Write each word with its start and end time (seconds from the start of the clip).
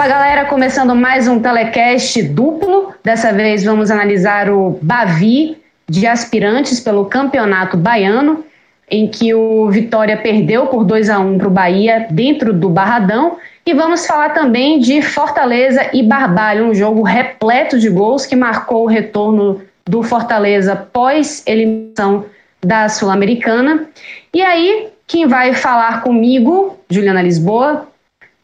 Fala 0.00 0.12
galera, 0.12 0.44
começando 0.46 0.94
mais 0.94 1.28
um 1.28 1.40
telecast 1.40 2.22
duplo. 2.22 2.94
Dessa 3.04 3.34
vez 3.34 3.62
vamos 3.62 3.90
analisar 3.90 4.48
o 4.48 4.78
Bavi 4.80 5.58
de 5.86 6.06
aspirantes 6.06 6.80
pelo 6.80 7.04
Campeonato 7.04 7.76
Baiano, 7.76 8.42
em 8.90 9.06
que 9.06 9.34
o 9.34 9.68
Vitória 9.68 10.16
perdeu 10.16 10.68
por 10.68 10.84
2 10.84 11.10
a 11.10 11.18
1 11.18 11.36
para 11.36 11.48
o 11.48 11.50
Bahia 11.50 12.06
dentro 12.10 12.54
do 12.54 12.70
Barradão. 12.70 13.36
E 13.66 13.74
vamos 13.74 14.06
falar 14.06 14.30
também 14.30 14.78
de 14.78 15.02
Fortaleza 15.02 15.90
e 15.92 16.02
Barbalho, 16.02 16.64
um 16.64 16.74
jogo 16.74 17.02
repleto 17.02 17.78
de 17.78 17.90
gols 17.90 18.24
que 18.24 18.34
marcou 18.34 18.84
o 18.84 18.88
retorno 18.88 19.60
do 19.84 20.02
Fortaleza 20.02 20.74
pós 20.74 21.42
eliminação 21.46 22.24
da 22.64 22.88
Sul-Americana. 22.88 23.86
E 24.32 24.40
aí, 24.40 24.88
quem 25.06 25.26
vai 25.26 25.52
falar 25.52 26.00
comigo, 26.00 26.78
Juliana 26.88 27.20
Lisboa, 27.20 27.89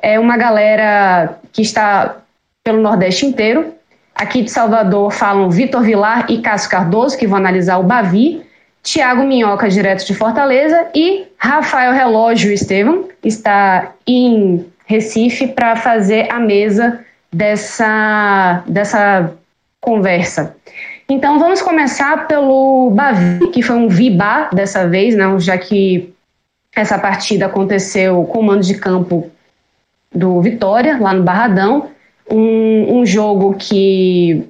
é 0.06 0.20
uma 0.20 0.36
galera 0.36 1.36
que 1.52 1.62
está 1.62 2.18
pelo 2.62 2.80
Nordeste 2.80 3.26
inteiro. 3.26 3.74
Aqui 4.14 4.40
de 4.40 4.52
Salvador 4.52 5.10
falam 5.10 5.50
Vitor 5.50 5.82
Vilar 5.82 6.26
e 6.28 6.40
Cássio 6.40 6.70
Cardoso, 6.70 7.18
que 7.18 7.26
vão 7.26 7.38
analisar 7.38 7.78
o 7.78 7.82
Bavi. 7.82 8.40
Tiago 8.84 9.24
Minhoca, 9.24 9.68
direto 9.68 10.06
de 10.06 10.14
Fortaleza. 10.14 10.86
E 10.94 11.24
Rafael 11.36 11.92
Relógio 11.92 12.52
Estevam, 12.52 13.08
está 13.24 13.94
em 14.06 14.64
Recife 14.86 15.48
para 15.48 15.74
fazer 15.74 16.32
a 16.32 16.38
mesa 16.38 17.04
dessa, 17.32 18.62
dessa 18.64 19.32
conversa. 19.80 20.54
Então 21.08 21.40
vamos 21.40 21.60
começar 21.60 22.28
pelo 22.28 22.90
Bavi, 22.90 23.48
que 23.48 23.60
foi 23.60 23.74
um 23.74 23.88
Vibá 23.88 24.50
dessa 24.52 24.86
vez, 24.86 25.16
né, 25.16 25.24
já 25.40 25.58
que 25.58 26.14
essa 26.76 26.96
partida 26.96 27.46
aconteceu 27.46 28.22
com 28.22 28.38
o 28.38 28.42
mando 28.44 28.62
de 28.62 28.74
campo 28.74 29.32
do 30.16 30.40
Vitória, 30.40 30.98
lá 30.98 31.12
no 31.12 31.22
Barradão. 31.22 31.90
Um, 32.28 32.98
um 32.98 33.06
jogo 33.06 33.54
que 33.54 34.44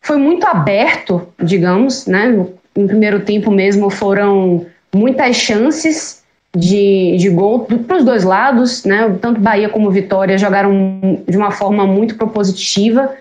foi 0.00 0.16
muito 0.16 0.46
aberto, 0.46 1.28
digamos, 1.42 2.06
né? 2.06 2.26
No, 2.26 2.54
no 2.74 2.86
primeiro 2.86 3.20
tempo 3.20 3.50
mesmo 3.50 3.90
foram 3.90 4.66
muitas 4.94 5.36
chances 5.36 6.22
de, 6.56 7.16
de 7.18 7.28
gol 7.30 7.60
para 7.60 7.96
os 7.96 8.04
dois 8.04 8.24
lados, 8.24 8.84
né? 8.84 9.16
Tanto 9.20 9.40
Bahia 9.40 9.68
como 9.68 9.90
Vitória 9.90 10.38
jogaram 10.38 11.22
de 11.26 11.36
uma 11.36 11.50
forma 11.50 11.86
muito 11.86 12.16
propositiva 12.16 13.14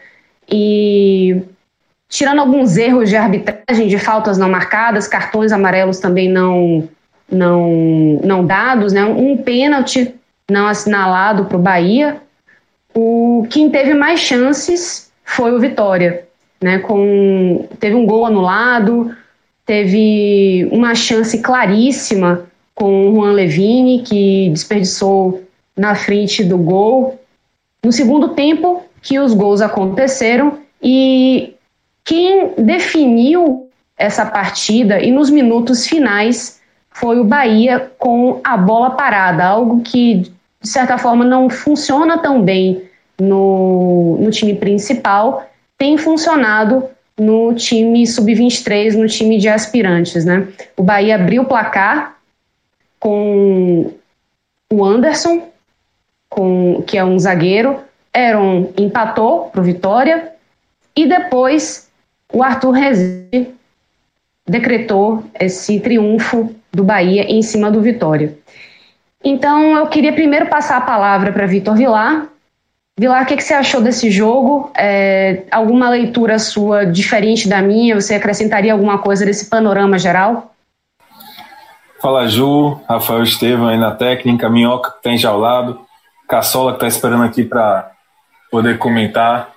e 0.49 1.41
tirando 2.07 2.39
alguns 2.39 2.77
erros 2.77 3.09
de 3.09 3.15
arbitragem, 3.15 3.87
de 3.87 3.97
faltas 3.97 4.37
não 4.37 4.49
marcadas, 4.49 5.07
cartões 5.07 5.51
amarelos 5.51 5.99
também 5.99 6.29
não 6.29 6.87
não 7.29 8.19
não 8.23 8.45
dados, 8.45 8.91
né? 8.93 9.03
Um 9.03 9.37
pênalti 9.37 10.13
não 10.51 10.67
assinalado 10.67 11.45
para 11.45 11.57
o 11.57 11.61
Bahia, 11.61 12.17
o 12.93 13.47
quem 13.49 13.69
teve 13.69 13.93
mais 13.93 14.19
chances 14.19 15.11
foi 15.23 15.53
o 15.53 15.59
Vitória, 15.59 16.25
né? 16.61 16.79
Com 16.79 17.67
teve 17.79 17.95
um 17.95 18.05
gol 18.05 18.25
anulado, 18.25 19.15
teve 19.65 20.67
uma 20.71 20.93
chance 20.93 21.39
claríssima 21.39 22.45
com 22.75 23.09
o 23.09 23.15
Juan 23.15 23.31
Levine 23.31 24.01
que 24.01 24.49
desperdiçou 24.49 25.43
na 25.75 25.95
frente 25.95 26.43
do 26.43 26.57
gol. 26.57 27.19
No 27.83 27.91
segundo 27.91 28.29
tempo 28.29 28.83
que 29.01 29.19
os 29.19 29.33
gols 29.33 29.61
aconteceram 29.61 30.59
e 30.81 31.53
quem 32.03 32.53
definiu 32.57 33.69
essa 33.97 34.25
partida 34.25 34.99
e 34.99 35.11
nos 35.11 35.29
minutos 35.29 35.87
finais 35.87 36.59
foi 36.89 37.19
o 37.19 37.23
Bahia 37.23 37.91
com 37.97 38.41
a 38.43 38.57
bola 38.57 38.91
parada, 38.91 39.45
algo 39.45 39.81
que 39.81 40.31
de 40.61 40.69
certa 40.69 40.97
forma, 40.97 41.25
não 41.25 41.49
funciona 41.49 42.17
tão 42.19 42.41
bem 42.41 42.83
no, 43.19 44.17
no 44.19 44.29
time 44.29 44.55
principal, 44.55 45.49
tem 45.77 45.97
funcionado 45.97 46.87
no 47.19 47.53
time 47.53 48.05
sub-23, 48.05 48.95
no 48.95 49.07
time 49.07 49.37
de 49.37 49.49
aspirantes. 49.49 50.23
Né? 50.23 50.47
O 50.77 50.83
Bahia 50.83 51.15
abriu 51.15 51.43
o 51.43 51.45
placar 51.45 52.17
com 52.99 53.91
o 54.71 54.85
Anderson, 54.85 55.47
com, 56.29 56.83
que 56.85 56.97
é 56.97 57.03
um 57.03 57.17
zagueiro, 57.19 57.79
Aaron 58.13 58.71
empatou 58.77 59.49
para 59.49 59.61
o 59.61 59.63
Vitória, 59.63 60.31
e 60.95 61.07
depois 61.07 61.89
o 62.31 62.43
Arthur 62.43 62.71
Rezende 62.71 63.49
decretou 64.47 65.23
esse 65.39 65.79
triunfo 65.79 66.53
do 66.71 66.83
Bahia 66.83 67.23
em 67.23 67.41
cima 67.41 67.71
do 67.71 67.81
Vitória. 67.81 68.37
Então, 69.23 69.77
eu 69.77 69.87
queria 69.87 70.13
primeiro 70.13 70.47
passar 70.47 70.77
a 70.77 70.81
palavra 70.81 71.31
para 71.31 71.45
Vitor 71.45 71.75
Vilar. 71.75 72.27
Vilar, 72.99 73.23
o 73.23 73.25
que, 73.25 73.37
que, 73.37 73.43
você 73.43 73.53
achou 73.53 73.81
desse 73.81 74.09
jogo? 74.09 74.71
É, 74.75 75.43
alguma 75.51 75.89
leitura 75.89 76.39
sua 76.39 76.85
diferente 76.85 77.47
da 77.47 77.61
minha? 77.61 77.99
Você 77.99 78.15
acrescentaria 78.15 78.73
alguma 78.73 78.97
coisa 78.97 79.25
desse 79.25 79.49
panorama 79.49 79.97
geral? 79.97 80.53
Fala, 82.01 82.27
Ju, 82.27 82.79
Rafael 82.89 83.21
Estevam 83.21 83.67
aí 83.67 83.77
na 83.77 83.91
técnica, 83.91 84.49
Minhoca 84.49 84.89
que 84.89 84.97
está 84.97 85.11
enjaulado, 85.11 85.79
Caçola 86.27 86.71
que 86.71 86.77
está 86.77 86.87
esperando 86.87 87.23
aqui 87.23 87.43
para 87.43 87.91
poder 88.49 88.79
comentar. 88.79 89.51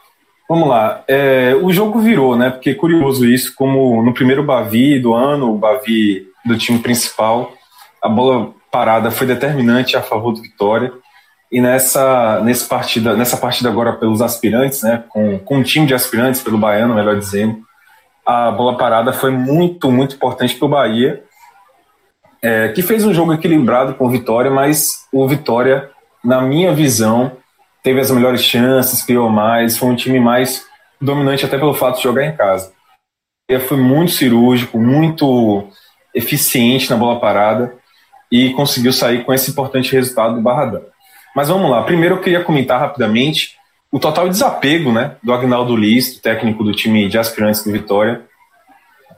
Vamos 0.47 0.69
lá, 0.69 1.03
é, 1.09 1.55
o 1.63 1.73
jogo 1.73 2.01
virou, 2.01 2.37
né? 2.37 2.51
Porque 2.51 2.71
é 2.71 2.75
curioso 2.75 3.27
isso, 3.27 3.55
como 3.57 4.03
no 4.03 4.13
primeiro 4.13 4.45
Bavi 4.45 4.99
do 4.99 5.15
ano, 5.15 5.55
o 5.55 5.59
Bavi 5.59 6.27
do 6.45 6.59
time 6.59 6.79
principal, 6.79 7.51
a 8.03 8.11
bola 8.11 8.53
parada 8.75 9.13
foi 9.13 9.25
determinante 9.25 9.97
a 9.97 10.03
favor 10.03 10.33
do 10.33 10.43
Vitória. 10.43 10.93
E 11.53 11.61
nessa, 11.61 12.41
nesse 12.41 12.69
partida, 12.69 13.15
nessa 13.17 13.37
partida 13.37 13.69
agora 13.69 13.93
pelos 13.93 14.21
aspirantes, 14.21 14.83
né, 14.83 15.05
com, 15.09 15.39
com 15.39 15.59
um 15.59 15.63
time 15.63 15.87
de 15.87 15.95
aspirantes, 15.95 16.43
pelo 16.43 16.59
Baiano, 16.59 16.97
melhor 16.97 17.17
dizendo, 17.17 17.63
a 18.27 18.51
bola 18.51 18.77
parada 18.77 19.13
foi 19.13 19.31
muito, 19.31 19.93
muito 19.93 20.17
importante 20.17 20.57
para 20.57 20.67
o 20.67 20.69
Bahia, 20.69 21.23
é, 22.43 22.71
que 22.71 22.83
fez 22.83 23.05
um 23.05 23.15
jogo 23.15 23.33
equilibrado 23.33 23.95
com 23.95 24.07
o 24.07 24.11
Vitória, 24.11 24.51
mas 24.51 25.07
o 25.13 25.29
Vitória, 25.29 25.89
na 26.25 26.43
minha 26.43 26.75
visão, 26.75 27.31
teve 27.81 28.01
as 28.01 28.11
melhores 28.11 28.43
chances, 28.43 29.05
criou 29.05 29.31
mais, 29.31 29.79
foi 29.79 29.89
um 29.89 29.95
time 29.95 30.19
mais 30.19 30.67
dominante 31.01 31.47
até 31.47 31.57
pelo 31.57 31.75
fato 31.75 31.99
de 31.99 32.03
jogar 32.03 32.25
em 32.25 32.35
casa. 32.35 32.73
Ele 33.49 33.61
foi 33.61 33.77
muito 33.77 34.11
cirúrgico, 34.11 34.81
muito 34.81 35.69
eficiente 36.13 36.91
na 36.91 36.97
bola 36.97 37.21
parada 37.21 37.84
e 38.35 38.53
conseguiu 38.53 38.93
sair 38.93 39.23
com 39.23 39.33
esse 39.33 39.53
importante 39.53 39.93
resultado 39.93 40.35
do 40.35 40.41
Barradão. 40.41 40.83
Mas 41.37 41.47
vamos 41.47 41.71
lá, 41.71 41.85
primeiro 41.85 42.17
eu 42.17 42.21
queria 42.21 42.43
comentar 42.43 42.81
rapidamente 42.81 43.55
o 43.93 43.99
total 44.01 44.29
desapego 44.29 44.91
né, 44.91 45.15
do 45.23 45.33
Agnaldo 45.33 45.77
Liz, 45.77 46.19
técnico 46.19 46.65
do 46.65 46.73
time 46.73 47.09
de 47.09 47.17
aspirantes 47.17 47.63
do 47.63 47.71
Vitória, 47.71 48.23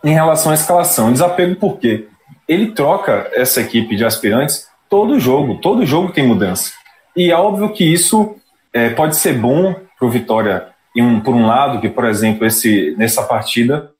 em 0.05 0.13
relação 0.13 0.53
à 0.53 0.55
escalação. 0.55 1.11
Desapego 1.11 1.57
por 1.57 1.79
quê? 1.79 2.09
Ele 2.47 2.73
troca 2.73 3.31
essa 3.33 3.63
equipe 3.63 3.97
de 3.97 4.05
aspirantes 4.05 4.69
todo 4.87 5.19
jogo, 5.19 5.63
todo 5.63 5.87
jogo 5.87 6.13
tem 6.13 6.27
mudança. 6.27 6.73
E 7.17 7.31
é 7.31 7.37
óbvio 7.37 7.73
que 7.73 7.91
isso 7.91 8.37
é, 8.71 8.91
pode 8.91 9.17
ser 9.17 9.33
bom 9.33 9.75
para 9.99 10.07
o 10.07 10.11
Vitória, 10.11 10.69
um, 10.95 11.21
por 11.21 11.35
um 11.35 11.47
lado, 11.47 11.81
que, 11.81 11.89
por 11.89 12.05
exemplo, 12.05 12.47
esse, 12.47 12.95
nessa 12.99 13.23
partida 13.23 13.91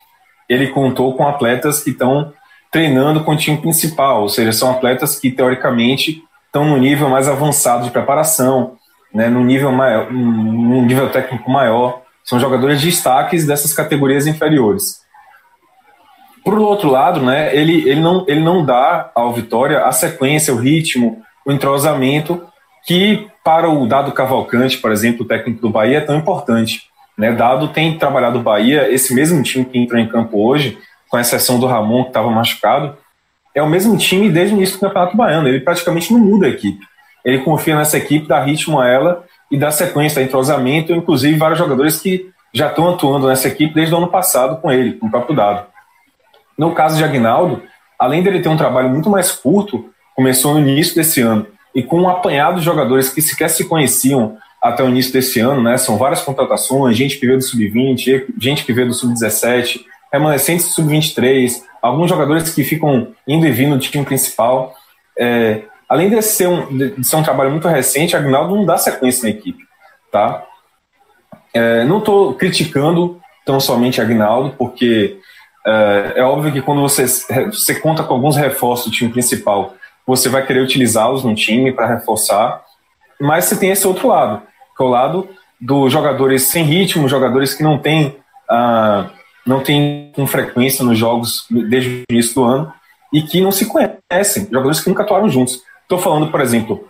ele 0.47 0.69
contou 0.69 1.15
com 1.15 1.27
atletas 1.27 1.83
que 1.83 1.89
estão 1.89 2.35
treinando 2.71 3.25
com 3.25 3.33
o 3.33 3.37
time 3.37 3.57
principal, 3.57 4.23
ou 4.23 4.29
seja, 4.29 4.53
são 4.53 4.71
atletas 4.71 5.19
que 5.19 5.31
teoricamente 5.31 6.23
estão 6.47 6.65
no 6.65 6.77
nível 6.77 7.09
mais 7.09 7.29
avançado 7.29 7.85
de 7.85 7.91
preparação, 7.91 8.77
né, 9.13 9.29
no 9.29 9.45
nível 9.45 9.73
maior, 9.73 10.11
um 10.11 10.85
nível 10.85 11.09
técnico 11.11 11.51
maior, 11.51 12.03
são 12.25 12.41
jogadores 12.41 12.81
de 12.81 12.87
destaques 12.87 13.47
dessas 13.47 13.73
categorias 13.73 14.27
inferiores. 14.27 15.01
Por 16.45 16.59
outro 16.59 16.91
lado, 16.91 17.21
né, 17.21 17.55
ele, 17.57 17.89
ele, 17.89 18.01
não, 18.01 18.25
ele 18.29 18.41
não 18.41 18.65
dá 18.65 19.11
ao 19.15 19.33
Vitória 19.33 19.85
a 19.85 19.93
sequência, 19.93 20.53
o 20.53 20.59
ritmo, 20.59 21.23
o 21.45 21.53
entrosamento 21.53 22.47
que 22.85 23.29
para 23.45 23.69
o 23.69 23.87
Dado 23.87 24.13
Cavalcante, 24.13 24.79
por 24.79 24.93
exemplo, 24.93 25.25
o 25.25 25.29
técnico 25.29 25.61
do 25.61 25.71
Bahia, 25.71 25.99
é 25.99 26.01
tão 26.01 26.17
importante. 26.17 26.85
Né? 27.17 27.33
Dado 27.33 27.69
tem 27.69 27.99
trabalhado 27.99 28.39
o 28.39 28.43
Bahia, 28.43 28.93
esse 28.93 29.15
mesmo 29.15 29.43
time 29.43 29.65
que 29.65 29.79
entrou 29.79 30.01
em 30.01 30.09
campo 30.09 30.39
hoje, 30.45 30.79
com 31.09 31.19
exceção 31.19 31.59
do 31.59 31.67
Ramon, 31.67 32.05
que 32.05 32.11
estava 32.11 32.31
machucado, 32.31 32.97
é 33.55 33.63
o 33.63 33.69
mesmo 33.69 33.97
time 33.97 34.29
desde 34.29 34.55
o 34.55 34.57
início 34.57 34.77
do 34.77 34.81
Campeonato 34.81 35.17
Baiano. 35.17 35.49
Ele 35.49 35.61
praticamente 35.61 36.13
não 36.13 36.21
muda 36.21 36.47
a 36.47 36.51
equipe. 36.51 36.85
Ele 37.25 37.39
confia 37.39 37.77
nessa 37.77 37.97
equipe, 37.97 38.29
dá 38.29 38.41
ritmo 38.41 38.79
a 38.81 38.87
ela 38.87 39.25
e 39.51 39.57
dá 39.57 39.71
sequência, 39.71 40.21
entrosamento, 40.21 40.93
inclusive 40.93 41.39
vários 41.39 41.59
jogadores 41.59 42.01
que 42.01 42.31
já 42.53 42.69
estão 42.69 42.89
atuando 42.89 43.27
nessa 43.29 43.49
equipe 43.49 43.75
desde 43.75 43.95
o 43.95 43.99
ano 43.99 44.09
passado 44.09 44.61
com 44.61 44.71
ele, 44.71 44.93
com 44.95 45.07
o 45.07 45.11
próprio 45.11 45.35
Dado. 45.35 45.67
No 46.57 46.73
caso 46.73 46.97
de 46.97 47.05
Agnaldo, 47.05 47.63
além 47.99 48.23
dele 48.23 48.41
ter 48.41 48.49
um 48.49 48.57
trabalho 48.57 48.89
muito 48.89 49.11
mais 49.11 49.31
curto, 49.33 49.91
começou 50.15 50.55
no 50.55 50.61
início 50.61 50.95
desse 50.95 51.21
ano, 51.21 51.47
e 51.75 51.83
com 51.83 52.01
um 52.01 52.09
apanhado 52.09 52.59
de 52.59 52.65
jogadores 52.65 53.11
que 53.11 53.21
sequer 53.21 53.51
se 53.51 53.69
conheciam 53.69 54.39
até 54.63 54.83
o 54.83 54.89
início 54.89 55.13
desse 55.13 55.41
ano, 55.41 55.63
né? 55.63 55.77
São 55.77 55.99
várias 55.99 56.23
contratações, 56.23 56.97
gente 56.97 57.19
que 57.19 57.27
veio 57.27 57.39
do 57.39 57.45
sub-20, 57.45 58.25
gente 58.39 58.65
que 58.65 58.73
veio 58.73 58.89
do 58.89 58.95
sub-17, 58.95 59.81
remanescentes 60.17 60.67
do 60.67 60.73
sub-23, 60.73 61.63
alguns 61.81 62.09
jogadores 62.09 62.55
que 62.55 62.65
ficam 62.65 63.09
indo 63.27 63.47
e 63.47 63.51
vindo 63.51 63.77
do 63.77 63.81
time 63.81 64.05
principal. 64.05 64.75
É, 65.19 65.63
além 65.89 66.11
de 66.11 66.21
ser, 66.23 66.49
um, 66.49 66.67
de 66.77 67.05
ser 67.07 67.17
um 67.17 67.23
trabalho 67.23 67.51
muito 67.51 67.69
recente, 67.69 68.17
Agnaldo 68.17 68.55
não 68.55 68.65
dá 68.65 68.77
sequência 68.77 69.25
na 69.25 69.31
equipe, 69.31 69.65
tá? 70.11 70.45
É, 71.55 71.85
não 71.85 71.99
estou 71.99 72.35
criticando 72.35 73.21
tão 73.45 73.61
somente 73.61 74.01
Agnaldo, 74.01 74.55
porque 74.59 75.19
é, 75.67 76.15
é, 76.17 76.23
óbvio 76.23 76.53
que 76.53 76.63
quando 76.63 76.81
você, 76.81 77.07
você 77.47 77.75
conta 77.75 78.03
com 78.03 78.15
alguns 78.15 78.37
reforços 78.37 78.87
do 78.87 78.93
time 78.93 79.11
principal, 79.11 79.75
você 80.07 80.29
vai 80.29 80.47
querer 80.47 80.61
utilizá-los 80.61 81.25
no 81.25 81.35
time 81.35 81.73
para 81.73 81.87
reforçar, 81.87 82.63
mas 83.21 83.47
você 83.47 83.57
tem 83.57 83.71
esse 83.71 83.87
outro 83.87 84.09
lado, 84.09 84.43
que 84.77 84.83
é 84.83 84.87
o 84.87 84.89
lado 84.89 85.29
dos 85.61 85.93
jogadores 85.93 86.43
sem 86.43 86.65
ritmo, 86.65 87.09
jogadores 87.09 87.55
que 87.55 87.63
não 87.63 87.79
têm, 87.79 88.17
ah, 88.49 89.11
não 89.47 89.61
têm 89.61 90.11
com 90.15 90.27
frequência 90.27 90.85
nos 90.85 90.99
jogos 90.99 91.47
desde 91.49 92.03
o 92.11 92.13
início 92.13 92.35
do 92.35 92.45
ano 92.45 92.73
e 93.13 93.23
que 93.23 93.41
não 93.41 93.53
se 93.53 93.67
conhecem, 93.67 94.49
jogadores 94.51 94.81
que 94.81 94.89
nunca 94.89 95.03
atuaram 95.03 95.29
juntos. 95.29 95.63
Estou 95.83 95.99
falando, 95.99 96.31
por 96.31 96.41
exemplo, 96.41 96.89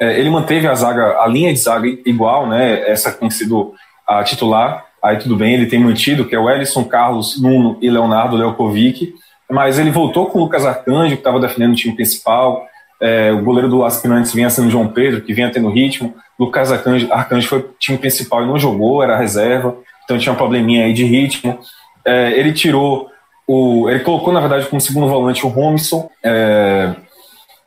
é, 0.00 0.18
ele 0.18 0.28
manteve 0.28 0.66
a 0.66 0.74
zaga, 0.74 1.20
a 1.20 1.26
linha 1.26 1.52
de 1.52 1.60
zaga 1.60 1.86
igual, 2.04 2.46
né? 2.46 2.88
Essa 2.90 3.12
tem 3.12 3.30
sido 3.30 3.74
a 4.06 4.24
titular, 4.24 4.84
aí 5.02 5.18
tudo 5.18 5.36
bem, 5.36 5.54
ele 5.54 5.66
tem 5.66 5.78
mantido, 5.78 6.24
que 6.24 6.34
é 6.34 6.38
o 6.38 6.50
Ellison, 6.50 6.84
Carlos, 6.84 7.40
Nuno 7.40 7.78
e 7.80 7.88
Leonardo 7.88 8.36
Leokovic, 8.36 9.14
mas 9.50 9.78
ele 9.78 9.90
voltou 9.90 10.26
com 10.26 10.38
o 10.38 10.42
Lucas 10.42 10.66
Arcanjo, 10.66 11.14
que 11.14 11.20
estava 11.20 11.40
defendendo 11.40 11.72
o 11.72 11.76
time 11.76 11.94
principal, 11.94 12.66
é, 13.00 13.30
o 13.32 13.42
goleiro 13.42 13.68
do 13.68 13.84
Aspirantes 13.84 14.32
vinha 14.34 14.50
sendo 14.50 14.70
João 14.70 14.88
Pedro, 14.88 15.20
que 15.20 15.32
vinha 15.32 15.50
tendo 15.50 15.70
ritmo, 15.70 16.14
Lucas 16.38 16.72
Arcanjo, 16.72 17.12
Arcanjo 17.12 17.48
foi 17.48 17.70
time 17.78 17.98
principal 17.98 18.42
e 18.42 18.46
não 18.46 18.58
jogou, 18.58 19.02
era 19.02 19.16
reserva, 19.16 19.76
então 20.08 20.16
tinha 20.18 20.32
um 20.32 20.36
probleminha 20.36 20.86
aí 20.86 20.94
de 20.94 21.04
ritmo, 21.04 21.58
é, 22.02 22.32
ele 22.32 22.54
tirou 22.54 23.10
o, 23.46 23.90
ele 23.90 24.00
colocou 24.00 24.32
na 24.32 24.40
verdade 24.40 24.66
como 24.66 24.80
segundo 24.80 25.06
volante 25.06 25.44
o 25.44 25.50
Romison, 25.50 26.08
é, 26.24 26.94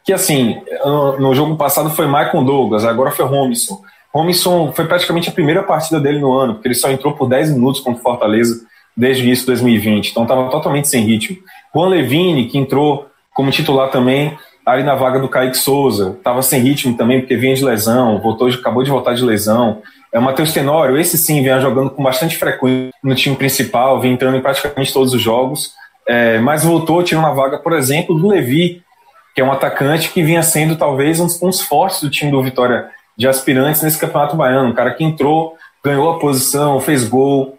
que 0.03 0.11
assim, 0.11 0.59
no, 1.19 1.35
jogo 1.35 1.55
passado 1.55 1.91
foi 1.91 2.07
Michael 2.07 2.43
Douglas, 2.43 2.83
agora 2.83 3.11
foi 3.11 3.25
Romison, 3.25 3.79
Romisson 4.11 4.71
foi 4.73 4.85
praticamente 4.85 5.29
a 5.29 5.31
primeira 5.31 5.61
partida 5.61 5.99
dele 5.99 6.17
no 6.17 6.33
ano, 6.33 6.55
porque 6.55 6.69
ele 6.69 6.75
só 6.75 6.89
entrou 6.89 7.13
por 7.13 7.29
10 7.29 7.53
minutos 7.53 7.79
contra 7.79 7.99
o 7.99 8.03
Fortaleza 8.03 8.65
desde 8.97 9.21
o 9.21 9.25
início 9.25 9.43
de 9.43 9.51
2020, 9.51 10.09
então 10.09 10.23
estava 10.23 10.49
totalmente 10.49 10.87
sem 10.87 11.03
ritmo. 11.03 11.37
Juan 11.73 11.89
Levine, 11.89 12.47
que 12.47 12.57
entrou 12.57 13.05
como 13.35 13.51
titular 13.51 13.91
também 13.91 14.35
ali 14.65 14.83
na 14.83 14.95
vaga 14.95 15.19
do 15.19 15.29
Kaique 15.29 15.57
Souza, 15.57 16.15
estava 16.17 16.41
sem 16.41 16.59
ritmo 16.59 16.97
também, 16.97 17.19
porque 17.19 17.35
vinha 17.35 17.55
de 17.55 17.63
lesão, 17.63 18.19
voltou, 18.19 18.47
acabou 18.47 18.83
de 18.83 18.89
voltar 18.89 19.13
de 19.13 19.23
lesão. 19.23 19.81
É 20.13 20.19
o 20.19 20.21
Matheus 20.21 20.51
Tenório, 20.51 20.97
esse 20.97 21.17
sim, 21.17 21.41
vinha 21.41 21.59
jogando 21.59 21.89
com 21.89 22.03
bastante 22.03 22.37
frequência 22.37 22.91
no 23.01 23.15
time 23.15 23.35
principal, 23.35 23.99
vinha 24.01 24.13
entrando 24.13 24.37
em 24.37 24.41
praticamente 24.41 24.91
todos 24.91 25.13
os 25.13 25.21
jogos, 25.21 25.73
é, 26.07 26.37
mas 26.39 26.65
voltou 26.65 27.01
tirando 27.01 27.27
a 27.27 27.33
vaga, 27.33 27.57
por 27.57 27.73
exemplo, 27.73 28.13
do 28.15 28.27
Levi, 28.27 28.83
que 29.33 29.41
é 29.41 29.43
um 29.43 29.51
atacante 29.51 30.09
que 30.09 30.21
vinha 30.21 30.43
sendo 30.43 30.75
talvez 30.75 31.19
um 31.19 31.27
dos 31.27 31.61
fortes 31.61 32.01
do 32.01 32.09
time 32.09 32.31
do 32.31 32.43
Vitória 32.43 32.89
de 33.17 33.27
aspirantes 33.27 33.81
nesse 33.81 33.97
Campeonato 33.97 34.35
Baiano. 34.35 34.69
Um 34.69 34.73
cara 34.73 34.91
que 34.91 35.03
entrou, 35.03 35.55
ganhou 35.83 36.11
a 36.11 36.19
posição, 36.19 36.79
fez 36.79 37.07
gol, 37.07 37.57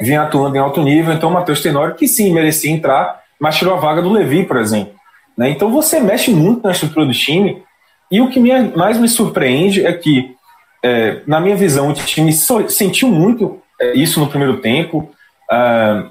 vinha 0.00 0.22
atuando 0.22 0.56
em 0.56 0.58
alto 0.58 0.82
nível. 0.82 1.14
Então, 1.14 1.30
o 1.30 1.32
Matheus 1.32 1.62
Tenório, 1.62 1.94
que 1.94 2.06
sim, 2.06 2.32
merecia 2.32 2.70
entrar, 2.70 3.20
mas 3.40 3.56
tirou 3.56 3.74
a 3.74 3.80
vaga 3.80 4.02
do 4.02 4.12
Levi, 4.12 4.44
por 4.44 4.56
exemplo. 4.56 4.94
Né? 5.36 5.50
Então, 5.50 5.70
você 5.70 6.00
mexe 6.00 6.30
muito 6.30 6.62
na 6.62 6.72
estrutura 6.72 7.06
do 7.06 7.12
time. 7.12 7.62
E 8.10 8.20
o 8.20 8.28
que 8.28 8.40
mais 8.76 8.98
me 8.98 9.08
surpreende 9.08 9.86
é 9.86 9.92
que, 9.92 10.34
é, 10.82 11.20
na 11.26 11.40
minha 11.40 11.56
visão, 11.56 11.90
o 11.90 11.94
time 11.94 12.32
sentiu 12.32 13.08
muito 13.08 13.60
é, 13.80 13.94
isso 13.94 14.18
no 14.18 14.26
primeiro 14.26 14.58
tempo. 14.58 15.10
Ah, 15.50 16.06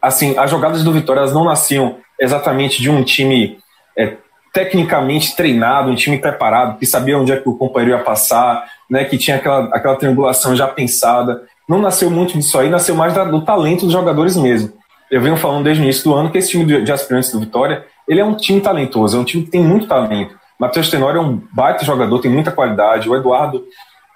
assim, 0.00 0.36
as 0.38 0.50
jogadas 0.50 0.84
do 0.84 0.92
Vitória 0.92 1.20
elas 1.20 1.32
não 1.32 1.44
nasciam 1.44 1.96
exatamente 2.20 2.82
de 2.82 2.90
um 2.90 3.02
time 3.02 3.58
é, 3.96 4.16
tecnicamente 4.52 5.34
treinado, 5.34 5.90
um 5.90 5.94
time 5.94 6.18
preparado, 6.18 6.78
que 6.78 6.86
sabia 6.86 7.18
onde 7.18 7.32
é 7.32 7.36
que 7.36 7.48
o 7.48 7.56
companheiro 7.56 7.96
ia 7.96 8.04
passar, 8.04 8.64
né, 8.88 9.04
que 9.04 9.18
tinha 9.18 9.36
aquela, 9.36 9.64
aquela 9.74 9.96
triangulação 9.96 10.54
já 10.54 10.68
pensada. 10.68 11.42
Não 11.68 11.80
nasceu 11.80 12.10
muito 12.10 12.34
disso 12.34 12.58
aí, 12.58 12.68
nasceu 12.68 12.94
mais 12.94 13.14
da, 13.14 13.24
do 13.24 13.42
talento 13.42 13.86
dos 13.86 13.92
jogadores 13.92 14.36
mesmo. 14.36 14.72
Eu 15.10 15.20
venho 15.20 15.36
falando 15.36 15.64
desde 15.64 15.82
o 15.82 15.84
início 15.84 16.04
do 16.04 16.14
ano 16.14 16.30
que 16.30 16.38
esse 16.38 16.50
time 16.50 16.64
de, 16.64 16.82
de 16.82 16.92
aspirantes 16.92 17.32
do 17.32 17.40
Vitória, 17.40 17.84
ele 18.06 18.20
é 18.20 18.24
um 18.24 18.36
time 18.36 18.60
talentoso, 18.60 19.16
é 19.16 19.20
um 19.20 19.24
time 19.24 19.44
que 19.44 19.50
tem 19.50 19.62
muito 19.62 19.86
talento. 19.86 20.34
Matheus 20.58 20.90
Tenório 20.90 21.18
é 21.18 21.22
um 21.22 21.40
baita 21.52 21.84
jogador, 21.84 22.20
tem 22.20 22.30
muita 22.30 22.52
qualidade. 22.52 23.08
O 23.08 23.16
Eduardo, 23.16 23.64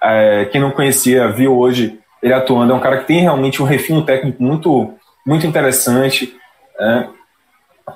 é, 0.01 0.45
quem 0.45 0.61
não 0.61 0.71
conhecia, 0.71 1.27
viu 1.27 1.57
hoje 1.57 1.99
ele 2.21 2.33
atuando, 2.33 2.73
é 2.73 2.75
um 2.75 2.79
cara 2.79 2.97
que 2.97 3.07
tem 3.07 3.21
realmente 3.21 3.61
um 3.61 3.65
refino 3.65 4.03
técnico 4.03 4.41
muito, 4.43 4.93
muito 5.25 5.45
interessante. 5.47 6.35
É, 6.79 7.07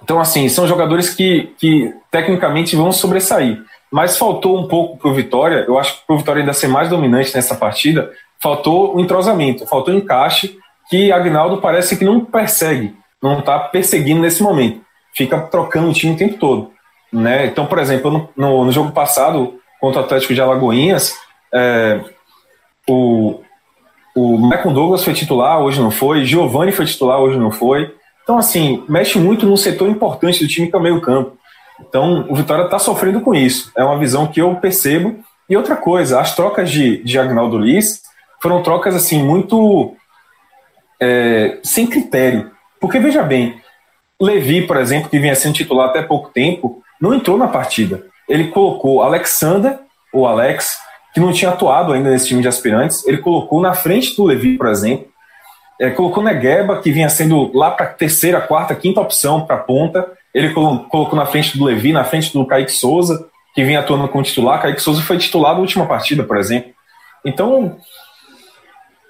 então, 0.02 0.20
assim, 0.20 0.48
são 0.50 0.68
jogadores 0.68 1.14
que, 1.14 1.54
que 1.58 1.94
tecnicamente 2.10 2.76
vão 2.76 2.92
sobressair. 2.92 3.62
Mas 3.92 4.18
faltou 4.18 4.58
um 4.58 4.68
pouco 4.68 4.98
para 4.98 5.10
o 5.10 5.14
Vitória, 5.14 5.66
eu 5.68 5.78
acho 5.78 6.00
que 6.00 6.08
para 6.08 6.16
o 6.16 6.18
Vitória 6.18 6.40
ainda 6.42 6.54
ser 6.54 6.68
mais 6.68 6.90
dominante 6.90 7.36
nessa 7.36 7.56
partida, 7.56 8.12
faltou 8.42 8.96
o 8.96 9.00
entrosamento, 9.00 9.68
faltou 9.68 9.94
o 9.94 9.98
encaixe 9.98 10.58
que 10.90 11.12
Agnaldo 11.12 11.62
parece 11.62 11.96
que 11.96 12.04
não 12.04 12.26
persegue, 12.26 12.96
não 13.22 13.40
está 13.40 13.60
perseguindo 13.60 14.22
nesse 14.22 14.42
momento. 14.42 14.82
Fica 15.16 15.40
trocando 15.40 15.90
o 15.90 15.94
time 15.94 16.14
o 16.14 16.18
tempo 16.18 16.38
todo. 16.38 16.72
Né? 17.12 17.46
Então, 17.46 17.66
por 17.68 17.78
exemplo, 17.78 18.12
no, 18.12 18.30
no, 18.36 18.66
no 18.66 18.72
jogo 18.72 18.92
passado, 18.92 19.60
contra 19.80 20.02
o 20.02 20.04
Atlético 20.06 20.34
de 20.34 20.42
Alagoinhas, 20.42 21.16
é, 21.54 22.02
o, 22.88 23.40
o 24.16 24.38
Michael 24.38 24.74
Douglas 24.74 25.04
foi 25.04 25.14
titular, 25.14 25.60
hoje 25.60 25.80
não 25.80 25.92
foi, 25.92 26.26
Giovanni 26.26 26.72
foi 26.72 26.86
titular, 26.86 27.20
hoje 27.20 27.38
não 27.38 27.52
foi. 27.52 27.94
Então, 28.24 28.38
assim, 28.38 28.84
mexe 28.88 29.20
muito 29.20 29.46
num 29.46 29.58
setor 29.58 29.90
importante 29.90 30.44
do 30.44 30.48
time 30.48 30.70
que 30.70 30.76
é 30.76 30.80
o 30.80 30.82
meio-campo. 30.82 31.38
Então, 31.80 32.26
o 32.30 32.36
Vitória 32.36 32.64
está 32.64 32.80
sofrendo 32.80 33.22
com 33.22 33.34
isso. 33.36 33.72
É 33.76 33.84
uma 33.84 34.00
visão 34.00 34.28
que 34.28 34.42
eu 34.42 34.56
percebo. 34.56 35.20
E 35.50 35.58
outra 35.58 35.76
coisa, 35.76 36.20
as 36.20 36.36
trocas 36.36 36.72
de, 36.72 37.04
de 37.04 37.20
Agnaldo 37.20 37.58
Liz 37.58 38.02
foram 38.42 38.64
trocas, 38.64 38.96
assim, 38.96 39.22
muito 39.22 39.94
é, 41.00 41.60
sem 41.64 41.86
critério. 41.86 42.52
Porque, 42.80 43.00
veja 43.00 43.24
bem, 43.24 43.62
Levi, 44.22 44.66
por 44.66 44.78
exemplo, 44.78 45.10
que 45.10 45.20
vinha 45.20 45.36
sendo 45.36 45.56
titular 45.56 45.90
até 45.90 46.02
pouco 46.02 46.30
tempo, 46.30 46.82
não 47.02 47.14
entrou 47.14 47.38
na 47.38 47.48
partida. 47.48 48.06
Ele 48.30 48.48
colocou 48.48 49.02
Alexander, 49.02 49.80
ou 50.14 50.28
Alex, 50.28 50.80
que 51.14 51.20
não 51.20 51.32
tinha 51.32 51.52
atuado 51.52 51.94
ainda 51.94 52.10
nesse 52.10 52.28
time 52.28 52.42
de 52.42 52.48
aspirantes, 52.48 53.06
ele 53.06 53.20
colocou 53.20 53.62
na 53.62 53.74
frente 53.74 54.16
do 54.16 54.24
Levi, 54.24 54.58
por 54.58 54.68
exemplo, 54.68 55.08
é, 55.80 55.90
colocou 55.90 56.24
Negueba, 56.24 56.82
que 56.82 56.92
vinha 56.92 57.10
sendo 57.10 57.52
lá 57.56 57.72
para 57.72 57.88
terceira, 57.88 58.42
quarta, 58.42 58.76
quinta 58.76 59.02
opção 59.02 59.46
para 59.46 59.58
ponta. 59.58 60.08
Ele 60.34 60.50
colocou 60.54 61.16
na 61.16 61.26
frente 61.26 61.58
do 61.58 61.66
Levi, 61.66 61.92
na 61.92 62.04
frente 62.04 62.32
do 62.32 62.46
Kaique 62.46 62.72
Souza, 62.72 63.28
que 63.54 63.64
vinha 63.64 63.80
atuando 63.80 64.08
como 64.08 64.24
titular. 64.24 64.62
Kaique 64.62 64.82
Souza 64.82 65.02
foi 65.02 65.18
titular 65.18 65.54
na 65.54 65.60
última 65.60 65.86
partida, 65.86 66.24
por 66.24 66.38
exemplo. 66.38 66.72
Então, 67.26 67.78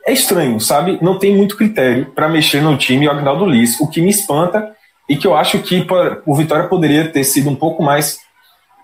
é 0.05 0.11
estranho, 0.11 0.59
sabe? 0.59 0.97
Não 1.01 1.17
tem 1.17 1.35
muito 1.35 1.55
critério 1.55 2.07
para 2.13 2.27
mexer 2.27 2.61
no 2.61 2.77
time 2.77 3.07
Agnaldo 3.07 3.45
Liz, 3.45 3.79
o 3.79 3.87
que 3.87 4.01
me 4.01 4.09
espanta 4.09 4.75
e 5.09 5.15
que 5.15 5.27
eu 5.27 5.35
acho 5.35 5.59
que 5.59 5.85
o 6.25 6.35
Vitória 6.35 6.67
poderia 6.67 7.07
ter 7.07 7.23
sido 7.23 7.49
um 7.49 7.55
pouco 7.55 7.83
mais 7.83 8.19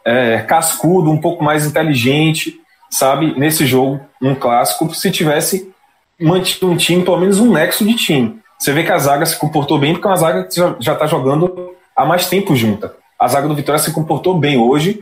é, 0.06 0.40
cascudo, 0.40 1.12
um 1.12 1.20
pouco 1.20 1.44
mais 1.44 1.66
inteligente, 1.66 2.60
sabe? 2.89 3.38
Nesse 3.38 3.65
jogo, 3.65 4.00
um 4.22 4.34
clássico, 4.36 4.93
se 4.93 5.12
tivesse 5.12 5.72
mantido 6.19 6.69
um 6.69 6.75
time, 6.75 7.03
pelo 7.03 7.19
menos 7.19 7.39
um 7.39 7.51
nexo 7.51 7.86
de 7.86 7.96
time. 7.96 8.39
Você 8.58 8.74
vê 8.74 8.84
que 8.84 8.91
a 8.91 8.98
zaga 8.98 9.25
se 9.25 9.38
comportou 9.38 9.79
bem, 9.79 9.93
porque 9.93 10.08
é 10.08 10.10
uma 10.10 10.17
zaga 10.17 10.43
que 10.43 10.55
já 10.55 10.93
está 10.93 11.08
jogando 11.08 11.74
há 11.96 12.05
mais 12.05 12.27
tempo 12.27 12.55
junta. 12.55 12.93
A 13.17 13.27
zaga 13.27 13.48
do 13.48 13.55
Vitória 13.55 13.79
se 13.79 13.93
comportou 13.93 14.38
bem 14.38 14.58
hoje 14.58 15.01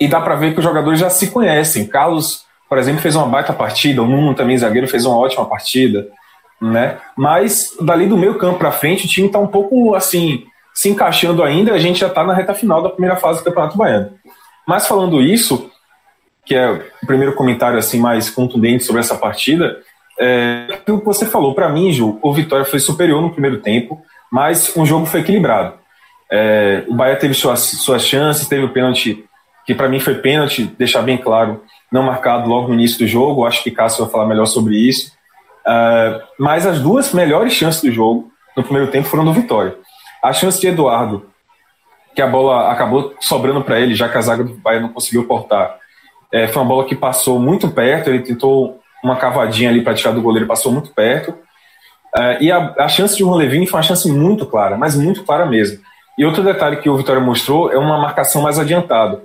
e 0.00 0.08
dá 0.08 0.20
para 0.20 0.34
ver 0.34 0.52
que 0.52 0.58
os 0.58 0.64
jogadores 0.64 0.98
já 0.98 1.10
se 1.10 1.28
conhecem. 1.28 1.86
Carlos, 1.86 2.44
por 2.68 2.78
exemplo, 2.78 3.02
fez 3.02 3.14
uma 3.14 3.26
baita 3.26 3.52
partida, 3.52 4.02
o 4.02 4.06
Nuno 4.06 4.34
também, 4.34 4.56
zagueiro, 4.56 4.88
fez 4.88 5.04
uma 5.04 5.16
ótima 5.16 5.44
partida. 5.44 6.08
né? 6.60 6.98
Mas 7.16 7.76
dali 7.80 8.06
do 8.06 8.16
meio 8.16 8.36
campo 8.36 8.58
para 8.58 8.72
frente, 8.72 9.06
o 9.06 9.08
time 9.08 9.26
está 9.28 9.38
um 9.38 9.46
pouco 9.46 9.94
assim 9.94 10.44
se 10.74 10.88
encaixando 10.88 11.42
ainda. 11.42 11.72
A 11.72 11.78
gente 11.78 12.00
já 12.00 12.06
está 12.08 12.24
na 12.24 12.34
reta 12.34 12.54
final 12.54 12.82
da 12.82 12.90
primeira 12.90 13.16
fase 13.16 13.40
do 13.40 13.44
Campeonato 13.44 13.76
Baiano. 13.76 14.12
Mas 14.66 14.86
falando 14.86 15.20
isso, 15.20 15.70
que 16.50 16.56
é 16.56 16.68
o 16.68 17.06
primeiro 17.06 17.32
comentário 17.36 17.78
assim 17.78 18.00
mais 18.00 18.28
contundente 18.28 18.82
sobre 18.82 18.98
essa 18.98 19.14
partida, 19.14 19.78
é, 20.18 20.66
que 20.84 20.90
você 20.90 21.24
falou 21.24 21.54
para 21.54 21.68
mim, 21.68 21.92
Ju, 21.92 22.18
o 22.20 22.32
Vitória 22.32 22.64
foi 22.64 22.80
superior 22.80 23.22
no 23.22 23.30
primeiro 23.30 23.60
tempo, 23.60 24.02
mas 24.32 24.76
um 24.76 24.84
jogo 24.84 25.06
foi 25.06 25.20
equilibrado. 25.20 25.74
É, 26.28 26.82
o 26.88 26.94
Bahia 26.94 27.14
teve 27.14 27.34
suas, 27.34 27.60
suas 27.60 28.04
chances, 28.04 28.48
teve 28.48 28.64
o 28.64 28.70
pênalti 28.70 29.24
que 29.64 29.76
para 29.76 29.88
mim 29.88 30.00
foi 30.00 30.16
pênalti, 30.16 30.64
deixar 30.76 31.02
bem 31.02 31.16
claro, 31.16 31.62
não 31.92 32.02
marcado 32.02 32.48
logo 32.48 32.66
no 32.66 32.74
início 32.74 32.98
do 32.98 33.06
jogo. 33.06 33.46
Acho 33.46 33.62
que 33.62 33.70
Cássio 33.70 34.02
vai 34.02 34.10
falar 34.10 34.26
melhor 34.26 34.46
sobre 34.46 34.74
isso. 34.74 35.12
Uh, 35.64 36.20
mas 36.36 36.66
as 36.66 36.80
duas 36.80 37.14
melhores 37.14 37.52
chances 37.52 37.80
do 37.80 37.92
jogo 37.92 38.28
no 38.56 38.64
primeiro 38.64 38.90
tempo 38.90 39.06
foram 39.06 39.24
do 39.24 39.32
Vitória. 39.32 39.76
A 40.20 40.32
chance 40.32 40.60
de 40.60 40.66
Eduardo, 40.66 41.30
que 42.12 42.20
a 42.20 42.26
bola 42.26 42.72
acabou 42.72 43.14
sobrando 43.20 43.62
para 43.62 43.78
ele, 43.78 43.94
já 43.94 44.08
que 44.08 44.18
a 44.18 44.20
zaga 44.20 44.42
do 44.42 44.54
Bahia 44.54 44.80
não 44.80 44.88
conseguiu 44.88 45.28
portar, 45.28 45.78
é, 46.32 46.46
foi 46.48 46.62
uma 46.62 46.68
bola 46.68 46.84
que 46.84 46.94
passou 46.94 47.38
muito 47.38 47.68
perto. 47.70 48.10
Ele 48.10 48.20
tentou 48.20 48.80
uma 49.02 49.16
cavadinha 49.16 49.70
ali 49.70 49.82
para 49.82 49.94
tirar 49.94 50.12
do 50.12 50.22
goleiro, 50.22 50.46
passou 50.46 50.72
muito 50.72 50.90
perto. 50.90 51.30
Uh, 52.16 52.42
e 52.42 52.50
a, 52.50 52.74
a, 52.78 52.88
chance 52.88 53.16
de 53.16 53.20
Juan 53.20 53.36
Levine 53.36 53.66
foi 53.66 53.78
uma 53.78 53.84
chance 53.84 54.10
muito 54.10 54.44
clara, 54.44 54.76
mas 54.76 54.96
muito 54.96 55.22
clara 55.22 55.46
mesmo. 55.46 55.78
E 56.18 56.24
outro 56.24 56.42
detalhe 56.42 56.78
que 56.78 56.90
o 56.90 56.96
Vitória 56.96 57.20
mostrou 57.20 57.72
é 57.72 57.78
uma 57.78 57.98
marcação 57.98 58.42
mais 58.42 58.58
adiantada. 58.58 59.22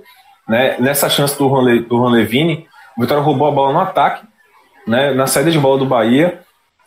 Né? 0.48 0.76
Nessa 0.78 1.08
chance 1.08 1.36
do 1.36 1.48
Juan, 1.48 1.82
do 1.82 1.98
Juan 1.98 2.10
Levine, 2.10 2.66
o 2.96 3.00
Vitória 3.00 3.22
roubou 3.22 3.48
a 3.48 3.50
bola 3.50 3.72
no 3.72 3.80
ataque 3.80 4.24
né, 4.86 5.12
na 5.12 5.26
saída 5.26 5.50
de 5.50 5.58
bola 5.58 5.78
do 5.78 5.86
Bahia, 5.86 6.40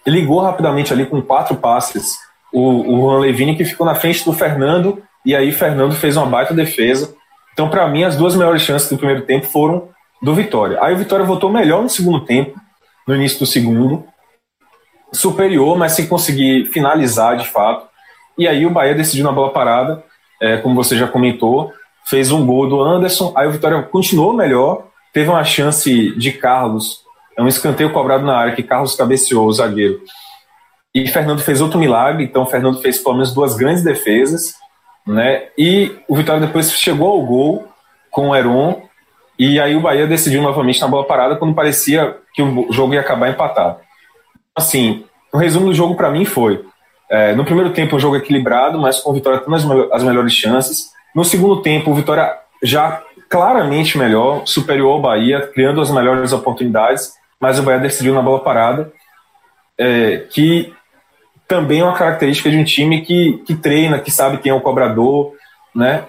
ligou 0.08 0.40
rapidamente 0.40 0.94
ali 0.94 1.06
com 1.06 1.22
quatro 1.22 1.56
passes 1.56 2.18
o, 2.52 2.62
o 2.62 3.02
Juan 3.02 3.20
Levine, 3.20 3.56
que 3.56 3.66
ficou 3.66 3.86
na 3.86 3.94
frente 3.94 4.24
do 4.24 4.34
Fernando, 4.34 5.04
e 5.26 5.36
aí 5.36 5.52
Fernando 5.52 5.94
fez 5.94 6.16
uma 6.16 6.26
baita 6.26 6.54
defesa. 6.54 7.14
Então, 7.54 7.70
para 7.70 7.88
mim, 7.88 8.04
as 8.04 8.16
duas 8.16 8.36
melhores 8.36 8.62
chances 8.62 8.90
do 8.90 8.98
primeiro 8.98 9.24
tempo 9.24 9.46
foram 9.46 9.90
do 10.22 10.34
Vitória. 10.34 10.78
Aí 10.82 10.94
o 10.94 10.98
Vitória 10.98 11.26
voltou 11.26 11.52
melhor 11.52 11.82
no 11.82 11.90
segundo 11.90 12.22
tempo, 12.22 12.60
no 13.08 13.16
início 13.16 13.40
do 13.40 13.46
segundo, 13.46 14.06
superior, 15.12 15.78
mas 15.78 15.94
sem 15.94 16.08
conseguir 16.08 16.66
finalizar 16.72 17.38
de 17.38 17.48
fato. 17.48 17.88
E 18.38 18.48
aí 18.48 18.66
o 18.66 18.70
Bahia 18.70 18.96
decidiu 18.96 19.26
na 19.26 19.32
bola 19.32 19.52
parada, 19.52 20.04
é, 20.42 20.58
como 20.58 20.76
você 20.76 20.98
já 20.98 21.08
comentou, 21.08 21.74
fez 22.06 22.32
um 22.32 22.46
gol 22.46 22.68
do 22.68 22.82
Anderson. 22.82 23.34
Aí 23.36 23.48
o 23.48 23.52
Vitória 23.52 23.82
continuou 23.84 24.34
melhor, 24.34 24.88
teve 25.14 25.30
uma 25.30 25.44
chance 25.44 26.12
de 26.18 26.32
Carlos 26.32 27.04
é 27.40 27.42
um 27.42 27.48
escanteio 27.48 27.94
cobrado 27.94 28.26
na 28.26 28.36
área 28.36 28.54
que 28.54 28.62
Carlos 28.62 28.98
cabeceou, 28.98 29.48
o 29.48 29.54
zagueiro. 29.54 30.02
E 30.94 31.08
Fernando 31.08 31.42
fez 31.42 31.62
outro 31.62 31.80
milagre, 31.80 32.26
então 32.26 32.46
Fernando 32.46 32.82
fez 32.82 32.98
pelo 32.98 33.16
menos 33.16 33.34
duas 33.34 33.56
grandes 33.56 33.82
defesas, 33.82 34.56
né? 35.08 35.48
E 35.58 35.96
o 36.10 36.18
Vitória 36.18 36.46
depois 36.46 36.70
chegou 36.74 37.10
ao 37.10 37.26
gol 37.26 37.66
com 38.12 38.30
o 38.30 38.36
Heron, 38.36 38.82
e 39.40 39.60
aí 39.60 39.76
o 39.76 39.82
Bahia 39.82 40.06
decidiu 40.06 40.42
novamente 40.42 40.82
na 40.82 40.88
bola 40.88 41.06
parada 41.06 41.36
quando 41.36 41.56
parecia 41.56 42.18
que 42.34 42.42
o 42.42 42.72
jogo 42.72 42.94
ia 42.94 43.00
acabar 43.00 43.30
empatado. 43.30 43.78
Assim, 44.56 45.06
o 45.32 45.38
resumo 45.38 45.68
do 45.68 45.74
jogo 45.74 45.96
para 45.96 46.12
mim 46.12 46.26
foi: 46.26 46.64
é, 47.10 47.34
no 47.34 47.46
primeiro 47.46 47.72
tempo, 47.72 47.96
um 47.96 48.00
jogo 48.00 48.18
equilibrado, 48.18 48.78
mas 48.78 49.00
com 49.00 49.12
o 49.12 49.14
Vitória 49.14 49.40
tendo 49.40 49.56
as, 49.56 49.64
as 49.94 50.04
melhores 50.04 50.34
chances. 50.34 50.90
No 51.16 51.24
segundo 51.24 51.62
tempo, 51.62 51.90
o 51.90 51.96
Vitória 51.96 52.36
já 52.62 53.02
claramente 53.30 53.98
melhor, 53.98 54.46
superior 54.46 54.92
ao 54.92 55.02
Bahia, 55.02 55.48
criando 55.54 55.80
as 55.80 55.90
melhores 55.90 56.34
oportunidades 56.34 57.18
mas 57.40 57.58
o 57.58 57.64
Bahia 57.64 57.80
decidiu 57.80 58.14
na 58.14 58.22
bola 58.22 58.40
parada, 58.42 58.92
é, 59.78 60.26
que 60.30 60.74
também 61.48 61.80
é 61.80 61.84
uma 61.84 61.96
característica 61.96 62.50
de 62.50 62.58
um 62.58 62.64
time 62.64 63.02
que, 63.02 63.42
que 63.46 63.56
treina, 63.56 64.00
que 64.00 64.12
sabe 64.12 64.38
quem 64.38 64.52
é 64.52 64.56
o 64.56 64.62
cobrador, 64.62 65.34
né? 65.74 66.04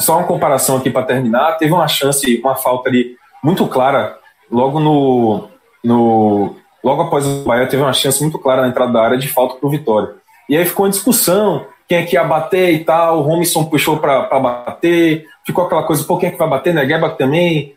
Só 0.00 0.18
uma 0.18 0.26
comparação 0.26 0.76
aqui 0.76 0.90
para 0.90 1.06
terminar, 1.06 1.58
teve 1.58 1.72
uma 1.72 1.88
chance, 1.88 2.40
uma 2.40 2.54
falta 2.54 2.88
ali 2.88 3.16
muito 3.42 3.66
clara, 3.66 4.16
logo 4.50 4.78
no, 4.78 5.48
no 5.84 6.56
logo 6.82 7.02
após 7.02 7.26
o 7.26 7.44
Bahia 7.44 7.66
teve 7.66 7.82
uma 7.82 7.92
chance 7.92 8.20
muito 8.22 8.38
clara 8.38 8.62
na 8.62 8.68
entrada 8.68 8.92
da 8.92 9.02
área 9.02 9.18
de 9.18 9.28
falta 9.28 9.56
para 9.56 9.66
o 9.66 9.70
Vitória. 9.70 10.14
E 10.48 10.56
aí 10.56 10.64
ficou 10.64 10.86
uma 10.86 10.90
discussão, 10.90 11.66
quem 11.88 11.98
é 11.98 12.02
que 12.04 12.14
ia 12.14 12.24
bater 12.24 12.72
e 12.72 12.84
tal, 12.84 13.18
o 13.18 13.22
Romisson 13.22 13.64
puxou 13.64 13.98
para 13.98 14.38
bater, 14.38 15.26
ficou 15.44 15.64
aquela 15.64 15.82
coisa, 15.82 16.04
pô, 16.04 16.16
quem 16.16 16.28
é 16.28 16.32
que 16.32 16.38
vai 16.38 16.48
bater, 16.48 16.72
Negueba 16.72 17.10
também, 17.10 17.74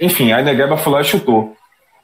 enfim, 0.00 0.32
aí 0.32 0.44
Negueba 0.44 0.76
foi 0.76 0.92
lá 0.92 1.00
e 1.00 1.04
chutou. 1.04 1.54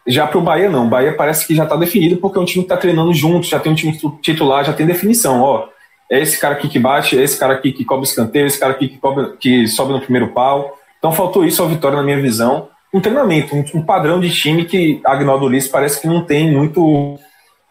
Já 0.07 0.27
para 0.27 0.39
o 0.39 0.43
Bahia, 0.43 0.69
não. 0.69 0.87
O 0.87 0.89
Bahia 0.89 1.17
parece 1.17 1.47
que 1.47 1.55
já 1.55 1.65
está 1.65 1.77
definido 1.77 2.19
porque 2.19 2.39
é 2.39 2.41
um 2.41 2.45
time 2.45 2.65
que 2.65 2.73
está 2.73 2.77
treinando 2.77 3.13
junto, 3.15 3.47
já 3.47 3.59
tem 3.59 3.73
um 3.73 3.75
time 3.75 3.99
titular, 4.21 4.65
já 4.65 4.73
tem 4.73 4.87
definição. 4.87 5.41
Ó, 5.41 5.69
é 6.11 6.21
esse 6.21 6.39
cara 6.39 6.55
aqui 6.55 6.69
que 6.69 6.79
bate, 6.79 7.19
é 7.19 7.23
esse 7.23 7.39
cara 7.39 7.55
aqui 7.55 7.73
que 7.73 7.85
cobre 7.85 8.07
escanteio, 8.07 8.47
esse 8.47 8.59
cara 8.59 8.73
aqui 8.73 8.89
que, 8.89 8.99
cobre, 8.99 9.37
que 9.39 9.67
sobe 9.67 9.93
no 9.93 10.01
primeiro 10.01 10.29
pau. 10.29 10.77
Então 10.99 11.13
faltou 11.13 11.45
isso 11.45 11.63
ao 11.63 11.69
Vitória, 11.69 11.97
na 11.97 12.03
minha 12.03 12.21
visão. 12.21 12.69
Um 12.93 13.01
treinamento, 13.01 13.55
um, 13.57 13.65
um 13.75 13.83
padrão 13.83 14.21
de 14.21 14.31
time 14.31 14.65
que 14.65 15.01
Agnaldo 15.05 15.47
Ulisses 15.47 15.71
parece 15.71 16.01
que 16.01 16.07
não 16.07 16.25
tem 16.25 16.53
muito 16.53 17.19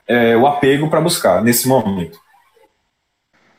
é, 0.08 0.36
o 0.36 0.46
apego 0.46 0.90
para 0.90 1.02
buscar 1.02 1.42
nesse 1.42 1.68
momento. 1.68 2.20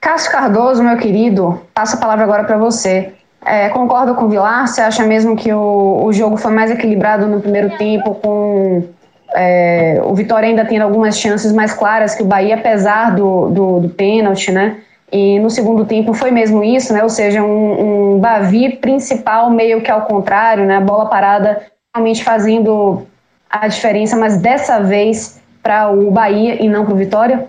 Cássio 0.01 0.31
Cardoso, 0.31 0.83
meu 0.83 0.99
querido, 0.99 1.63
passo 1.73 1.97
a 1.97 1.99
palavra 1.99 2.25
agora 2.25 2.45
para 2.45 2.59
você. 2.59 3.15
É, 3.45 3.69
concordo 3.71 4.15
com 4.15 4.25
o 4.25 4.29
Vilar, 4.29 4.67
você 4.67 4.81
acha 4.81 5.05
mesmo 5.05 5.37
que 5.37 5.53
o, 5.53 6.05
o 6.05 6.13
jogo 6.13 6.37
foi 6.37 6.53
mais 6.53 6.71
equilibrado 6.71 7.27
no 7.27 7.41
primeiro 7.41 7.77
tempo, 7.77 8.15
com 8.15 8.89
é, 9.35 10.01
o 10.05 10.15
Vitória 10.15 10.49
ainda 10.49 10.65
tendo 10.65 10.83
algumas 10.83 11.19
chances 11.19 11.53
mais 11.53 11.73
claras 11.73 12.15
que 12.15 12.23
o 12.23 12.27
Bahia, 12.27 12.55
apesar 12.55 13.15
do, 13.15 13.49
do, 13.51 13.81
do 13.81 13.89
pênalti, 13.89 14.53
né? 14.53 14.81
E 15.11 15.39
no 15.39 15.51
segundo 15.51 15.85
tempo 15.85 16.15
foi 16.15 16.31
mesmo 16.31 16.63
isso, 16.65 16.93
né? 16.93 17.03
Ou 17.03 17.09
seja, 17.09 17.43
um, 17.43 18.15
um 18.15 18.21
Bavi 18.21 18.77
principal 18.77 19.51
meio 19.51 19.83
que 19.83 19.91
ao 19.91 20.07
contrário, 20.07 20.65
né? 20.65 20.77
A 20.77 20.81
bola 20.81 21.07
parada 21.07 21.67
realmente 21.95 22.25
fazendo 22.25 23.07
a 23.51 23.69
diferença, 23.69 24.17
mas 24.17 24.37
dessa 24.37 24.81
vez 24.81 25.41
para 25.63 25.91
o 25.91 26.11
Bahia 26.11 26.63
e 26.63 26.69
não 26.69 26.85
para 26.85 26.95
o 26.95 26.97
Vitória? 26.97 27.49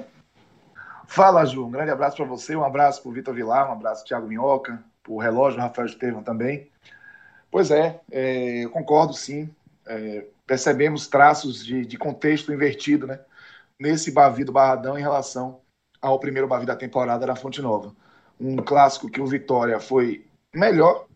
Fala, 1.08 1.46
Ju. 1.46 1.66
Um 1.66 1.72
grande 1.72 1.92
abraço 1.92 2.18
para 2.18 2.26
você, 2.26 2.56
um 2.56 2.64
abraço 2.64 3.02
para 3.02 3.10
o 3.10 3.14
Vitor 3.14 3.34
Vilar, 3.34 3.70
um 3.70 3.74
abraço 3.74 4.02
para 4.02 4.10
Thiago 4.10 4.28
Minhoca, 4.28 4.80
o 5.08 5.20
relógio, 5.20 5.60
Rafael 5.60 5.88
Estevam 5.88 6.24
também. 6.24 6.68
Pois 7.52 7.72
é, 7.72 8.00
é 8.12 8.66
eu 8.66 8.70
concordo 8.70 9.14
sim. 9.14 9.50
É, 9.88 10.26
percebemos 10.46 11.08
traços 11.08 11.64
de, 11.66 11.86
de, 11.86 11.98
contexto 11.98 12.54
invertido 12.54 13.08
né, 13.08 13.20
nesse 13.80 14.12
Bavi 14.12 14.44
do 14.44 14.52
Barradão 14.52 14.98
em 14.98 15.02
relação 15.02 15.62
ao 16.02 16.20
primeiro 16.20 16.48
Bavi 16.48 16.66
da 16.66 16.76
temporada 16.76 17.26
da 17.26 17.36
Fonte 17.36 17.62
Nova. 17.62 17.96
Um 18.40 18.58
clássico 18.58 19.10
que 19.10 19.22
o 19.22 19.26
Vitória 19.26 19.80
foi 19.80 20.26
melhor, 20.54 21.08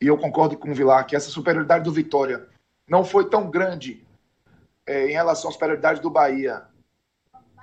e 0.00 0.06
eu 0.06 0.18
concordo 0.18 0.56
com 0.56 0.70
o 0.70 0.74
Vilar 0.74 1.06
que 1.06 1.14
essa 1.14 1.30
superioridade 1.30 1.84
do 1.84 1.92
Vitória 1.92 2.48
não 2.88 3.04
foi 3.04 3.28
tão 3.28 3.48
grande 3.48 4.04
é, 4.86 5.06
em 5.08 5.12
relação 5.12 5.48
à 5.48 5.52
superioridade 5.52 6.00
do 6.00 6.10
Bahia 6.10 6.62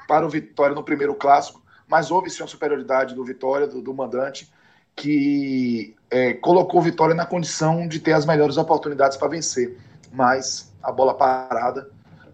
para 0.08 0.26
o 0.26 0.30
Vitória 0.30 0.74
no 0.74 0.84
primeiro 0.84 1.14
clássico, 1.14 1.62
mas 1.88 2.12
houve 2.12 2.30
sim 2.30 2.42
uma 2.42 2.48
superioridade 2.48 3.14
do 3.14 3.26
Vitória, 3.26 3.68
do, 3.68 3.82
do 3.82 3.94
mandante, 3.94 4.52
que 4.96 5.96
é, 6.10 6.34
colocou 6.34 6.80
o 6.80 6.84
Vitória 6.84 7.14
na 7.14 7.26
condição 7.26 7.88
de 7.88 8.00
ter 8.00 8.14
as 8.14 8.26
melhores 8.26 8.58
oportunidades 8.58 9.18
para 9.18 9.28
vencer. 9.28 9.78
Mas 10.12 10.74
a 10.82 10.92
bola 10.92 11.14
parada 11.14 11.90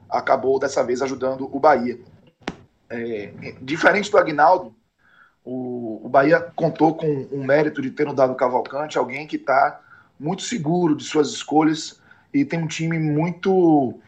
acabou 0.10 0.60
dessa 0.60 0.84
vez 0.84 1.02
ajudando 1.02 1.50
o 1.52 1.60
Bahia. 1.60 2.00
É, 2.90 3.34
diferente 3.62 4.12
do 4.12 4.18
Agnaldo, 4.18 4.76
o, 5.44 6.02
o, 6.04 6.10
Bahia 6.10 6.40
contou 6.56 6.96
com 6.96 7.28
um 7.32 7.44
mérito 7.44 7.82
de 7.82 7.92
ter 7.92 8.06
no 8.06 8.14
dado 8.14 8.36
Cavalcante, 8.36 8.98
alguém 8.98 9.28
que 9.28 9.36
está 9.36 9.82
muito 10.20 10.44
seguro 10.44 10.96
de 10.96 11.04
suas 11.04 11.30
escolhas 11.30 12.00
e 12.34 12.44
tem 12.46 12.62
um 12.62 12.68
time 12.68 12.98
muito, 12.98 14.00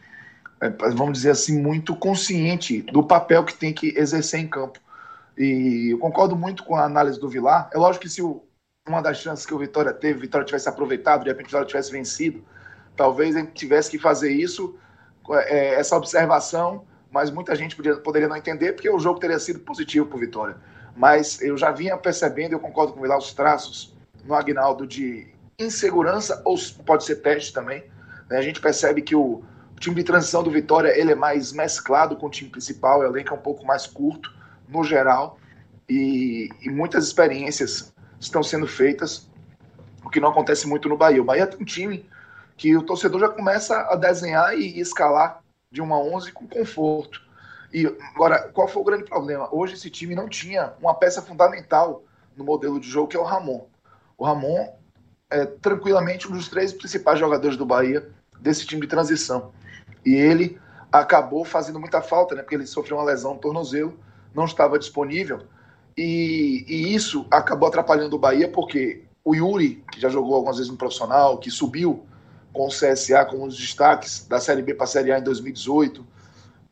é, 0.60 0.68
vamos 0.70 1.14
dizer 1.14 1.30
assim, 1.30 1.60
muito 1.60 1.94
consciente 1.94 2.82
do 2.82 3.02
papel 3.02 3.44
que 3.44 3.54
tem 3.54 3.72
que 3.72 3.96
exercer 3.96 4.40
em 4.40 4.48
campo. 4.48 4.80
E 5.36 5.90
eu 5.92 5.98
concordo 5.98 6.34
muito 6.34 6.64
com 6.64 6.74
a 6.74 6.84
análise 6.84 7.20
do 7.20 7.28
Vilar. 7.28 7.70
É 7.72 7.78
lógico 7.78 8.02
que 8.02 8.10
se 8.10 8.20
o, 8.20 8.42
uma 8.86 9.00
das 9.00 9.18
chances 9.18 9.46
que 9.46 9.54
o 9.54 9.58
Vitória 9.58 9.92
teve, 9.92 10.18
o 10.18 10.22
Vitória 10.22 10.44
tivesse 10.44 10.68
aproveitado, 10.68 11.22
de 11.22 11.28
repente 11.28 11.46
o 11.46 11.48
Vitória 11.48 11.66
tivesse 11.66 11.92
vencido, 11.92 12.44
talvez 12.98 13.36
a 13.36 13.38
gente 13.38 13.52
tivesse 13.52 13.88
que 13.88 13.98
fazer 13.98 14.32
isso, 14.32 14.76
é, 15.30 15.74
essa 15.74 15.96
observação, 15.96 16.84
mas 17.10 17.30
muita 17.30 17.54
gente 17.54 17.76
podia, 17.76 17.96
poderia 17.96 18.28
não 18.28 18.36
entender, 18.36 18.72
porque 18.72 18.90
o 18.90 18.98
jogo 18.98 19.20
teria 19.20 19.38
sido 19.38 19.60
positivo 19.60 20.06
para 20.06 20.16
o 20.16 20.20
Vitória. 20.20 20.56
Mas 20.96 21.40
eu 21.40 21.56
já 21.56 21.70
vinha 21.70 21.96
percebendo, 21.96 22.52
eu 22.52 22.58
concordo 22.58 22.92
com 22.92 22.98
o 22.98 23.02
Vilar, 23.02 23.16
os 23.16 23.32
traços 23.32 23.96
no 24.24 24.34
Agnaldo 24.34 24.84
de 24.84 25.28
insegurança, 25.58 26.42
ou 26.44 26.56
pode 26.84 27.04
ser 27.04 27.16
teste 27.16 27.52
também. 27.52 27.84
Né? 28.28 28.36
A 28.36 28.42
gente 28.42 28.60
percebe 28.60 29.00
que 29.00 29.14
o, 29.14 29.42
o, 29.76 29.80
time 29.80 29.94
de 29.94 30.02
transição 30.02 30.42
do 30.42 30.50
Vitória 30.50 30.98
ele 30.98 31.12
é 31.12 31.14
mais 31.14 31.52
mesclado 31.52 32.16
com 32.16 32.26
o 32.26 32.30
time 32.30 32.50
principal, 32.50 32.98
o 32.98 33.04
elenco 33.04 33.32
é 33.32 33.36
um 33.36 33.40
pouco 33.40 33.64
mais 33.64 33.86
curto, 33.86 34.34
no 34.68 34.82
geral, 34.82 35.38
e, 35.88 36.50
e 36.60 36.68
muitas 36.68 37.06
experiências 37.06 37.94
estão 38.18 38.42
sendo 38.42 38.66
feitas, 38.66 39.30
o 40.04 40.10
que 40.10 40.20
não 40.20 40.30
acontece 40.30 40.66
muito 40.66 40.88
no 40.88 40.96
Bahia. 40.96 41.22
O 41.22 41.24
Bahia 41.24 41.46
tem 41.46 41.60
um 41.60 41.64
time 41.64 42.04
que 42.58 42.76
o 42.76 42.82
torcedor 42.82 43.20
já 43.20 43.28
começa 43.28 43.80
a 43.88 43.94
desenhar 43.94 44.52
e 44.52 44.80
escalar 44.80 45.42
de 45.70 45.80
uma 45.80 45.96
11 45.96 46.32
com 46.32 46.46
conforto. 46.46 47.22
E 47.72 47.86
agora, 48.14 48.50
qual 48.52 48.66
foi 48.66 48.82
o 48.82 48.84
grande 48.84 49.04
problema? 49.04 49.48
Hoje 49.54 49.74
esse 49.74 49.88
time 49.88 50.14
não 50.14 50.28
tinha 50.28 50.74
uma 50.80 50.92
peça 50.92 51.22
fundamental 51.22 52.02
no 52.36 52.44
modelo 52.44 52.80
de 52.80 52.88
jogo, 52.88 53.08
que 53.08 53.16
é 53.16 53.20
o 53.20 53.24
Ramon. 53.24 53.66
O 54.16 54.24
Ramon 54.24 54.74
é 55.30 55.46
tranquilamente 55.46 56.26
um 56.28 56.32
dos 56.32 56.48
três 56.48 56.72
principais 56.72 57.20
jogadores 57.20 57.56
do 57.56 57.64
Bahia 57.64 58.10
desse 58.40 58.66
time 58.66 58.80
de 58.80 58.88
transição. 58.88 59.52
E 60.04 60.14
ele 60.14 60.58
acabou 60.90 61.44
fazendo 61.44 61.78
muita 61.78 62.02
falta, 62.02 62.34
né? 62.34 62.42
Porque 62.42 62.56
ele 62.56 62.66
sofreu 62.66 62.96
uma 62.96 63.04
lesão 63.04 63.34
no 63.34 63.40
tornozelo, 63.40 63.96
não 64.34 64.46
estava 64.46 64.78
disponível. 64.78 65.42
E, 65.96 66.64
e 66.66 66.94
isso 66.94 67.24
acabou 67.30 67.68
atrapalhando 67.68 68.16
o 68.16 68.18
Bahia, 68.18 68.48
porque 68.50 69.04
o 69.24 69.34
Yuri, 69.34 69.84
que 69.92 70.00
já 70.00 70.08
jogou 70.08 70.34
algumas 70.34 70.56
vezes 70.56 70.72
no 70.72 70.78
profissional, 70.78 71.38
que 71.38 71.50
subiu 71.50 72.04
com 72.52 72.66
o 72.66 72.70
CSA 72.70 73.24
como 73.24 73.44
um 73.44 73.48
dos 73.48 73.58
destaques 73.58 74.26
da 74.26 74.40
Série 74.40 74.62
B 74.62 74.74
para 74.74 74.84
a 74.84 74.88
Série 74.88 75.12
A 75.12 75.18
em 75.18 75.22
2018, 75.22 76.06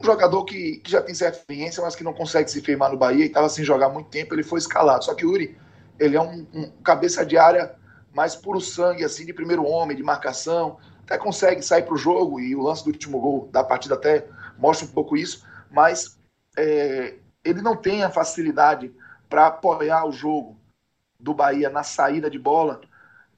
um 0.00 0.04
jogador 0.04 0.44
que, 0.44 0.76
que 0.78 0.90
já 0.90 1.02
tem 1.02 1.14
certa 1.14 1.38
experiência, 1.38 1.82
mas 1.82 1.96
que 1.96 2.04
não 2.04 2.12
consegue 2.12 2.50
se 2.50 2.60
firmar 2.60 2.90
no 2.90 2.98
Bahia 2.98 3.24
e 3.24 3.28
estava 3.28 3.48
sem 3.48 3.64
jogar 3.64 3.88
muito 3.88 4.10
tempo, 4.10 4.34
ele 4.34 4.42
foi 4.42 4.58
escalado. 4.58 5.04
Só 5.04 5.14
que 5.14 5.24
o 5.24 5.30
Yuri, 5.30 5.56
ele 5.98 6.16
é 6.16 6.20
um, 6.20 6.46
um 6.52 6.70
cabeça 6.82 7.24
de 7.24 7.38
área 7.38 7.74
mais 8.12 8.34
puro 8.34 8.60
sangue, 8.60 9.04
assim, 9.04 9.24
de 9.24 9.32
primeiro 9.32 9.64
homem, 9.64 9.96
de 9.96 10.02
marcação, 10.02 10.78
até 11.02 11.16
consegue 11.16 11.62
sair 11.62 11.82
para 11.82 11.94
o 11.94 11.98
jogo, 11.98 12.40
e 12.40 12.54
o 12.56 12.62
lance 12.62 12.82
do 12.82 12.88
último 12.88 13.20
gol 13.20 13.48
da 13.52 13.62
partida 13.62 13.94
até 13.94 14.26
mostra 14.58 14.86
um 14.86 14.90
pouco 14.90 15.16
isso, 15.16 15.46
mas 15.70 16.18
é, 16.56 17.14
ele 17.44 17.62
não 17.62 17.76
tem 17.76 18.02
a 18.02 18.10
facilidade 18.10 18.92
para 19.28 19.46
apoiar 19.46 20.04
o 20.04 20.12
jogo 20.12 20.58
do 21.18 21.32
Bahia 21.32 21.70
na 21.70 21.82
saída 21.82 22.28
de 22.28 22.38
bola 22.38 22.80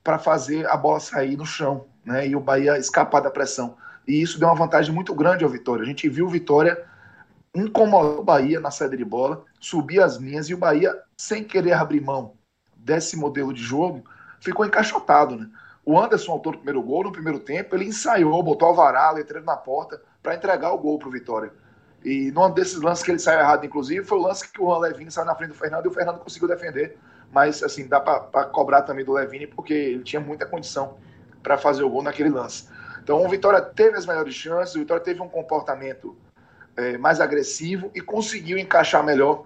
para 0.02 0.18
fazer 0.18 0.66
a 0.66 0.76
bola 0.76 1.00
sair 1.00 1.37
no 1.37 1.45
chão, 1.45 1.87
né? 2.08 2.26
E 2.26 2.34
o 2.34 2.40
Bahia 2.40 2.78
escapar 2.78 3.20
da 3.20 3.30
pressão. 3.30 3.76
E 4.06 4.20
isso 4.20 4.38
deu 4.40 4.48
uma 4.48 4.54
vantagem 4.54 4.92
muito 4.92 5.14
grande 5.14 5.44
ao 5.44 5.50
Vitória. 5.50 5.82
A 5.82 5.86
gente 5.86 6.08
viu 6.08 6.26
o 6.26 6.30
Vitória 6.30 6.82
incomodar 7.54 8.18
o 8.18 8.24
Bahia 8.24 8.58
na 8.58 8.70
saída 8.70 8.96
de 8.96 9.04
bola, 9.04 9.44
subir 9.60 10.00
as 10.00 10.16
linhas 10.16 10.48
e 10.48 10.54
o 10.54 10.58
Bahia, 10.58 10.94
sem 11.16 11.44
querer 11.44 11.74
abrir 11.74 12.00
mão 12.00 12.34
desse 12.76 13.16
modelo 13.16 13.52
de 13.52 13.62
jogo, 13.62 14.02
ficou 14.40 14.64
encaixotado, 14.64 15.36
né? 15.36 15.48
O 15.84 15.98
Anderson, 15.98 16.32
autor 16.32 16.52
do 16.52 16.58
primeiro 16.58 16.82
gol, 16.82 17.04
no 17.04 17.12
primeiro 17.12 17.40
tempo, 17.40 17.74
ele 17.74 17.86
ensaiou, 17.86 18.42
botou 18.42 18.74
varal, 18.74 19.14
letreiro 19.14 19.46
na 19.46 19.56
porta, 19.56 20.00
para 20.22 20.34
entregar 20.34 20.72
o 20.72 20.78
gol 20.78 20.98
para 20.98 21.08
o 21.08 21.10
Vitória. 21.10 21.50
E 22.04 22.30
num 22.30 22.50
desses 22.50 22.80
lances 22.80 23.02
que 23.02 23.10
ele 23.10 23.18
saiu 23.18 23.40
errado, 23.40 23.64
inclusive, 23.64 24.04
foi 24.04 24.18
o 24.18 24.22
lance 24.22 24.50
que 24.50 24.60
o 24.60 24.78
Levine 24.78 25.10
saiu 25.10 25.26
na 25.26 25.34
frente 25.34 25.50
do 25.50 25.54
Fernando 25.54 25.86
e 25.86 25.88
o 25.88 25.90
Fernando 25.90 26.18
conseguiu 26.18 26.46
defender. 26.46 26.98
Mas, 27.32 27.62
assim, 27.62 27.88
dá 27.88 28.00
para 28.00 28.44
cobrar 28.44 28.82
também 28.82 29.04
do 29.04 29.12
Levine, 29.12 29.46
porque 29.46 29.72
ele 29.72 30.02
tinha 30.02 30.20
muita 30.20 30.46
condição 30.46 30.98
para 31.42 31.59
fazer 31.59 31.83
o 31.83 31.90
gol 31.90 32.02
naquele 32.02 32.30
lance. 32.30 32.68
Então, 33.02 33.25
o 33.25 33.28
Vitória 33.28 33.61
teve 33.61 33.97
as 33.97 34.07
melhores 34.07 34.35
chances, 34.35 34.75
o 34.75 34.80
Vitória 34.80 35.02
teve 35.02 35.23
um 35.23 35.28
comportamento 35.28 36.16
é, 36.76 36.99
mais 36.99 37.21
agressivo 37.21 37.90
e 37.95 38.00
conseguiu 38.00 38.59
encaixar 38.59 39.02
melhor 39.04 39.45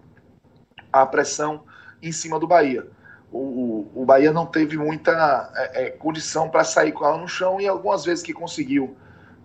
a 0.92 1.06
pressão 1.06 1.64
em 2.02 2.12
cima 2.12 2.38
do 2.38 2.46
Bahia. 2.46 2.86
O, 3.30 3.88
o, 3.94 4.04
Bahia 4.04 4.30
não 4.30 4.44
teve 4.44 4.76
muita 4.76 5.50
é, 5.54 5.84
é, 5.84 5.90
condição 5.90 6.50
para 6.50 6.64
sair 6.64 6.92
com 6.92 7.04
ela 7.06 7.16
no 7.16 7.26
chão 7.26 7.58
e 7.58 7.66
algumas 7.66 8.04
vezes 8.04 8.22
que 8.22 8.34
conseguiu 8.34 8.94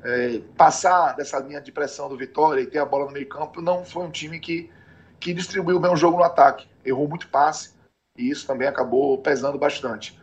é, 0.04 0.42
passar 0.58 1.16
dessa 1.16 1.40
linha 1.40 1.62
de 1.62 1.72
pressão 1.72 2.10
do 2.10 2.18
Vitória 2.18 2.62
e 2.62 2.68
ter 2.68 2.80
a 2.80 2.86
bola 2.86 3.06
no 3.06 3.12
meio 3.12 3.30
campo, 3.30 3.62
não 3.62 3.86
foi 3.86 4.04
um 4.04 4.12
time 4.12 4.40
que, 4.40 4.70
que 5.20 5.34
distribuiu 5.34 5.80
bem 5.80 5.92
o 5.92 5.96
jogo 5.96 6.18
no 6.18 6.24
ataque. 6.24 6.68
Errou 6.84 7.08
muito 7.08 7.30
passe 7.30 7.76
e 8.18 8.30
isso 8.30 8.46
também 8.46 8.68
acabou 8.68 9.18
pesando 9.20 9.58
bastante. 9.58 10.20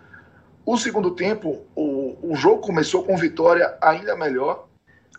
O 0.66 0.76
segundo 0.76 1.12
tempo, 1.12 1.64
o, 1.75 1.93
o 2.23 2.34
jogo 2.34 2.61
começou 2.61 3.04
com 3.04 3.16
vitória 3.16 3.76
ainda 3.80 4.16
melhor. 4.16 4.66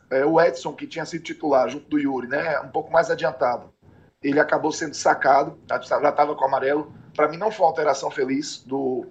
É, 0.09 0.25
o 0.25 0.39
Edson, 0.39 0.73
que 0.73 0.85
tinha 0.85 1.05
sido 1.05 1.23
titular 1.23 1.67
junto 1.69 1.89
do 1.89 1.99
Yuri, 1.99 2.27
né, 2.27 2.59
um 2.59 2.69
pouco 2.69 2.91
mais 2.91 3.09
adiantado, 3.09 3.73
ele 4.21 4.39
acabou 4.39 4.71
sendo 4.71 4.93
sacado, 4.93 5.57
já 5.67 5.77
estava 5.77 6.35
com 6.35 6.45
amarelo. 6.45 6.93
Para 7.15 7.27
mim, 7.27 7.37
não 7.37 7.51
foi 7.51 7.65
uma 7.65 7.71
alteração 7.71 8.11
feliz 8.11 8.63
do, 8.65 9.05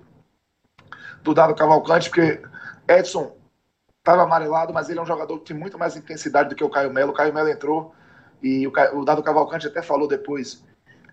do 1.23 1.35
Dado 1.35 1.55
Cavalcante, 1.55 2.09
porque 2.09 2.41
Edson 2.89 3.37
estava 3.99 4.23
amarelado, 4.23 4.73
mas 4.73 4.89
ele 4.89 4.99
é 4.99 5.03
um 5.03 5.07
jogador 5.07 5.39
que 5.39 5.47
tem 5.47 5.57
muito 5.57 5.79
mais 5.79 5.97
intensidade 5.97 6.51
do 6.51 6.55
que 6.55 6.65
o 6.65 6.71
Caio 6.71 6.93
Melo. 6.93 7.13
O 7.13 7.15
Caio 7.15 7.33
Melo 7.33 7.49
entrou 7.49 7.95
e 8.43 8.67
o, 8.67 8.73
o 8.95 9.05
Dado 9.05 9.23
Cavalcante 9.23 9.67
até 9.67 9.83
falou 9.83 10.07
depois 10.07 10.63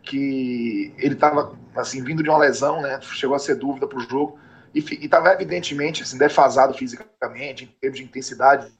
que 0.03 0.93
ele 0.97 1.13
estava 1.13 1.55
assim 1.75 2.03
vindo 2.03 2.23
de 2.23 2.29
uma 2.29 2.37
lesão, 2.37 2.81
né? 2.81 2.99
Chegou 3.01 3.35
a 3.35 3.39
ser 3.39 3.55
dúvida 3.55 3.87
para 3.87 3.97
o 3.97 4.01
jogo 4.01 4.37
e 4.73 4.79
estava 4.79 5.33
evidentemente 5.33 6.03
assim 6.03 6.17
defasado 6.17 6.73
fisicamente, 6.73 7.65
em 7.65 7.67
termos 7.79 7.99
de 7.99 8.05
intensidade, 8.05 8.71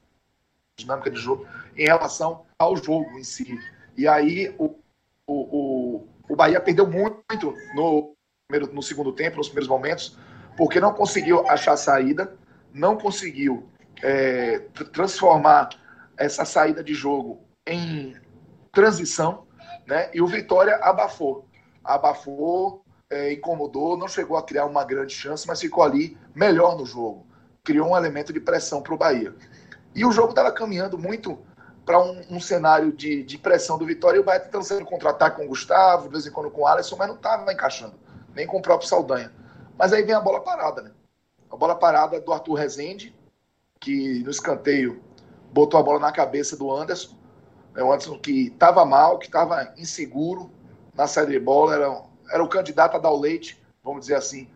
dinâmica 0.76 1.10
de 1.10 1.18
jogo, 1.18 1.46
em 1.76 1.84
relação 1.84 2.44
ao 2.58 2.76
jogo 2.76 3.18
em 3.18 3.24
si. 3.24 3.58
E 3.96 4.08
aí 4.08 4.54
o, 4.58 4.74
o, 5.26 5.34
o, 5.34 6.08
o 6.28 6.36
Bahia 6.36 6.60
perdeu 6.60 6.86
muito 6.86 7.54
no, 7.74 8.14
no 8.72 8.82
segundo 8.82 9.12
tempo, 9.12 9.36
nos 9.36 9.48
primeiros 9.48 9.68
momentos, 9.68 10.18
porque 10.56 10.80
não 10.80 10.92
conseguiu 10.92 11.48
achar 11.48 11.76
saída, 11.76 12.36
não 12.72 12.96
conseguiu 12.96 13.68
é, 14.02 14.60
transformar 14.92 15.70
essa 16.16 16.44
saída 16.44 16.82
de 16.82 16.94
jogo 16.94 17.40
em 17.66 18.16
transição, 18.72 19.46
né? 19.86 20.10
E 20.14 20.22
o 20.22 20.26
Vitória 20.26 20.76
abafou, 20.76 21.46
abafou, 21.84 22.81
é, 23.12 23.32
incomodou, 23.34 23.96
não 23.96 24.08
chegou 24.08 24.36
a 24.36 24.42
criar 24.42 24.64
uma 24.64 24.84
grande 24.84 25.14
chance, 25.14 25.46
mas 25.46 25.60
ficou 25.60 25.84
ali 25.84 26.16
melhor 26.34 26.76
no 26.76 26.86
jogo, 26.86 27.26
criou 27.62 27.90
um 27.90 27.96
elemento 27.96 28.32
de 28.32 28.40
pressão 28.40 28.80
para 28.80 28.94
o 28.94 28.96
Bahia. 28.96 29.34
E 29.94 30.04
o 30.04 30.10
jogo 30.10 30.30
estava 30.30 30.50
caminhando 30.50 30.98
muito 30.98 31.38
para 31.84 32.02
um, 32.02 32.22
um, 32.30 32.40
cenário 32.40 32.92
de, 32.92 33.22
de, 33.22 33.36
pressão 33.36 33.76
do 33.76 33.84
Vitória 33.84 34.16
e 34.16 34.20
o 34.20 34.24
Bahia 34.24 34.40
tentando 34.40 34.64
ser 34.64 34.82
contra-ataque 34.84 35.36
com 35.36 35.44
o 35.44 35.48
Gustavo, 35.48 36.04
de 36.04 36.12
vez 36.12 36.26
em 36.26 36.30
quando 36.30 36.50
com 36.50 36.62
o 36.62 36.66
Alisson, 36.66 36.96
mas 36.96 37.08
não 37.08 37.16
estava 37.16 37.52
encaixando, 37.52 37.94
nem 38.34 38.46
com 38.46 38.58
o 38.58 38.62
próprio 38.62 38.88
Saldanha. 38.88 39.30
Mas 39.76 39.92
aí 39.92 40.02
vem 40.02 40.14
a 40.14 40.20
bola 40.20 40.40
parada, 40.40 40.80
né? 40.80 40.92
A 41.50 41.56
bola 41.56 41.74
parada 41.74 42.18
do 42.18 42.32
Arthur 42.32 42.54
Rezende, 42.54 43.14
que 43.78 44.22
no 44.22 44.30
escanteio 44.30 45.02
botou 45.52 45.78
a 45.78 45.82
bola 45.82 45.98
na 45.98 46.12
cabeça 46.12 46.56
do 46.56 46.74
Anderson. 46.74 47.14
É 47.76 47.82
o 47.82 47.92
Anderson 47.92 48.18
que 48.18 48.46
estava 48.46 48.84
mal, 48.86 49.18
que 49.18 49.26
estava 49.26 49.74
inseguro 49.76 50.50
na 50.94 51.06
saída 51.06 51.32
de 51.32 51.40
bola, 51.40 51.74
era, 51.74 52.02
era 52.32 52.42
o 52.42 52.48
candidato 52.48 52.96
a 52.96 52.98
dar 52.98 53.10
o 53.10 53.20
leite, 53.20 53.60
vamos 53.84 54.00
dizer 54.02 54.14
assim, 54.14 54.48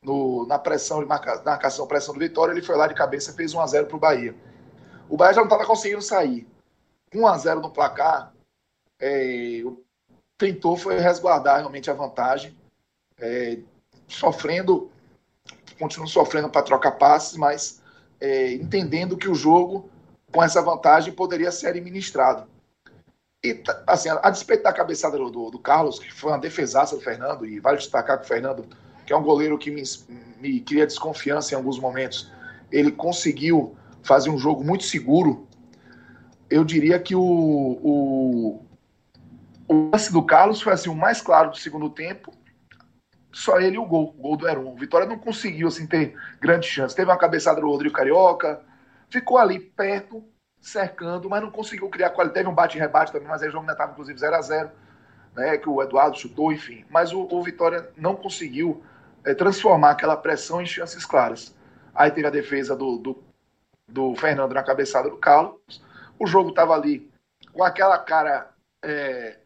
no, 0.00 0.46
na 0.46 0.58
pressão 0.58 1.00
de 1.00 1.06
marca, 1.06 1.42
marcação, 1.44 1.86
pressão 1.86 2.14
do 2.14 2.20
Vitória. 2.20 2.52
Ele 2.52 2.62
foi 2.62 2.76
lá 2.76 2.86
de 2.86 2.94
cabeça 2.94 3.32
e 3.32 3.34
fez 3.34 3.52
1 3.52 3.60
a 3.60 3.66
0 3.66 3.86
para 3.86 3.96
o 3.96 4.00
Bahia. 4.00 4.34
O 5.08 5.16
Bahia 5.16 5.34
já 5.34 5.40
não 5.40 5.48
estava 5.48 5.66
conseguindo 5.66 6.00
sair. 6.00 6.46
1 7.12 7.26
a 7.26 7.36
0 7.36 7.60
no 7.60 7.70
placar, 7.70 8.32
é, 9.00 9.62
tentou 10.38 10.76
foi 10.76 10.98
resguardar 10.98 11.58
realmente 11.58 11.90
a 11.90 11.94
vantagem, 11.94 12.56
é, 13.18 13.58
sofrendo, 14.06 14.90
continuando 15.78 16.10
sofrendo 16.10 16.48
para 16.48 16.62
trocar 16.62 16.92
passes, 16.92 17.36
mas 17.36 17.82
é, 18.20 18.52
entendendo 18.52 19.16
que 19.16 19.28
o 19.28 19.34
jogo, 19.34 19.90
com 20.32 20.42
essa 20.42 20.62
vantagem, 20.62 21.12
poderia 21.12 21.50
ser 21.50 21.68
administrado. 21.68 22.48
E, 23.44 23.62
assim, 23.86 24.08
a, 24.08 24.20
a 24.22 24.30
despeito 24.30 24.62
da 24.62 24.72
cabeçada 24.72 25.18
do, 25.18 25.30
do, 25.30 25.50
do, 25.50 25.58
Carlos, 25.58 25.98
que 25.98 26.10
foi 26.10 26.32
uma 26.32 26.38
defesaça 26.38 26.96
do 26.96 27.02
Fernando, 27.02 27.44
e 27.44 27.60
vale 27.60 27.76
destacar 27.76 28.18
que 28.18 28.24
o 28.24 28.26
Fernando, 28.26 28.66
que 29.04 29.12
é 29.12 29.16
um 29.16 29.22
goleiro 29.22 29.58
que 29.58 29.70
me, 29.70 29.82
me 30.40 30.60
cria 30.60 30.86
desconfiança 30.86 31.52
em 31.52 31.56
alguns 31.58 31.78
momentos, 31.78 32.32
ele 32.72 32.90
conseguiu 32.90 33.76
fazer 34.02 34.30
um 34.30 34.38
jogo 34.38 34.64
muito 34.64 34.84
seguro. 34.84 35.46
Eu 36.48 36.64
diria 36.64 36.98
que 36.98 37.14
o, 37.14 37.20
o, 37.20 38.64
o 39.68 39.90
lance 39.90 40.10
do 40.10 40.22
Carlos 40.22 40.62
foi 40.62 40.72
assim, 40.72 40.88
o 40.88 40.94
mais 40.94 41.20
claro 41.20 41.50
do 41.50 41.58
segundo 41.58 41.90
tempo, 41.90 42.32
só 43.30 43.60
ele 43.60 43.76
e 43.76 43.78
o 43.78 43.84
gol, 43.84 44.14
o 44.16 44.22
gol 44.22 44.36
do 44.38 44.48
Heron. 44.48 44.72
O 44.72 44.76
Vitória 44.76 45.06
não 45.06 45.18
conseguiu 45.18 45.68
assim, 45.68 45.86
ter 45.86 46.14
grande 46.40 46.66
chance. 46.66 46.96
Teve 46.96 47.10
uma 47.10 47.18
cabeçada 47.18 47.60
do 47.60 47.66
Rodrigo 47.66 47.94
Carioca, 47.94 48.62
ficou 49.10 49.36
ali 49.36 49.60
perto, 49.60 50.24
cercando, 50.64 51.28
mas 51.28 51.42
não 51.42 51.50
conseguiu 51.50 51.88
criar 51.88 52.10
qualidade. 52.10 52.40
Teve 52.40 52.48
um 52.48 52.54
bate-rebate 52.54 53.12
também, 53.12 53.28
mas 53.28 53.42
aí 53.42 53.48
o 53.48 53.52
jogo 53.52 53.62
ainda 53.62 53.72
estava 53.72 53.92
inclusive 53.92 54.18
0 54.18 54.34
a 54.34 54.40
0 54.40 54.70
né, 55.34 55.58
que 55.58 55.68
o 55.68 55.82
Eduardo 55.82 56.18
chutou, 56.18 56.52
enfim. 56.52 56.84
Mas 56.88 57.12
o, 57.12 57.28
o 57.30 57.42
Vitória 57.42 57.90
não 57.96 58.16
conseguiu 58.16 58.82
é, 59.24 59.34
transformar 59.34 59.90
aquela 59.90 60.16
pressão 60.16 60.62
em 60.62 60.66
chances 60.66 61.04
claras. 61.04 61.54
Aí 61.94 62.10
teve 62.10 62.26
a 62.26 62.30
defesa 62.30 62.74
do, 62.74 62.98
do, 62.98 63.22
do 63.86 64.14
Fernando 64.16 64.54
na 64.54 64.62
cabeçada 64.62 65.10
do 65.10 65.16
Carlos. 65.16 65.82
O 66.18 66.26
jogo 66.26 66.50
estava 66.50 66.74
ali 66.74 67.10
com 67.52 67.62
aquela 67.62 67.98
cara 67.98 68.50
é, 68.82 69.38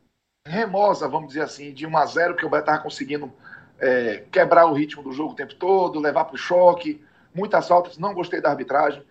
remosa, 0.47 1.09
vamos 1.09 1.29
dizer 1.29 1.43
assim, 1.43 1.73
de 1.73 1.87
1 1.87 1.97
a 1.97 2.07
0 2.07 2.37
que 2.37 2.47
o 2.47 2.51
Beto 2.51 2.63
estava 2.63 2.83
conseguindo 2.83 3.33
é, 3.79 4.25
quebrar 4.31 4.67
o 4.67 4.73
ritmo 4.73 5.03
do 5.03 5.13
jogo 5.13 5.33
o 5.33 5.37
tempo 5.37 5.55
todo, 5.55 6.01
levar 6.01 6.25
para 6.25 6.35
o 6.35 6.39
choque, 6.39 7.05
muitas 7.35 7.67
faltas, 7.69 7.99
não 7.99 8.15
gostei 8.15 8.41
da 8.41 8.51
arbitragem, 8.51 9.03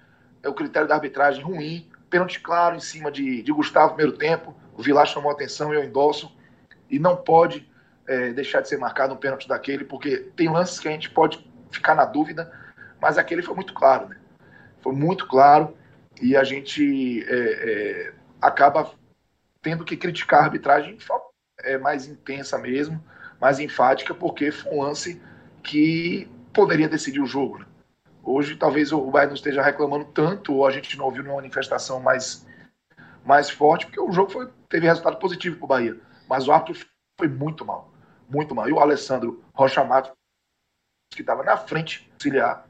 é 0.43 0.50
o 0.50 0.54
critério 0.54 0.88
da 0.88 0.96
arbitragem 0.96 1.43
ruim, 1.43 1.89
pênalti 2.10 2.39
claro 2.39 2.76
em 2.76 2.80
cima 2.80 3.12
de, 3.12 3.41
de 3.41 3.52
Gustavo 3.52 3.96
primeiro 3.96 4.17
tempo, 4.17 4.56
o 4.76 4.82
Vilar 4.82 5.06
chamou 5.06 5.32
atenção 5.32 5.74
e 5.74 5.78
eu 5.78 5.84
endosso, 5.84 6.36
e 6.89 7.00
não 7.00 7.15
pode 7.15 7.70
é, 8.08 8.32
deixar 8.32 8.62
de 8.62 8.70
ser 8.70 8.78
marcado 8.78 9.13
um 9.13 9.17
pênalti 9.17 9.48
daquele, 9.48 9.84
porque 9.84 10.17
tem 10.36 10.50
lances 10.50 10.80
que 10.80 10.88
a 10.88 10.91
gente 10.91 11.10
pode 11.10 11.46
ficar 11.72 11.96
na 11.96 12.06
dúvida, 12.06 12.52
mas 13.02 13.17
aquele 13.17 13.41
foi 13.41 13.56
muito 13.56 13.74
claro, 13.74 14.08
né? 14.08 14.17
Foi 14.82 14.93
muito 14.93 15.28
claro, 15.28 15.76
e 16.22 16.36
a 16.36 16.43
gente 16.43 17.26
é, 17.28 18.10
é 18.10 18.13
acaba 18.41 18.91
tendo 19.62 19.84
que 19.84 19.98
criticar 19.98 20.41
a 20.41 20.43
arbitragem 20.46 20.98
é, 21.63 21.78
mais 21.78 22.08
intensa 22.08 22.58
mesmo, 22.58 23.04
mais 23.41 23.60
enfática, 23.60 24.13
porque 24.13 24.52
foi 24.52 24.72
um 24.72 24.82
lance 24.82 25.22
que 25.63 26.30
poderia 26.54 26.88
decidir 26.88 27.20
o 27.20 27.26
jogo. 27.26 27.60
Né? 27.60 27.65
Hoje, 28.30 28.58
talvez 28.58 28.92
o 28.92 29.10
Bahia 29.10 29.28
não 29.28 29.36
esteja 29.36 29.62
reclamando 29.62 30.04
tanto, 30.04 30.54
ou 30.54 30.68
a 30.68 30.72
gente 30.72 30.98
não 30.98 31.06
ouviu 31.06 31.24
nenhuma 31.24 31.42
manifestação 31.42 32.02
mais, 32.02 32.46
mais 33.24 33.50
forte, 33.50 33.86
porque 33.86 34.02
o 34.02 34.12
jogo 34.12 34.30
foi, 34.30 34.50
teve 34.68 34.86
resultado 34.86 35.18
positivo 35.18 35.56
para 35.56 35.63
o 35.63 35.68
Bahia. 35.70 35.98
Mas 36.28 36.46
o 36.46 36.52
árbitro 36.52 36.86
foi 37.18 37.30
muito 37.30 37.63
mal, 37.63 37.90
muito 38.30 38.54
mal. 38.54 38.68
E 38.68 38.74
o 38.74 38.82
Alessandro 38.82 39.42
Rocha 39.54 39.82
Matos, 39.86 40.12
que 41.10 41.22
estava 41.22 41.42
na 41.42 41.56
frente, 41.56 42.12
auxiliar, 42.16 42.68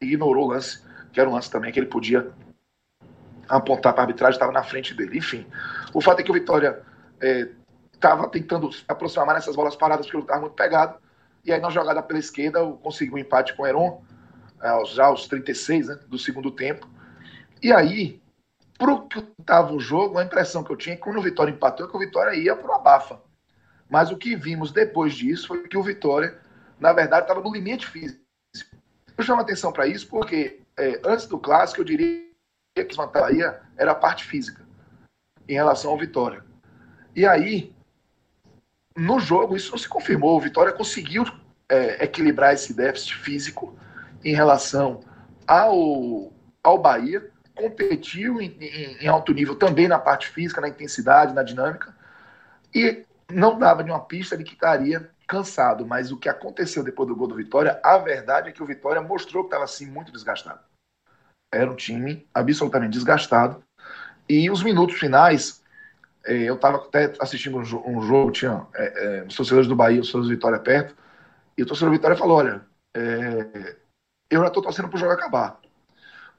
ignorou 0.00 0.44
o 0.44 0.50
lance, 0.50 0.84
que 1.12 1.18
era 1.18 1.28
um 1.28 1.32
lance 1.32 1.50
também 1.50 1.72
que 1.72 1.80
ele 1.80 1.86
podia 1.86 2.32
apontar 3.48 3.92
para 3.94 4.02
a 4.02 4.04
arbitragem, 4.04 4.36
estava 4.36 4.52
na 4.52 4.62
frente 4.62 4.94
dele. 4.94 5.18
Enfim, 5.18 5.44
o 5.92 6.00
fato 6.00 6.20
é 6.20 6.22
que 6.22 6.30
o 6.30 6.34
Vitória 6.34 6.80
estava 7.92 8.26
é, 8.26 8.28
tentando 8.28 8.70
aproximar 8.86 9.34
nessas 9.34 9.56
bolas 9.56 9.74
paradas, 9.74 10.06
porque 10.06 10.16
ele 10.16 10.22
estava 10.22 10.42
muito 10.42 10.54
pegado. 10.54 10.96
E 11.44 11.52
aí, 11.52 11.60
na 11.60 11.70
jogada 11.70 12.00
pela 12.04 12.20
esquerda, 12.20 12.64
conseguiu 12.84 13.16
um 13.16 13.18
empate 13.18 13.52
com 13.56 13.64
o 13.64 13.66
Heron, 13.66 14.00
já 14.86 15.06
aos 15.06 15.26
36 15.26 15.88
né, 15.88 15.98
do 16.06 16.18
segundo 16.18 16.50
tempo. 16.50 16.88
E 17.62 17.72
aí, 17.72 18.20
pro 18.78 19.06
que 19.06 19.18
estava 19.38 19.72
o 19.72 19.80
jogo, 19.80 20.18
a 20.18 20.24
impressão 20.24 20.62
que 20.62 20.70
eu 20.70 20.76
tinha 20.76 20.94
é 20.94 20.96
que 20.96 21.02
quando 21.02 21.18
o 21.18 21.22
Vitória 21.22 21.50
empatou, 21.50 21.86
é 21.86 21.90
que 21.90 21.96
o 21.96 22.00
Vitória 22.00 22.36
ia 22.36 22.56
pro 22.56 22.72
abafa. 22.72 23.20
Mas 23.88 24.10
o 24.10 24.16
que 24.16 24.34
vimos 24.34 24.72
depois 24.72 25.14
disso 25.14 25.48
foi 25.48 25.68
que 25.68 25.76
o 25.76 25.82
Vitória, 25.82 26.38
na 26.80 26.92
verdade, 26.92 27.22
estava 27.22 27.40
no 27.40 27.52
limite 27.52 27.86
físico. 27.86 28.22
Eu 29.16 29.24
chamo 29.24 29.40
atenção 29.40 29.72
para 29.72 29.86
isso 29.86 30.08
porque 30.08 30.62
é, 30.78 31.00
antes 31.04 31.26
do 31.26 31.38
clássico, 31.38 31.80
eu 31.80 31.84
diria 31.84 32.24
que 32.74 32.84
desvantagem 32.84 33.42
era 33.76 33.92
a 33.92 33.94
parte 33.94 34.24
física 34.24 34.66
em 35.48 35.54
relação 35.54 35.90
ao 35.90 35.98
Vitória. 35.98 36.44
E 37.14 37.26
aí, 37.26 37.74
no 38.96 39.20
jogo, 39.20 39.56
isso 39.56 39.70
não 39.70 39.78
se 39.78 39.88
confirmou. 39.88 40.36
O 40.36 40.40
Vitória 40.40 40.72
conseguiu 40.72 41.24
é, 41.68 42.04
equilibrar 42.04 42.54
esse 42.54 42.72
déficit 42.72 43.16
físico 43.16 43.78
em 44.24 44.34
relação 44.34 45.00
ao, 45.46 46.32
ao 46.62 46.78
Bahia, 46.78 47.30
competiu 47.54 48.40
em, 48.40 48.56
em, 48.60 49.04
em 49.04 49.08
alto 49.08 49.32
nível 49.32 49.54
também 49.54 49.88
na 49.88 49.98
parte 49.98 50.28
física, 50.28 50.60
na 50.60 50.68
intensidade, 50.68 51.34
na 51.34 51.42
dinâmica, 51.42 51.94
e 52.74 53.04
não 53.30 53.58
dava 53.58 53.82
nenhuma 53.82 54.04
pista 54.04 54.36
de 54.36 54.44
que 54.44 54.54
estaria 54.54 55.10
cansado. 55.26 55.86
Mas 55.86 56.10
o 56.10 56.16
que 56.16 56.28
aconteceu 56.28 56.82
depois 56.82 57.08
do 57.08 57.16
gol 57.16 57.26
do 57.26 57.34
Vitória, 57.34 57.80
a 57.82 57.98
verdade 57.98 58.48
é 58.48 58.52
que 58.52 58.62
o 58.62 58.66
Vitória 58.66 59.00
mostrou 59.00 59.44
que 59.44 59.48
estava 59.48 59.64
assim 59.64 59.86
muito 59.86 60.12
desgastado. 60.12 60.60
Era 61.52 61.70
um 61.70 61.76
time 61.76 62.26
absolutamente 62.32 62.92
desgastado. 62.92 63.62
E 64.28 64.50
os 64.50 64.62
minutos 64.62 64.98
finais, 64.98 65.62
é, 66.24 66.34
eu 66.34 66.54
estava 66.54 66.78
até 66.78 67.12
assistindo 67.20 67.58
um, 67.58 67.64
jogo, 68.02 68.30
tinha 68.30 68.66
é, 68.74 69.18
é, 69.18 69.24
os 69.24 69.34
torcedores 69.34 69.68
do 69.68 69.76
Bahia, 69.76 70.00
os 70.00 70.10
torcedores 70.10 70.28
do 70.28 70.34
Vitória 70.34 70.58
perto, 70.58 70.96
e 71.56 71.62
o 71.62 71.66
torcedor 71.66 71.90
do 71.90 71.96
Vitória 71.96 72.16
falou: 72.16 72.38
olha, 72.38 72.62
é, 72.94 73.76
eu 74.32 74.40
já 74.40 74.48
estou 74.48 74.62
torcendo 74.62 74.88
para 74.88 74.96
o 74.96 75.00
jogo 75.00 75.12
acabar. 75.12 75.60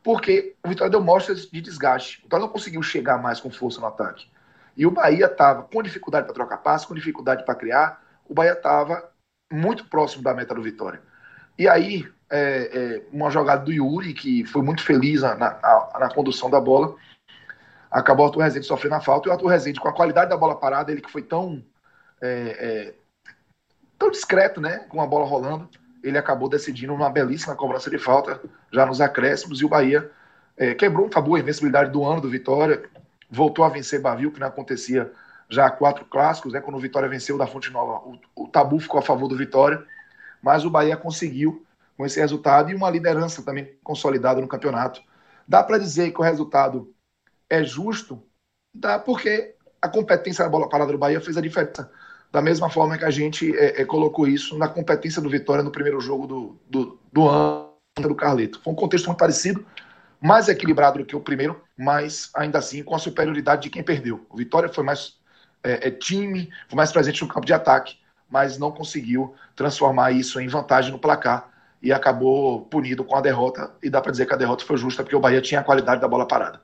Porque 0.03 0.56
o 0.63 0.67
Vitória 0.67 0.91
deu 0.91 1.01
mostras 1.01 1.45
de 1.45 1.62
desgaste. 1.62 2.19
O 2.19 2.23
Vitória 2.23 2.45
não 2.45 2.51
conseguiu 2.51 2.82
chegar 2.82 3.21
mais 3.21 3.39
com 3.39 3.49
força 3.49 3.79
no 3.79 3.88
ataque. 3.88 4.27
E 4.75 4.86
o 4.86 4.91
Bahia 4.91 5.27
estava 5.27 5.63
com 5.63 5.84
dificuldade 5.84 6.25
para 6.25 6.34
trocar 6.34 6.58
passe, 6.58 6.88
com 6.88 6.95
dificuldade 6.95 7.45
para 7.45 7.56
criar. 7.56 8.03
O 8.27 8.34
Bahia 8.34 8.53
estava 8.53 9.10
muito 9.51 9.86
próximo 9.88 10.23
da 10.23 10.34
meta 10.34 10.56
do 10.56 10.62
Vitória. 10.62 11.01
E 11.58 11.67
aí, 11.67 12.12
é, 12.29 12.39
é, 12.73 13.06
uma 13.12 13.29
jogada 13.29 13.63
do 13.63 13.71
Yuri, 13.71 14.13
que 14.13 14.43
foi 14.45 14.63
muito 14.63 14.84
feliz 14.84 15.21
na, 15.21 15.36
na, 15.36 15.89
na 15.99 16.10
condução 16.13 16.49
da 16.49 16.60
bola, 16.60 16.95
acabou 17.91 18.25
o 18.25 18.27
Arthur 18.27 18.41
Rezende 18.41 18.65
sofrendo 18.65 18.95
a 18.95 19.01
falta. 19.01 19.27
E 19.27 19.29
o 19.29 19.34
Arthur 19.34 19.47
Rezende, 19.47 19.79
com 19.79 19.88
a 19.88 19.93
qualidade 19.93 20.32
da 20.32 20.38
bola 20.38 20.60
parada, 20.60 20.91
ele 20.91 21.01
que 21.01 21.12
foi 21.12 21.21
tão, 21.21 21.63
é, 22.19 22.58
é 22.60 22.93
tão 23.99 24.10
discreto, 24.10 24.60
né, 24.60 24.79
com 24.89 24.99
a 24.99 25.06
bola 25.06 25.27
rolando, 25.27 25.69
ele 26.03 26.17
acabou 26.17 26.49
decidindo 26.49 26.93
uma 26.93 27.09
belíssima 27.09 27.55
cobrança 27.55 27.89
de 27.89 27.97
falta, 27.97 28.39
já 28.71 28.85
nos 28.85 28.99
acréscimos, 28.99 29.61
e 29.61 29.65
o 29.65 29.69
Bahia 29.69 30.11
é, 30.57 30.75
quebrou 30.75 31.05
um 31.05 31.09
tabu, 31.09 31.35
a 31.35 31.39
invencibilidade 31.39 31.91
do 31.91 32.03
ano 32.03 32.19
do 32.19 32.29
Vitória, 32.29 32.83
voltou 33.31 33.63
a 33.63 33.69
vencer 33.69 34.01
Bavio, 34.01 34.31
que 34.31 34.39
não 34.39 34.47
acontecia 34.47 35.11
já 35.49 35.65
há 35.67 35.71
quatro 35.71 36.05
clássicos, 36.05 36.53
né, 36.53 36.61
quando 36.61 36.75
o 36.75 36.79
Vitória 36.79 37.07
venceu 37.07 37.37
da 37.37 37.47
Fonte 37.47 37.71
Nova, 37.71 38.05
o, 38.05 38.19
o 38.35 38.47
tabu 38.47 38.79
ficou 38.79 38.99
a 38.99 39.03
favor 39.03 39.27
do 39.27 39.37
Vitória, 39.37 39.83
mas 40.41 40.65
o 40.65 40.69
Bahia 40.69 40.97
conseguiu 40.97 41.65
com 41.97 42.05
esse 42.05 42.19
resultado 42.19 42.69
e 42.69 42.75
uma 42.75 42.89
liderança 42.89 43.41
também 43.41 43.73
consolidada 43.83 44.41
no 44.41 44.47
campeonato. 44.47 45.01
Dá 45.47 45.63
para 45.63 45.77
dizer 45.77 46.11
que 46.11 46.19
o 46.19 46.23
resultado 46.23 46.93
é 47.49 47.63
justo? 47.63 48.21
Dá, 48.73 48.97
porque 48.99 49.55
a 49.81 49.87
competência 49.87 50.43
da 50.43 50.49
bola 50.49 50.67
parada 50.67 50.91
do 50.91 50.97
Bahia 50.97 51.21
fez 51.21 51.37
a 51.37 51.41
diferença 51.41 51.91
da 52.33 52.41
mesma 52.41 52.67
forma 52.67 52.97
que 52.97 53.05
a 53.05 53.11
gente 53.11 53.55
é, 53.55 53.81
é, 53.81 53.85
colocou 53.85 54.27
isso 54.27 54.57
na 54.57 54.67
competência 54.67 55.21
do 55.21 55.29
Vitória 55.29 55.63
no 55.63 55.69
primeiro 55.69 56.01
jogo 56.01 56.25
do, 56.25 56.59
do, 56.67 56.99
do 57.13 57.29
ano 57.29 57.69
do 57.95 58.15
Carleto. 58.15 58.59
Foi 58.63 58.73
um 58.73 58.75
contexto 58.75 59.05
muito 59.05 59.19
parecido, 59.19 59.63
mais 60.19 60.49
equilibrado 60.49 60.97
do 60.97 61.05
que 61.05 61.15
o 61.15 61.21
primeiro, 61.21 61.61
mas 61.77 62.31
ainda 62.35 62.57
assim 62.57 62.81
com 62.81 62.95
a 62.95 62.99
superioridade 62.99 63.61
de 63.61 63.69
quem 63.69 63.83
perdeu. 63.83 64.25
O 64.31 64.35
Vitória 64.35 64.67
foi 64.67 64.83
mais 64.83 65.13
é, 65.63 65.89
é 65.89 65.91
time, 65.91 66.49
foi 66.67 66.75
mais 66.75 66.91
presente 66.91 67.21
no 67.21 67.27
campo 67.27 67.45
de 67.45 67.53
ataque, 67.53 67.97
mas 68.27 68.57
não 68.57 68.71
conseguiu 68.71 69.35
transformar 69.55 70.11
isso 70.11 70.39
em 70.39 70.47
vantagem 70.47 70.91
no 70.91 70.97
placar 70.97 71.51
e 71.83 71.93
acabou 71.93 72.61
punido 72.65 73.03
com 73.03 73.15
a 73.15 73.21
derrota. 73.21 73.75
E 73.83 73.91
dá 73.91 74.01
para 74.01 74.11
dizer 74.11 74.25
que 74.25 74.33
a 74.33 74.37
derrota 74.37 74.65
foi 74.65 74.77
justa 74.77 75.03
porque 75.03 75.15
o 75.15 75.19
Bahia 75.19 75.39
tinha 75.39 75.59
a 75.59 75.63
qualidade 75.63 76.01
da 76.01 76.07
bola 76.07 76.27
parada. 76.27 76.59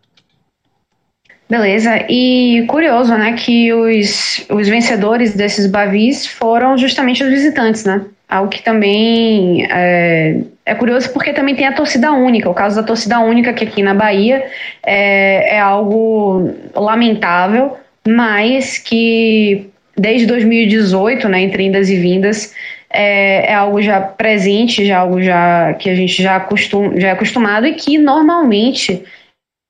Beleza, 1.50 2.06
e 2.08 2.64
curioso, 2.68 3.18
né, 3.18 3.34
que 3.34 3.74
os, 3.74 4.46
os 4.52 4.70
vencedores 4.70 5.34
desses 5.36 5.66
Bavis 5.66 6.28
foram 6.28 6.78
justamente 6.78 7.24
os 7.24 7.30
visitantes, 7.30 7.86
né? 7.86 8.06
Algo 8.30 8.52
que 8.52 8.62
também 8.62 9.66
é, 9.72 10.42
é, 10.64 10.76
curioso 10.76 11.12
porque 11.12 11.34
também 11.34 11.56
tem 11.56 11.66
a 11.66 11.74
torcida 11.74 12.12
única. 12.12 12.48
O 12.48 12.54
caso 12.54 12.76
da 12.76 12.84
torcida 12.84 13.20
única, 13.20 13.52
que 13.52 13.64
aqui 13.64 13.82
na 13.82 13.96
Bahia 13.96 14.46
é, 14.86 15.56
é 15.56 15.60
algo 15.60 16.54
lamentável, 16.76 17.76
mas 18.08 18.78
que 18.78 19.72
desde 19.98 20.28
2018, 20.28 21.28
né, 21.28 21.42
entre 21.42 21.64
indas 21.64 21.90
e 21.90 21.96
vindas, 21.96 22.54
é, 22.92 23.52
é, 23.52 23.54
algo 23.56 23.82
já 23.82 24.00
presente, 24.00 24.86
já 24.86 25.00
algo 25.00 25.20
já 25.20 25.74
que 25.74 25.90
a 25.90 25.96
gente 25.96 26.22
já, 26.22 26.36
acostum, 26.36 26.96
já 27.00 27.08
é 27.08 27.12
acostumado 27.12 27.66
e 27.66 27.74
que 27.74 27.98
normalmente 27.98 29.04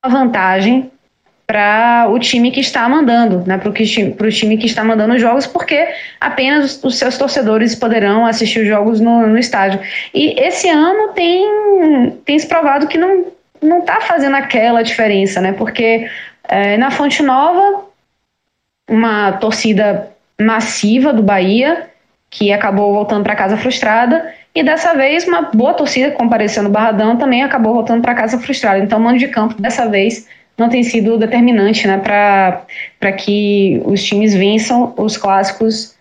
uma 0.04 0.12
vantagem 0.12 0.90
para 1.50 2.06
o 2.08 2.16
time 2.20 2.52
que 2.52 2.60
está 2.60 2.88
mandando, 2.88 3.42
né, 3.44 3.58
para 3.58 3.68
o 3.68 3.72
time 4.30 4.56
que 4.56 4.66
está 4.66 4.84
mandando 4.84 5.14
os 5.14 5.20
jogos, 5.20 5.48
porque 5.48 5.88
apenas 6.20 6.80
os, 6.84 6.96
seus 6.96 7.18
torcedores 7.18 7.74
poderão 7.74 8.24
assistir 8.24 8.60
os 8.60 8.68
jogos 8.68 9.00
no, 9.00 9.26
no, 9.26 9.36
estádio. 9.36 9.80
E 10.14 10.40
esse 10.40 10.68
ano 10.68 11.08
tem, 11.12 12.20
tem 12.24 12.38
se 12.38 12.46
provado 12.46 12.86
que 12.86 12.96
não 12.96 13.24
não 13.60 13.80
está 13.80 14.00
fazendo 14.00 14.36
aquela 14.36 14.80
diferença, 14.82 15.40
né? 15.40 15.52
Porque 15.52 16.08
é, 16.48 16.76
na 16.76 16.90
Fonte 16.90 17.20
Nova, 17.20 17.84
uma 18.88 19.32
torcida 19.32 20.08
massiva 20.40 21.12
do 21.12 21.22
Bahia 21.22 21.90
que 22.30 22.52
acabou 22.52 22.94
voltando 22.94 23.24
para 23.24 23.34
casa 23.34 23.56
frustrada 23.56 24.32
e 24.54 24.62
dessa 24.62 24.94
vez 24.94 25.26
uma 25.26 25.42
boa 25.42 25.74
torcida 25.74 26.12
comparecendo 26.12 26.68
no 26.68 26.72
Barradão 26.72 27.16
também 27.16 27.42
acabou 27.42 27.74
voltando 27.74 28.02
para 28.02 28.14
casa 28.14 28.38
frustrada. 28.38 28.78
Então, 28.78 29.00
o 29.00 29.02
mando 29.02 29.18
de 29.18 29.26
campo 29.26 29.60
dessa 29.60 29.88
vez 29.88 30.28
não 30.60 30.68
tem 30.68 30.82
sido 30.82 31.16
determinante 31.16 31.88
né, 31.88 31.96
para 31.96 33.12
que 33.12 33.80
os 33.86 34.04
times 34.04 34.34
vençam 34.34 34.92
os 34.98 35.16
clássicos 35.16 35.96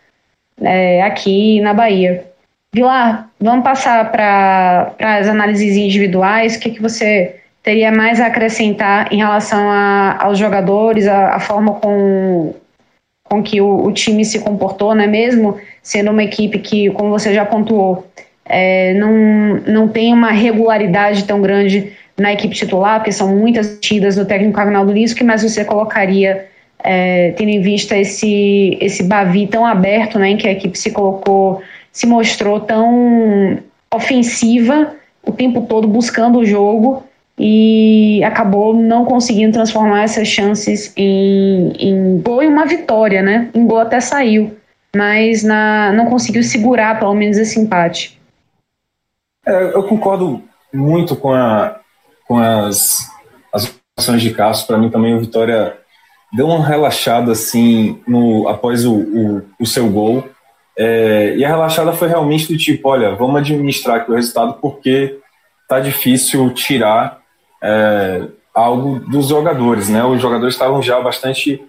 é, 0.62 1.02
aqui 1.02 1.62
na 1.62 1.74
Bahia. 1.74 2.26
Vilar, 2.74 3.30
vamos 3.40 3.64
passar 3.64 4.12
para 4.12 4.94
as 5.00 5.30
análises 5.30 5.78
individuais. 5.78 6.58
O 6.58 6.60
que, 6.60 6.72
que 6.72 6.82
você 6.82 7.38
teria 7.64 7.90
mais 7.90 8.20
a 8.20 8.26
acrescentar 8.26 9.12
em 9.14 9.18
relação 9.20 9.72
a, 9.72 10.22
aos 10.26 10.38
jogadores, 10.38 11.08
a, 11.08 11.36
a 11.36 11.40
forma 11.40 11.76
com, 11.76 12.54
com 13.24 13.42
que 13.42 13.62
o, 13.62 13.86
o, 13.86 13.94
time 13.94 14.26
se 14.26 14.40
comportou, 14.42 14.94
né? 14.94 15.08
mesmo 15.08 15.58
sendo 15.82 16.12
uma 16.12 16.24
equipe 16.24 16.60
que, 16.60 16.90
como 16.90 17.10
você 17.10 17.34
já 17.34 17.46
pontuou, 17.46 18.06
é, 18.44 18.94
não, 18.96 19.56
não 19.66 19.88
tem 19.88 20.14
uma 20.14 20.32
regularidade 20.32 21.24
tão 21.24 21.42
grande 21.42 21.94
na 22.20 22.34
equipe 22.34 22.56
titular, 22.56 23.00
porque 23.00 23.12
são 23.12 23.36
muitas 23.36 23.80
tidas 23.80 24.16
do 24.16 24.26
técnico 24.26 24.60
Agnaldo 24.60 24.92
Liso, 24.92 25.16
que 25.16 25.24
mais 25.24 25.42
você 25.42 25.64
colocaria, 25.64 26.48
é, 26.84 27.32
tendo 27.32 27.50
em 27.50 27.62
vista 27.62 27.98
esse, 27.98 28.78
esse 28.82 29.04
Bavi 29.04 29.48
tão 29.48 29.66
aberto, 29.66 30.20
né, 30.20 30.30
em 30.30 30.38
que 30.38 30.48
a 30.48 30.52
equipe 30.52 30.78
se 30.78 30.92
colocou, 30.92 31.62
se 31.92 32.06
mostrou 32.06 32.60
tão 32.60 33.60
ofensiva 33.94 34.94
o 35.26 35.32
tempo 35.32 35.62
todo 35.62 35.88
buscando 35.88 36.40
o 36.40 36.46
jogo 36.46 37.04
e 37.38 38.22
acabou 38.24 38.74
não 38.74 39.06
conseguindo 39.06 39.54
transformar 39.54 40.04
essas 40.04 40.28
chances 40.28 40.94
em, 40.98 41.72
em 41.80 42.22
gol 42.22 42.44
e 42.44 42.48
uma 42.48 42.66
vitória, 42.66 43.22
né? 43.22 43.50
Em 43.54 43.66
gol 43.66 43.80
até 43.80 44.00
saiu, 44.02 44.58
mas 44.94 45.44
na, 45.44 45.94
não 45.94 46.06
conseguiu 46.06 46.44
segurar 46.44 47.00
pelo 47.00 47.14
menos 47.14 47.38
esse 47.38 47.60
empate. 47.60 48.20
É, 49.46 49.74
eu 49.74 49.84
concordo 49.84 50.44
muito 50.74 51.16
com 51.16 51.32
a, 51.34 51.79
com 52.30 52.38
as, 52.38 53.10
as 53.52 53.76
ações 53.98 54.22
de 54.22 54.30
Cássio. 54.30 54.68
Para 54.68 54.78
mim 54.78 54.92
também 54.92 55.16
o 55.16 55.20
Vitória 55.20 55.76
deu 56.32 56.46
uma 56.46 56.64
relaxada 56.64 57.32
assim 57.32 58.00
no, 58.08 58.48
após 58.48 58.86
o, 58.86 58.94
o, 58.94 59.46
o 59.60 59.66
seu 59.66 59.90
gol. 59.90 60.30
É, 60.78 61.36
e 61.36 61.44
a 61.44 61.48
relaxada 61.48 61.92
foi 61.92 62.08
realmente 62.08 62.54
do 62.54 62.58
tipo: 62.58 62.88
olha, 62.88 63.16
vamos 63.16 63.38
administrar 63.38 63.98
aqui 63.98 64.12
o 64.12 64.16
resultado 64.16 64.60
porque 64.62 65.18
tá 65.68 65.80
difícil 65.80 66.54
tirar 66.54 67.20
é, 67.64 68.28
algo 68.54 69.00
dos 69.00 69.30
jogadores, 69.30 69.90
né? 69.90 70.06
Os 70.06 70.22
jogadores 70.22 70.54
estavam 70.54 70.84
já 70.84 71.02
bastante 71.02 71.62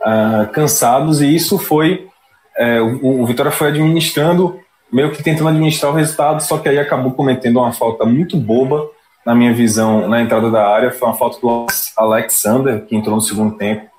uh, 0.00 0.50
cansados 0.50 1.20
e 1.20 1.34
isso 1.34 1.58
foi 1.58 2.08
é, 2.56 2.80
o, 2.80 3.20
o 3.20 3.26
Vitória 3.26 3.52
foi 3.52 3.68
administrando, 3.68 4.58
meio 4.90 5.10
que 5.12 5.22
tentando 5.22 5.50
administrar 5.50 5.92
o 5.92 5.94
resultado, 5.94 6.42
só 6.42 6.58
que 6.58 6.68
aí 6.68 6.78
acabou 6.78 7.12
cometendo 7.12 7.58
uma 7.58 7.72
falta 7.72 8.04
muito 8.06 8.36
boba 8.36 8.88
na 9.26 9.34
minha 9.34 9.52
visão 9.52 10.08
na 10.08 10.22
entrada 10.22 10.50
da 10.50 10.66
área, 10.66 10.90
foi 10.90 11.08
uma 11.08 11.16
falta 11.16 11.40
do 11.40 11.66
Alexander 11.96 12.86
que 12.86 12.96
entrou 12.96 13.16
no 13.16 13.20
segundo 13.20 13.56
tempo 13.56 13.90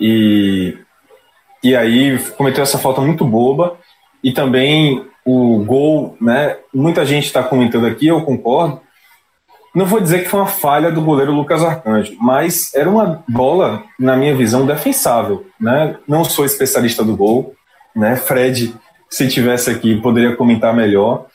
e 0.00 0.78
e 1.62 1.74
aí 1.74 2.18
cometeu 2.36 2.62
essa 2.62 2.78
falta 2.78 3.00
muito 3.00 3.24
boba 3.24 3.76
e 4.22 4.32
também 4.32 5.04
o 5.24 5.64
gol, 5.64 6.16
né? 6.20 6.56
Muita 6.72 7.04
gente 7.04 7.26
está 7.26 7.42
comentando 7.42 7.86
aqui, 7.86 8.06
eu 8.06 8.22
concordo 8.22 8.80
não 9.76 9.84
vou 9.84 10.00
dizer 10.00 10.22
que 10.22 10.30
foi 10.30 10.40
uma 10.40 10.46
falha 10.46 10.90
do 10.90 11.02
goleiro 11.02 11.32
Lucas 11.32 11.62
Arcanjo, 11.62 12.16
mas 12.18 12.74
era 12.74 12.88
uma 12.88 13.22
bola, 13.28 13.84
na 14.00 14.16
minha 14.16 14.34
visão, 14.34 14.64
defensável. 14.64 15.44
Né? 15.60 15.98
Não 16.08 16.24
sou 16.24 16.46
especialista 16.46 17.04
do 17.04 17.14
gol, 17.14 17.54
né? 17.94 18.16
Fred, 18.16 18.74
se 19.10 19.28
tivesse 19.28 19.70
aqui, 19.70 20.00
poderia 20.00 20.34
comentar 20.34 20.74
melhor. 20.74 21.26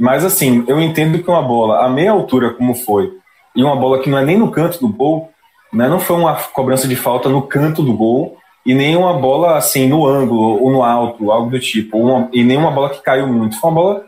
Mas 0.00 0.24
assim, 0.24 0.64
eu 0.66 0.80
entendo 0.80 1.22
que 1.22 1.28
uma 1.28 1.42
bola 1.42 1.84
a 1.84 1.88
meia 1.88 2.12
altura, 2.12 2.54
como 2.54 2.74
foi, 2.74 3.12
e 3.54 3.62
uma 3.62 3.76
bola 3.76 3.98
que 4.02 4.08
não 4.08 4.16
é 4.16 4.24
nem 4.24 4.38
no 4.38 4.50
canto 4.50 4.80
do 4.80 4.88
gol, 4.88 5.30
né? 5.70 5.88
não 5.88 6.00
foi 6.00 6.16
uma 6.16 6.34
cobrança 6.34 6.88
de 6.88 6.96
falta 6.96 7.28
no 7.28 7.42
canto 7.42 7.82
do 7.82 7.92
gol, 7.92 8.38
e 8.64 8.72
nem 8.72 8.96
uma 8.96 9.12
bola 9.12 9.58
assim 9.58 9.86
no 9.86 10.06
ângulo 10.06 10.62
ou 10.62 10.72
no 10.72 10.82
alto, 10.82 11.30
algo 11.30 11.50
do 11.50 11.60
tipo, 11.60 11.98
uma, 11.98 12.30
e 12.32 12.42
nem 12.42 12.56
uma 12.56 12.70
bola 12.70 12.88
que 12.88 13.02
caiu 13.02 13.26
muito. 13.26 13.60
Foi 13.60 13.70
uma 13.70 13.80
bola 13.82 14.04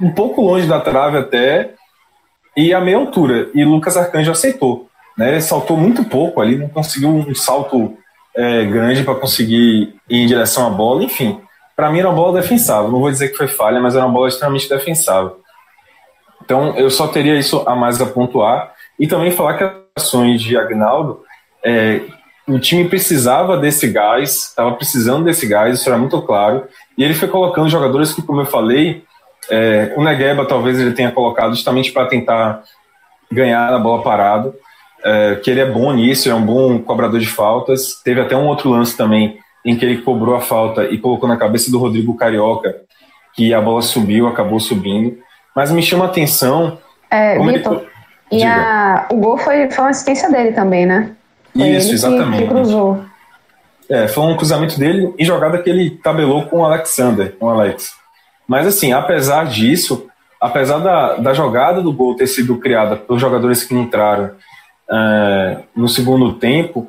um 0.00 0.12
pouco 0.12 0.42
longe 0.42 0.66
da 0.66 0.80
trave 0.80 1.16
até, 1.16 1.74
e 2.54 2.74
a 2.74 2.80
meia 2.80 2.98
altura. 2.98 3.48
E 3.54 3.64
Lucas 3.64 3.96
Arcanjo 3.96 4.32
aceitou. 4.32 4.88
Né? 5.16 5.30
Ele 5.30 5.40
saltou 5.40 5.78
muito 5.78 6.04
pouco 6.04 6.42
ali, 6.42 6.56
não 6.56 6.68
conseguiu 6.68 7.08
um 7.08 7.34
salto 7.34 7.96
é, 8.36 8.64
grande 8.66 9.02
para 9.02 9.14
conseguir 9.14 9.94
ir 10.10 10.18
em 10.18 10.26
direção 10.26 10.66
à 10.66 10.70
bola. 10.70 11.02
Enfim, 11.02 11.40
para 11.78 11.92
mim 11.92 12.00
era 12.00 12.08
uma 12.08 12.16
bola 12.16 12.40
defensável. 12.40 12.90
Não 12.90 12.98
vou 12.98 13.08
dizer 13.08 13.28
que 13.28 13.36
foi 13.36 13.46
falha, 13.46 13.80
mas 13.80 13.94
era 13.94 14.04
uma 14.04 14.12
bola 14.12 14.26
extremamente 14.26 14.68
defensável. 14.68 15.38
Então 16.42 16.76
eu 16.76 16.90
só 16.90 17.06
teria 17.06 17.38
isso 17.38 17.62
a 17.68 17.76
mais 17.76 18.02
a 18.02 18.06
pontuar. 18.06 18.72
E 18.98 19.06
também 19.06 19.30
falar 19.30 19.54
que 19.54 19.62
as 19.62 19.72
ações 19.96 20.42
de 20.42 20.56
Agnaldo, 20.56 21.20
é, 21.64 22.00
o 22.48 22.58
time 22.58 22.88
precisava 22.88 23.56
desse 23.56 23.86
gás, 23.86 24.48
estava 24.48 24.72
precisando 24.72 25.26
desse 25.26 25.46
gás, 25.46 25.78
isso 25.78 25.88
era 25.88 25.96
muito 25.96 26.20
claro. 26.22 26.66
E 26.96 27.04
ele 27.04 27.14
foi 27.14 27.28
colocando 27.28 27.68
jogadores 27.68 28.12
que, 28.12 28.22
como 28.22 28.40
eu 28.40 28.46
falei, 28.46 29.04
é, 29.48 29.94
o 29.96 30.02
Negueba 30.02 30.44
talvez 30.46 30.80
ele 30.80 30.94
tenha 30.94 31.12
colocado 31.12 31.54
justamente 31.54 31.92
para 31.92 32.08
tentar 32.08 32.64
ganhar 33.30 33.72
a 33.72 33.78
bola 33.78 34.02
parada, 34.02 34.52
é, 35.04 35.36
que 35.36 35.48
ele 35.48 35.60
é 35.60 35.66
bom 35.66 35.92
nisso, 35.92 36.28
é 36.28 36.34
um 36.34 36.44
bom 36.44 36.80
cobrador 36.80 37.20
de 37.20 37.28
faltas. 37.28 38.02
Teve 38.02 38.20
até 38.20 38.36
um 38.36 38.48
outro 38.48 38.68
lance 38.68 38.96
também 38.96 39.38
em 39.64 39.76
que 39.76 39.84
ele 39.84 40.02
cobrou 40.02 40.34
a 40.34 40.40
falta 40.40 40.84
e 40.84 40.98
colocou 40.98 41.28
na 41.28 41.36
cabeça 41.36 41.70
do 41.70 41.78
Rodrigo 41.78 42.16
Carioca, 42.16 42.74
que 43.34 43.52
a 43.52 43.60
bola 43.60 43.82
subiu, 43.82 44.26
acabou 44.26 44.58
subindo. 44.58 45.18
Mas 45.54 45.70
me 45.70 45.82
chama 45.82 46.04
a 46.04 46.08
atenção. 46.08 46.78
É, 47.10 47.38
Vitor, 47.38 47.84
ele... 48.30 48.42
e 48.42 48.44
a, 48.44 49.06
o 49.10 49.16
gol 49.16 49.38
foi, 49.38 49.70
foi 49.70 49.84
uma 49.84 49.90
assistência 49.90 50.30
dele 50.30 50.52
também, 50.52 50.86
né? 50.86 51.12
Foi 51.52 51.68
Isso, 51.68 51.92
exatamente. 51.92 52.42
Que, 52.42 52.48
que 52.48 52.54
cruzou. 52.54 53.04
É, 53.88 54.06
foi 54.06 54.24
um 54.24 54.36
cruzamento 54.36 54.78
dele 54.78 55.14
e 55.18 55.24
jogada 55.24 55.58
que 55.62 55.70
ele 55.70 55.90
tabelou 55.90 56.46
com 56.46 56.58
o 56.58 56.64
Alexander, 56.64 57.34
com 57.38 57.46
o 57.46 57.48
Alex. 57.48 57.92
Mas, 58.46 58.66
assim, 58.66 58.92
apesar 58.92 59.46
disso, 59.46 60.06
apesar 60.40 60.78
da, 60.78 61.16
da 61.16 61.32
jogada 61.32 61.80
do 61.80 61.92
gol 61.92 62.14
ter 62.14 62.26
sido 62.26 62.58
criada 62.58 62.96
pelos 62.96 63.20
jogadores 63.20 63.64
que 63.64 63.74
entraram 63.74 64.30
é, 64.90 65.58
no 65.74 65.88
segundo 65.88 66.34
tempo, 66.34 66.88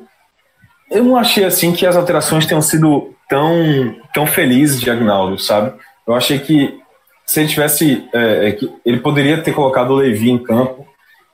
eu 0.90 1.04
não 1.04 1.16
achei, 1.16 1.44
assim, 1.44 1.72
que 1.72 1.86
as 1.86 1.96
alterações 1.96 2.46
tenham 2.46 2.60
sido 2.60 3.14
tão, 3.28 3.94
tão 4.12 4.26
felizes 4.26 4.80
de 4.80 4.90
Agnaldo, 4.90 5.38
sabe? 5.38 5.72
Eu 6.06 6.14
achei 6.14 6.38
que 6.38 6.78
se 7.24 7.40
ele 7.40 7.48
tivesse. 7.48 8.08
É, 8.12 8.48
é 8.48 8.58
ele 8.84 8.98
poderia 8.98 9.40
ter 9.40 9.52
colocado 9.52 9.92
o 9.92 9.96
Levi 9.96 10.30
em 10.30 10.38
campo, 10.38 10.84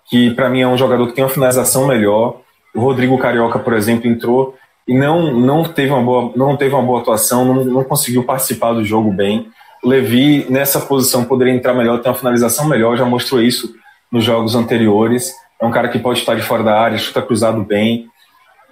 que 0.09 0.31
para 0.33 0.51
mim 0.51 0.61
é 0.61 0.69
um 0.69 0.77
jogador 0.77 1.07
que 1.07 1.15
tem 1.15 1.25
uma 1.25 1.31
finalização 1.31 1.87
melhor. 1.87 2.41
O 2.75 2.81
Rodrigo 2.81 3.19
Carioca, 3.19 3.59
por 3.59 3.73
exemplo, 3.73 4.07
entrou 4.07 4.55
e 4.87 4.95
não, 4.95 5.33
não, 5.33 5.65
teve, 5.65 5.91
uma 5.91 6.03
boa, 6.03 6.33
não 6.37 6.57
teve 6.57 6.75
uma 6.75 6.83
boa 6.83 7.01
atuação, 7.01 7.45
não, 7.45 7.65
não 7.65 7.83
conseguiu 7.83 8.23
participar 8.23 8.75
do 8.75 8.85
jogo 8.85 9.11
bem. 9.11 9.49
Levi, 9.83 10.47
nessa 10.51 10.81
posição, 10.81 11.25
poderia 11.25 11.55
entrar 11.55 11.73
melhor, 11.73 12.01
ter 12.01 12.09
uma 12.09 12.15
finalização 12.15 12.69
melhor, 12.69 12.97
já 12.97 13.05
mostrou 13.05 13.41
isso 13.41 13.75
nos 14.13 14.23
jogos 14.23 14.55
anteriores. 14.55 15.33
É 15.61 15.65
um 15.65 15.71
cara 15.71 15.89
que 15.89 15.99
pode 15.99 16.19
estar 16.19 16.35
de 16.35 16.43
fora 16.43 16.63
da 16.63 16.79
área, 16.79 16.99
chuta 16.99 17.23
cruzado 17.23 17.63
bem. 17.65 18.07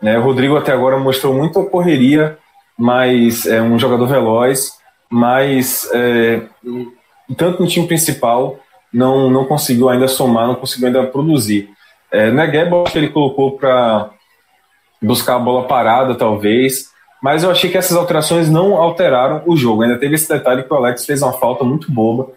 Né? 0.01 0.19
O 0.19 0.23
Rodrigo 0.23 0.57
até 0.57 0.73
agora 0.73 0.99
mostrou 0.99 1.35
muita 1.35 1.63
correria, 1.65 2.39
mas 2.79 3.47
é 3.47 3.61
um 3.63 3.79
jogador 3.79 4.07
veloz, 4.07 4.73
mas 5.11 5.89
é, 5.93 6.43
tanto 7.37 7.63
no 7.63 7.69
time 7.69 7.87
principal 7.87 8.59
não, 8.93 9.31
não 9.31 9.45
conseguiu 9.45 9.89
ainda 9.89 10.09
somar, 10.09 10.47
não 10.47 10.55
conseguiu 10.55 10.89
ainda 10.89 11.05
produzir. 11.05 11.71
É, 12.11 12.31
Negueba, 12.31 12.85
que 12.85 12.99
ele 12.99 13.09
colocou 13.09 13.57
para 13.57 14.11
buscar 15.03 15.37
a 15.37 15.39
bola 15.39 15.67
parada, 15.67 16.15
talvez, 16.15 16.95
mas 17.25 17.43
eu 17.43 17.51
achei 17.51 17.71
que 17.71 17.79
essas 17.79 17.97
alterações 17.97 18.51
não 18.51 18.77
alteraram 18.77 19.43
o 19.47 19.57
jogo. 19.57 19.83
Ainda 19.83 19.99
teve 19.99 20.15
esse 20.15 20.29
detalhe 20.29 20.63
que 20.63 20.73
o 20.73 20.77
Alex 20.77 21.07
fez 21.07 21.23
uma 21.23 21.33
falta 21.33 21.65
muito 21.65 21.91
boba, 21.91 22.29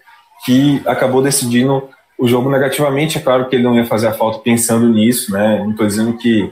que 0.46 0.82
acabou 0.86 1.22
decidindo 1.22 1.90
o 2.18 2.26
jogo 2.26 2.50
negativamente. 2.50 3.18
É 3.18 3.22
claro 3.22 3.50
que 3.50 3.56
ele 3.58 3.64
não 3.64 3.76
ia 3.76 3.86
fazer 3.86 4.08
a 4.08 4.14
falta 4.14 4.40
pensando 4.40 4.88
nisso, 4.88 5.34
né? 5.34 5.60
Não 5.60 5.72
estou 5.72 5.86
dizendo 5.86 6.18
que. 6.18 6.50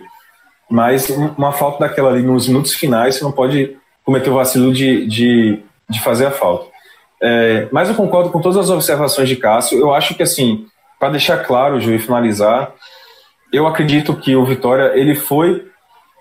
Mas 0.75 1.09
uma 1.09 1.53
falta 1.53 1.87
daquela 1.87 2.09
ali 2.09 2.21
nos 2.21 2.49
minutos 2.49 2.73
finais, 2.73 3.15
você 3.15 3.23
não 3.23 3.31
pode 3.31 3.77
cometer 4.03 4.29
o 4.29 4.33
vacilo 4.33 4.73
de, 4.73 5.07
de, 5.07 5.59
de 5.89 6.01
fazer 6.01 6.25
a 6.25 6.31
falta. 6.31 6.65
É, 7.23 7.69
mas 7.71 7.87
eu 7.87 7.95
concordo 7.95 8.29
com 8.29 8.41
todas 8.41 8.57
as 8.57 8.69
observações 8.69 9.29
de 9.29 9.37
Cássio. 9.37 9.79
Eu 9.79 9.93
acho 9.93 10.13
que, 10.15 10.21
assim, 10.21 10.65
para 10.99 11.11
deixar 11.11 11.37
claro, 11.45 11.79
Ju, 11.79 11.93
e 11.93 11.97
finalizar, 11.97 12.73
eu 13.53 13.65
acredito 13.65 14.17
que 14.17 14.35
o 14.35 14.45
Vitória, 14.45 14.91
ele 14.95 15.15
foi, 15.15 15.65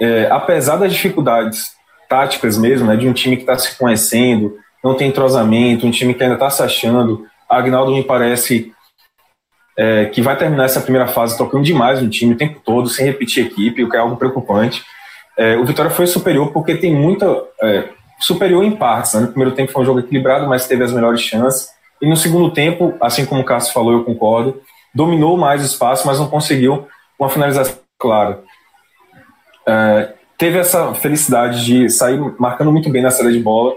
é, 0.01 0.29
apesar 0.31 0.77
das 0.77 0.93
dificuldades 0.93 1.73
táticas 2.09 2.57
mesmo, 2.57 2.87
né, 2.87 2.97
de 2.97 3.09
um 3.09 3.12
time 3.12 3.35
que 3.35 3.43
está 3.43 3.59
se 3.59 3.77
conhecendo, 3.77 4.57
não 4.85 4.95
tem 4.95 5.09
entrosamento, 5.09 5.85
um 5.85 5.90
time 5.90 6.14
que 6.14 6.23
ainda 6.23 6.37
está 6.37 6.49
se 6.49 6.62
achando. 6.62 7.27
Agnaldo 7.49 7.90
me 7.90 8.05
parece 8.05 8.73
é, 9.77 10.07
que 10.07 10.23
vai 10.23 10.37
terminar 10.37 10.65
essa 10.65 10.81
primeira 10.81 11.07
fase 11.09 11.37
tocando 11.37 11.65
demais 11.65 12.01
no 12.01 12.09
time 12.09 12.35
o 12.35 12.37
tempo 12.37 12.61
todo, 12.65 12.89
sem 12.89 13.07
repetir 13.07 13.47
equipe, 13.47 13.83
o 13.83 13.89
que 13.89 13.97
é 13.97 14.01
algo 14.01 14.17
preocupante. 14.17 14.85
É, 15.37 15.57
o 15.57 15.65
Vitória 15.65 15.91
foi 15.91 16.07
superior 16.07 16.53
porque 16.53 16.77
tem 16.77 16.95
muita. 16.95 17.27
É, 17.63 17.89
superior 18.21 18.65
em 18.65 18.77
partes. 18.77 19.15
Né? 19.15 19.21
No 19.23 19.29
primeiro 19.29 19.55
tempo 19.55 19.73
foi 19.73 19.83
um 19.83 19.87
jogo 19.87 20.01
equilibrado, 20.01 20.47
mas 20.49 20.67
teve 20.67 20.85
as 20.85 20.93
melhores 20.93 21.21
chances. 21.21 21.69
E 22.01 22.09
no 22.09 22.17
segundo 22.17 22.53
tempo, 22.53 22.95
assim 23.01 23.25
como 23.25 23.41
o 23.41 23.45
Cássio 23.45 23.73
falou, 23.73 23.93
eu 23.93 24.05
concordo, 24.05 24.61
dominou 24.95 25.37
mais 25.37 25.63
o 25.63 25.67
espaço, 25.67 26.07
mas 26.07 26.19
não 26.19 26.29
conseguiu 26.29 26.87
uma 27.19 27.29
finalização 27.29 27.77
clara. 27.99 28.41
É, 29.67 30.13
teve 30.37 30.59
essa 30.59 30.95
felicidade 30.95 31.65
de 31.65 31.89
sair 31.91 32.21
marcando 32.39 32.71
muito 32.71 32.91
bem 32.91 33.03
na 33.03 33.11
saída 33.11 33.33
de 33.33 33.41
bola. 33.41 33.75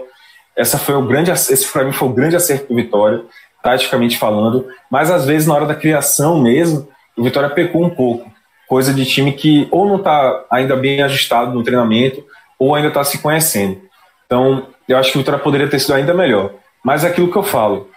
Essa 0.56 0.76
foi 0.78 0.94
o 0.94 1.02
grande, 1.02 1.30
esse 1.30 1.70
para 1.72 1.84
mim 1.84 1.92
foi 1.92 2.08
o 2.08 2.12
grande 2.12 2.36
acerto 2.36 2.68
do 2.68 2.74
Vitória, 2.74 3.22
taticamente 3.62 4.18
falando. 4.18 4.66
Mas 4.90 5.10
às 5.10 5.26
vezes 5.26 5.46
na 5.46 5.54
hora 5.54 5.66
da 5.66 5.74
criação 5.74 6.40
mesmo, 6.40 6.88
o 7.16 7.22
Vitória 7.22 7.50
pecou 7.50 7.84
um 7.84 7.90
pouco, 7.90 8.30
coisa 8.68 8.92
de 8.92 9.04
time 9.04 9.32
que 9.32 9.66
ou 9.70 9.86
não 9.86 9.96
está 9.96 10.44
ainda 10.50 10.76
bem 10.76 11.02
ajustado 11.02 11.52
no 11.52 11.62
treinamento 11.62 12.24
ou 12.58 12.74
ainda 12.74 12.88
está 12.88 13.02
se 13.04 13.18
conhecendo. 13.18 13.80
Então 14.26 14.66
eu 14.88 14.96
acho 14.96 15.12
que 15.12 15.18
o 15.18 15.20
Vitória 15.20 15.40
poderia 15.40 15.68
ter 15.68 15.78
sido 15.78 15.94
ainda 15.94 16.14
melhor. 16.14 16.52
Mas 16.84 17.04
é 17.04 17.08
aquilo 17.08 17.30
que 17.30 17.36
eu 17.36 17.42
falo 17.42 17.88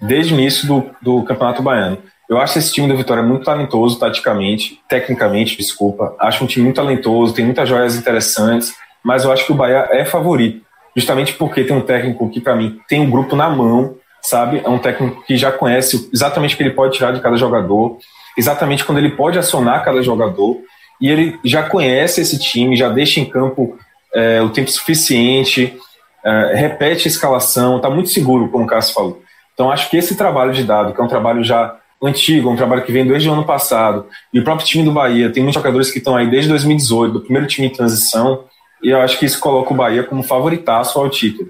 desde 0.00 0.34
o 0.34 0.38
início 0.38 0.66
do, 0.66 0.90
do 1.00 1.22
Campeonato 1.24 1.62
Baiano. 1.62 1.98
Eu 2.28 2.38
acho 2.38 2.58
esse 2.58 2.72
time 2.72 2.86
do 2.86 2.96
Vitória 2.96 3.22
muito 3.22 3.44
talentoso, 3.44 3.98
taticamente, 3.98 4.80
tecnicamente, 4.88 5.56
desculpa. 5.56 6.14
Acho 6.18 6.44
um 6.44 6.46
time 6.46 6.64
muito 6.64 6.76
talentoso, 6.76 7.34
tem 7.34 7.44
muitas 7.44 7.68
joias 7.68 7.96
interessantes, 7.96 8.72
mas 9.02 9.24
eu 9.24 9.32
acho 9.32 9.44
que 9.44 9.52
o 9.52 9.54
Bahia 9.54 9.88
é 9.90 10.04
favorito, 10.04 10.64
justamente 10.96 11.32
porque 11.32 11.64
tem 11.64 11.76
um 11.76 11.80
técnico 11.80 12.30
que, 12.30 12.40
para 12.40 12.54
mim, 12.54 12.78
tem 12.88 13.00
um 13.00 13.10
grupo 13.10 13.34
na 13.34 13.50
mão, 13.50 13.96
sabe? 14.22 14.60
É 14.64 14.68
um 14.68 14.78
técnico 14.78 15.22
que 15.24 15.36
já 15.36 15.50
conhece 15.50 16.08
exatamente 16.12 16.54
o 16.54 16.56
que 16.56 16.62
ele 16.62 16.74
pode 16.74 16.94
tirar 16.94 17.12
de 17.12 17.20
cada 17.20 17.36
jogador, 17.36 17.98
exatamente 18.36 18.84
quando 18.84 18.98
ele 18.98 19.10
pode 19.10 19.38
acionar 19.38 19.84
cada 19.84 20.02
jogador, 20.02 20.58
e 21.00 21.08
ele 21.08 21.38
já 21.44 21.62
conhece 21.62 22.20
esse 22.20 22.38
time, 22.38 22.76
já 22.76 22.88
deixa 22.88 23.20
em 23.20 23.24
campo 23.24 23.78
é, 24.14 24.42
o 24.42 24.50
tempo 24.50 24.70
suficiente, 24.70 25.76
é, 26.24 26.52
repete 26.54 27.08
a 27.08 27.10
escalação, 27.10 27.76
está 27.76 27.88
muito 27.88 28.10
seguro, 28.10 28.48
como 28.48 28.64
o 28.64 28.66
Cássio 28.66 28.94
falou. 28.94 29.22
Então, 29.54 29.70
acho 29.70 29.90
que 29.90 29.96
esse 29.96 30.16
trabalho 30.16 30.52
de 30.52 30.64
dado, 30.64 30.92
que 30.92 31.00
é 31.00 31.04
um 31.04 31.08
trabalho 31.08 31.42
já 31.42 31.76
antigo, 32.02 32.50
um 32.50 32.56
trabalho 32.56 32.82
que 32.82 32.92
vem 32.92 33.06
desde 33.06 33.28
o 33.28 33.32
ano 33.32 33.44
passado. 33.44 34.06
E 34.32 34.40
o 34.40 34.44
próprio 34.44 34.66
time 34.66 34.84
do 34.84 34.92
Bahia 34.92 35.30
tem 35.30 35.42
muitos 35.42 35.60
jogadores 35.60 35.90
que 35.90 35.98
estão 35.98 36.16
aí 36.16 36.28
desde 36.28 36.48
2018, 36.48 37.12
do 37.12 37.20
primeiro 37.20 37.46
time 37.46 37.66
em 37.66 37.70
transição, 37.70 38.44
e 38.82 38.88
eu 38.90 39.00
acho 39.00 39.18
que 39.18 39.26
isso 39.26 39.38
coloca 39.38 39.72
o 39.72 39.76
Bahia 39.76 40.02
como 40.02 40.22
favoritaço 40.22 40.98
ao 40.98 41.10
título. 41.10 41.48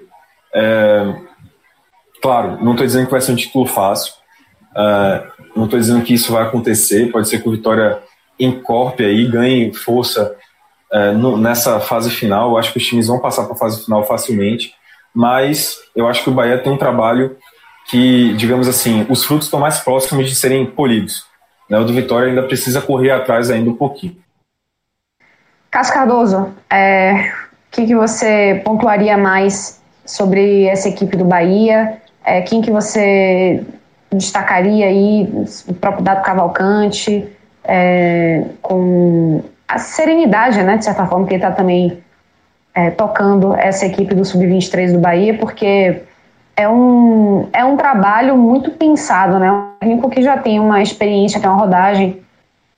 É, 0.53 1.13
claro, 2.21 2.63
não 2.63 2.71
estou 2.71 2.85
dizendo 2.85 3.05
que 3.05 3.11
vai 3.11 3.21
ser 3.21 3.31
um 3.31 3.35
título 3.35 3.65
fácil, 3.65 4.13
é, 4.75 5.23
não 5.55 5.65
estou 5.65 5.79
dizendo 5.79 6.03
que 6.03 6.13
isso 6.13 6.31
vai 6.31 6.43
acontecer, 6.43 7.11
pode 7.11 7.27
ser 7.27 7.41
que 7.41 7.49
o 7.49 7.51
Vitória 7.51 8.01
encorpe 8.39 9.03
aí, 9.03 9.27
ganhe 9.27 9.73
força 9.73 10.35
é, 10.91 11.11
no, 11.11 11.37
nessa 11.37 11.79
fase 11.79 12.09
final. 12.09 12.51
Eu 12.51 12.57
acho 12.57 12.71
que 12.71 12.77
os 12.77 12.85
times 12.85 13.07
vão 13.07 13.19
passar 13.19 13.43
para 13.43 13.53
a 13.53 13.57
fase 13.57 13.83
final 13.83 14.05
facilmente, 14.05 14.73
mas 15.13 15.77
eu 15.95 16.07
acho 16.07 16.23
que 16.23 16.29
o 16.29 16.33
Bahia 16.33 16.57
tem 16.57 16.71
um 16.71 16.77
trabalho 16.77 17.37
que, 17.89 18.33
digamos 18.33 18.67
assim, 18.67 19.05
os 19.09 19.25
frutos 19.25 19.47
estão 19.47 19.59
mais 19.59 19.79
próximos 19.79 20.29
de 20.29 20.35
serem 20.35 20.65
polidos. 20.65 21.25
Né? 21.69 21.77
O 21.79 21.83
do 21.83 21.93
Vitória 21.93 22.29
ainda 22.29 22.43
precisa 22.43 22.81
correr 22.81 23.11
atrás 23.11 23.49
ainda 23.49 23.69
um 23.69 23.75
pouquinho. 23.75 24.15
Cascardoso, 25.69 26.53
é, 26.69 27.31
o 27.31 27.71
que, 27.71 27.85
que 27.85 27.95
você 27.95 28.61
pontuaria 28.65 29.17
mais 29.17 29.81
sobre 30.05 30.65
essa 30.65 30.89
equipe 30.89 31.15
do 31.15 31.23
Bahia? 31.23 32.00
É, 32.23 32.41
quem 32.41 32.61
que 32.61 32.71
você 32.71 33.63
destacaria 34.11 34.85
aí? 34.85 35.29
O 35.67 35.73
próprio 35.73 36.03
Dado 36.03 36.21
Cavalcante, 36.21 37.27
é, 37.63 38.43
com 38.61 39.43
a 39.67 39.77
serenidade, 39.79 40.61
né, 40.63 40.77
de 40.77 40.85
certa 40.85 41.05
forma, 41.05 41.25
que 41.25 41.33
ele 41.33 41.43
está 41.43 41.51
também 41.51 42.01
é, 42.73 42.89
tocando 42.91 43.53
essa 43.55 43.85
equipe 43.85 44.13
do 44.13 44.25
Sub-23 44.25 44.93
do 44.93 44.99
Bahia, 44.99 45.37
porque 45.37 46.01
é 46.55 46.67
um, 46.67 47.49
é 47.53 47.63
um 47.63 47.77
trabalho 47.77 48.37
muito 48.37 48.71
pensado, 48.71 49.39
né? 49.39 49.51
Um 49.51 49.71
técnico 49.79 50.09
que 50.09 50.21
já 50.21 50.37
tem 50.37 50.59
uma 50.59 50.81
experiência, 50.81 51.39
tem 51.39 51.49
uma 51.49 51.59
rodagem, 51.59 52.21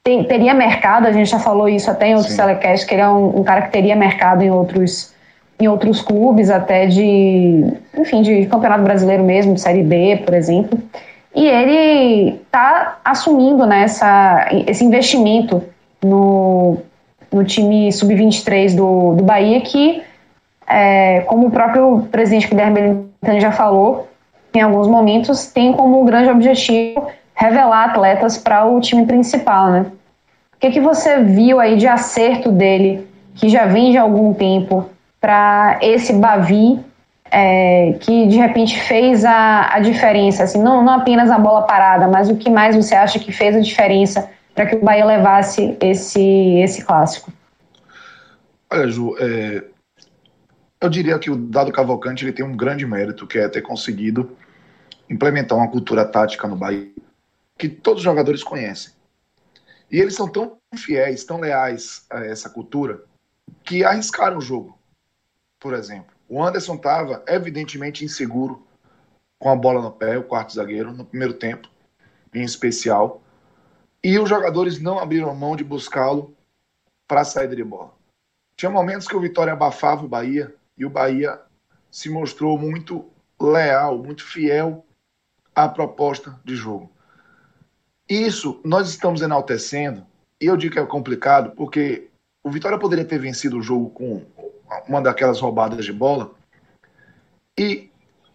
tem, 0.03 0.23
teria 0.23 0.53
mercado, 0.53 1.08
a 1.08 1.12
gente 1.12 1.29
já 1.29 1.39
falou 1.39 1.67
isso 1.67 1.89
até 1.89 2.08
em 2.08 2.15
outros 2.15 2.36
telecasts, 2.36 2.88
que 2.88 2.93
ele 2.93 3.01
é 3.01 3.08
um, 3.08 3.39
um, 3.39 3.43
cara 3.43 3.63
que 3.63 3.71
teria 3.71 3.95
mercado 3.95 4.41
em 4.41 4.51
outros, 4.51 5.13
em 5.59 5.67
outros 5.67 6.01
clubes, 6.01 6.49
até 6.49 6.87
de, 6.87 7.63
enfim, 7.97 8.21
de 8.21 8.45
campeonato 8.47 8.83
brasileiro 8.83 9.23
mesmo, 9.23 9.53
de 9.53 9.61
Série 9.61 9.83
B, 9.83 10.21
por 10.25 10.33
exemplo. 10.33 10.79
E 11.35 11.45
ele 11.45 12.39
está 12.45 12.99
assumindo 13.03 13.65
né, 13.65 13.83
essa, 13.83 14.47
esse 14.67 14.83
investimento 14.83 15.63
no, 16.03 16.77
no 17.31 17.43
time 17.43 17.91
sub-23 17.91 18.75
do, 18.75 19.15
do 19.15 19.23
Bahia, 19.23 19.61
que, 19.61 20.03
é, 20.67 21.21
como 21.21 21.47
o 21.47 21.51
próprio 21.51 22.07
presidente 22.11 22.47
Guilherme 22.47 22.75
Belintani 22.75 23.39
já 23.39 23.51
falou, 23.51 24.07
em 24.53 24.61
alguns 24.61 24.87
momentos 24.87 25.47
tem 25.47 25.73
como 25.73 26.03
grande 26.05 26.29
objetivo 26.29 27.07
revelar 27.33 27.89
atletas 27.89 28.37
para 28.37 28.65
o 28.65 28.79
time 28.79 29.05
principal, 29.05 29.71
né? 29.71 29.85
O 30.55 30.59
que, 30.59 30.69
que 30.69 30.79
você 30.79 31.21
viu 31.21 31.59
aí 31.59 31.75
de 31.75 31.87
acerto 31.87 32.51
dele, 32.51 33.07
que 33.35 33.49
já 33.49 33.65
vem 33.65 33.91
de 33.91 33.97
algum 33.97 34.33
tempo, 34.33 34.85
para 35.23 35.79
esse 35.81 36.12
Bavi, 36.12 36.83
é, 37.31 37.93
que 38.01 38.27
de 38.27 38.36
repente 38.36 38.77
fez 38.81 39.23
a, 39.23 39.73
a 39.73 39.79
diferença, 39.79 40.43
assim, 40.43 40.62
não, 40.62 40.83
não 40.83 40.95
apenas 40.95 41.31
a 41.31 41.39
bola 41.39 41.62
parada, 41.62 42.09
mas 42.09 42.29
o 42.29 42.36
que 42.36 42.49
mais 42.49 42.75
você 42.75 42.93
acha 42.93 43.17
que 43.17 43.31
fez 43.31 43.55
a 43.55 43.62
diferença 43.62 44.29
para 44.53 44.65
que 44.65 44.75
o 44.75 44.81
Bahia 44.83 45.05
levasse 45.05 45.77
esse, 45.79 46.21
esse 46.59 46.83
clássico? 46.83 47.31
Olha, 48.69 48.86
Ju, 48.89 49.15
é, 49.17 49.63
eu 50.81 50.89
diria 50.89 51.17
que 51.17 51.31
o 51.31 51.38
Dado 51.38 51.71
Cavalcante 51.71 52.25
ele 52.25 52.33
tem 52.33 52.43
um 52.43 52.57
grande 52.57 52.86
mérito, 52.86 53.25
que 53.25 53.39
é 53.39 53.47
ter 53.47 53.62
conseguido 53.62 54.36
implementar 55.09 55.57
uma 55.57 55.71
cultura 55.71 56.03
tática 56.03 56.49
no 56.49 56.57
Bahia 56.57 56.91
que 57.57 57.69
todos 57.69 57.99
os 57.99 58.03
jogadores 58.03 58.43
conhecem. 58.43 58.91
E 59.89 60.01
eles 60.01 60.15
são 60.15 60.27
tão 60.27 60.57
fiéis, 60.75 61.23
tão 61.23 61.39
leais 61.39 62.05
a 62.09 62.25
essa 62.25 62.49
cultura, 62.49 63.01
que 63.63 63.86
arriscaram 63.86 64.39
o 64.39 64.41
jogo. 64.41 64.77
Por 65.63 65.73
exemplo, 65.73 66.13
o 66.28 66.43
Anderson 66.43 66.76
estava 66.76 67.23
evidentemente 67.26 68.04
inseguro 68.04 68.67
com 69.39 69.49
a 69.49 69.56
bola 69.56 69.82
no 69.82 69.93
pé, 69.93 70.17
o 70.17 70.23
quarto 70.26 70.54
zagueiro, 70.54 70.91
no 70.91 71.06
primeiro 71.06 71.34
tempo, 71.36 71.69
em 72.34 72.43
especial. 72.43 73.23
E 74.04 74.19
os 74.19 74.28
jogadores 74.28 74.78
não 74.82 74.99
abriram 74.99 75.34
mão 75.34 75.56
de 75.56 75.63
buscá-lo 75.63 76.36
para 77.08 77.21
a 77.21 77.26
saída 77.26 77.56
de 77.56 77.63
bola. 77.63 77.93
Tinha 78.58 78.69
momentos 78.69 79.08
que 79.08 79.15
o 79.15 79.21
Vitória 79.21 79.54
abafava 79.54 80.04
o 80.04 80.08
Bahia 80.10 80.54
e 80.78 80.86
o 80.86 80.89
Bahia 80.89 81.39
se 81.89 82.10
mostrou 82.10 82.58
muito 82.58 83.10
leal, 83.41 83.97
muito 83.97 84.26
fiel 84.26 84.86
à 85.56 85.69
proposta 85.69 86.38
de 86.43 86.58
jogo. 86.58 86.91
Isso 88.10 88.60
nós 88.65 88.89
estamos 88.89 89.21
enaltecendo, 89.21 90.06
e 90.41 90.45
eu 90.45 90.58
digo 90.58 90.73
que 90.73 90.80
é 90.80 90.86
complicado, 90.86 91.56
porque 91.56 92.10
o 92.43 92.52
Vitória 92.52 92.78
poderia 92.78 93.06
ter 93.06 93.17
vencido 93.17 93.58
o 93.58 93.62
jogo 93.62 93.91
com 93.91 94.26
uma 94.88 95.01
daquelas 95.01 95.39
roubadas 95.39 95.86
de 95.86 95.93
bola, 95.93 96.31
e 97.57 97.91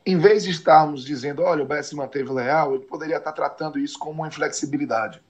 em 0.07 0.17
vez 0.19 0.45
de 0.45 0.51
estarmos 0.51 1.05
dizendo, 1.05 1.43
olha, 1.43 1.65
o 1.65 1.83
se 1.83 1.95
manteve 1.95 2.31
leal, 2.33 2.75
ele 2.75 2.85
poderia 2.85 3.17
estar 3.17 3.33
tratando 3.33 3.79
isso 3.79 3.99
como 3.99 4.21
uma 4.23 4.29
inflexibilidade. 4.29 5.23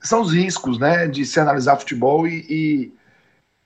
São 0.00 0.20
os 0.20 0.32
riscos 0.32 0.78
né, 0.78 1.06
de 1.08 1.24
se 1.24 1.40
analisar 1.40 1.76
futebol 1.76 2.26
e, 2.26 2.44
e, 2.48 2.94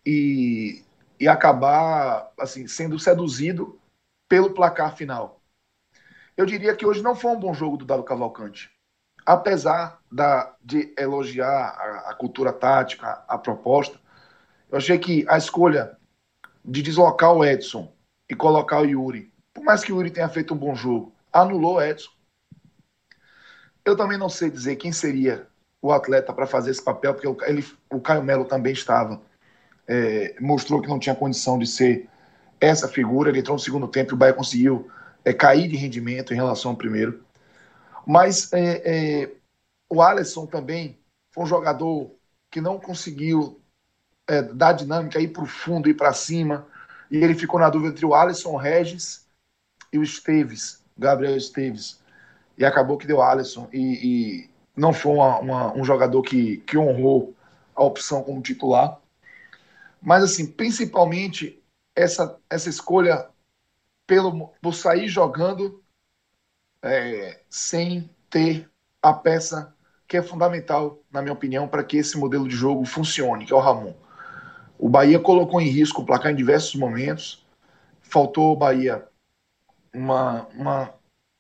e, 0.07 0.85
e 1.19 1.29
acabar 1.29 2.31
assim 2.39 2.67
sendo 2.69 2.99
seduzido 2.99 3.79
pelo 4.29 4.55
placar 4.55 4.95
final. 4.95 5.41
Eu 6.37 6.47
diria 6.47 6.77
que 6.77 6.87
hoje 6.87 7.03
não 7.03 7.17
foi 7.17 7.33
um 7.33 7.41
bom 7.41 7.53
jogo 7.53 7.77
do 7.77 7.85
Dado 7.85 8.05
Cavalcante 8.05 8.71
apesar 9.25 10.01
da, 10.11 10.55
de 10.63 10.93
elogiar 10.99 11.49
a, 11.49 12.11
a, 12.11 12.15
cultura 12.15 12.53
tática, 12.53 13.23
a, 13.29 13.39
proposta, 13.39 13.99
eu 14.71 14.79
achei 14.79 14.99
que 14.99 15.25
a 15.29 15.37
escolha 15.37 15.97
de 16.65 16.83
deslocar 16.83 17.33
o 17.33 17.45
Edson 17.45 17.93
e 18.29 18.35
colocar 18.35 18.81
o 18.81 18.85
Yuri, 18.85 19.33
por 19.53 19.65
mais 19.65 19.83
que 19.83 19.93
o 19.93 19.97
Yuri 19.97 20.11
tenha 20.11 20.29
feito 20.29 20.55
um 20.55 20.57
bom 20.57 20.75
jogo, 20.75 21.13
anulou 21.33 21.77
o 21.77 21.83
Edson. 21.83 22.11
Eu 23.85 23.97
também 23.97 24.19
não 24.19 24.29
sei 24.29 24.51
dizer 24.51 24.77
quem 24.77 24.93
seria 24.93 25.49
o 25.83 25.93
atleta 25.93 26.33
para 26.33 26.47
fazer 26.47 26.71
esse 26.71 26.85
papel, 26.85 27.15
porque 27.15 27.45
ele, 27.47 27.67
o 27.91 28.01
Caio 28.01 28.23
Melo 28.23 28.45
também 28.45 28.73
estava, 28.73 29.21
é, 29.89 30.37
mostrou 30.41 30.81
que 30.81 30.89
não 30.89 30.99
tinha 30.99 31.15
condição 31.15 31.59
de 31.59 31.67
ser 31.67 32.09
essa 32.61 32.87
figura. 32.87 33.31
Ele 33.31 33.41
entrou 33.41 33.57
no 33.57 33.63
segundo 33.63 33.89
tempo 33.89 34.13
e 34.13 34.15
o 34.15 34.17
Bahia 34.17 34.35
conseguiu 34.35 34.91
é, 35.25 35.33
cair 35.33 35.69
de 35.69 35.77
rendimento 35.77 36.33
em 36.33 36.37
relação 36.37 36.73
ao 36.73 36.77
primeiro. 36.77 37.25
Mas 38.07 38.53
é, 38.53 39.23
é, 39.23 39.33
o 39.89 40.03
Alisson 40.03 40.47
também 40.47 40.99
foi 41.33 41.45
um 41.45 41.47
jogador 41.47 42.15
que 42.51 42.61
não 42.61 42.79
conseguiu 42.79 43.60
é, 44.31 44.43
dar 44.43 44.73
dinâmica, 44.75 45.19
ir 45.19 45.29
para 45.29 45.43
o 45.43 45.47
fundo, 45.47 45.89
ir 45.89 45.95
para 45.95 46.13
cima. 46.13 46.65
E 47.11 47.17
ele 47.17 47.35
ficou 47.35 47.59
na 47.59 47.69
dúvida 47.69 47.91
entre 47.91 48.07
o 48.07 48.15
Alisson 48.15 48.57
Regis 48.57 49.27
e 49.93 49.99
o 49.99 50.05
Esteves, 50.05 50.85
Gabriel 50.97 51.37
Esteves. 51.37 52.01
E 52.57 52.65
acabou 52.65 52.97
que 52.97 53.09
deu 53.09 53.21
Alisson. 53.21 53.69
E, 53.73 53.81
e 53.81 54.51
não 54.77 54.93
foi 54.93 55.15
uma, 55.15 55.39
uma, 55.41 55.77
um 55.77 55.83
jogador 55.83 56.23
que, 56.23 56.59
que 56.59 56.79
honrou 56.79 57.35
a 57.75 57.83
opção 57.83 58.23
como 58.23 58.41
titular. 58.41 59.01
Mas, 60.01 60.23
assim, 60.23 60.47
principalmente 60.47 61.61
essa, 61.97 62.39
essa 62.49 62.69
escolha 62.69 63.29
pelo, 64.07 64.49
por 64.63 64.75
sair 64.75 65.09
jogando 65.09 65.83
é, 66.85 67.41
sem 67.51 68.09
ter 68.31 68.71
a 69.03 69.13
peça 69.13 69.75
que 70.07 70.17
é 70.17 70.23
fundamental, 70.23 71.01
na 71.11 71.21
minha 71.21 71.33
opinião, 71.33 71.67
para 71.67 71.83
que 71.83 71.97
esse 71.97 72.17
modelo 72.17 72.49
de 72.49 72.55
jogo 72.55 72.85
funcione, 72.85 73.45
que 73.45 73.53
é 73.53 73.57
o 73.57 73.61
Ramon. 73.61 73.95
O 74.81 74.89
Bahia 74.89 75.19
colocou 75.19 75.61
em 75.61 75.69
risco 75.69 76.03
o 76.03 76.07
placar 76.07 76.33
em 76.33 76.37
diversos 76.37 76.75
momentos, 76.75 77.47
faltou 78.01 78.49
ao 78.49 78.57
Bahia 78.57 79.05
uma, 79.93 80.47
uma, 80.55 80.95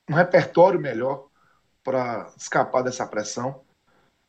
um 0.09 0.15
repertório 0.15 0.79
melhor 0.79 1.27
para 1.83 2.31
escapar 2.37 2.83
dessa 2.83 3.07
pressão. 3.07 3.61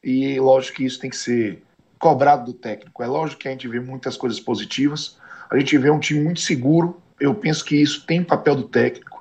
E 0.04 0.40
lógico 0.40 0.78
que 0.78 0.86
isso 0.86 1.00
tem 1.00 1.10
que 1.10 1.18
ser 1.18 1.62
cobrado 2.00 2.46
do 2.46 2.54
técnico. 2.54 3.04
É 3.04 3.08
lógico 3.08 3.42
que 3.42 3.48
a 3.48 3.52
gente 3.52 3.68
vê 3.68 3.80
muitas 3.80 4.16
coisas 4.16 4.40
positivas, 4.40 5.18
a 5.50 5.60
gente 5.60 5.78
vê 5.78 5.92
um 5.92 6.00
time 6.00 6.22
muito 6.22 6.40
seguro. 6.40 7.02
Eu 7.20 7.36
penso 7.36 7.66
que 7.66 7.76
isso 7.76 8.06
tem 8.06 8.24
papel 8.24 8.56
do 8.56 8.68
técnico 8.70 9.12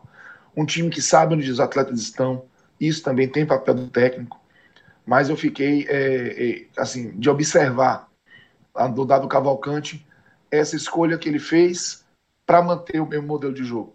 um 0.57 0.65
time 0.65 0.91
que 0.91 1.01
sabe 1.01 1.35
onde 1.35 1.51
os 1.51 1.61
atletas 1.61 2.01
estão, 2.01 2.45
isso 2.79 3.03
também 3.03 3.29
tem 3.29 3.47
papel 3.47 3.75
do 3.75 3.89
técnico. 3.89 4.41
Mas 5.07 5.29
eu 5.29 5.37
fiquei, 5.37 5.87
é, 5.89 6.51
é, 6.51 6.67
assim, 6.77 7.11
de 7.19 7.29
observar 7.29 8.09
do 8.95 9.05
dado 9.05 9.29
Cavalcante 9.29 10.07
essa 10.51 10.77
escolha 10.77 11.19
que 11.19 11.29
ele 11.29 11.39
fez 11.39 12.05
para 12.45 12.63
manter 12.63 13.01
o 13.01 13.07
mesmo 13.07 13.27
modelo 13.27 13.55
de 13.55 13.65
jogo. 13.65 13.95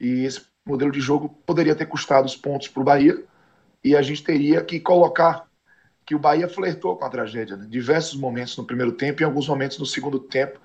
E 0.00 0.24
esse 0.24 0.42
modelo 0.66 0.90
de 0.90 1.00
jogo 1.00 1.28
poderia 1.46 1.74
ter 1.74 1.86
custado 1.86 2.26
os 2.26 2.36
pontos 2.36 2.68
para 2.68 2.80
o 2.80 2.84
Bahia 2.84 3.22
e 3.82 3.94
a 3.94 4.02
gente 4.02 4.24
teria 4.24 4.62
que 4.62 4.80
colocar 4.80 5.46
que 6.04 6.14
o 6.14 6.18
Bahia 6.18 6.48
flertou 6.48 6.96
com 6.96 7.04
a 7.04 7.08
tragédia, 7.08 7.56
né? 7.56 7.66
diversos 7.68 8.18
momentos 8.18 8.56
no 8.56 8.64
primeiro 8.64 8.92
tempo 8.92 9.22
e 9.22 9.24
alguns 9.24 9.48
momentos 9.48 9.78
no 9.78 9.86
segundo 9.86 10.18
tempo 10.18 10.58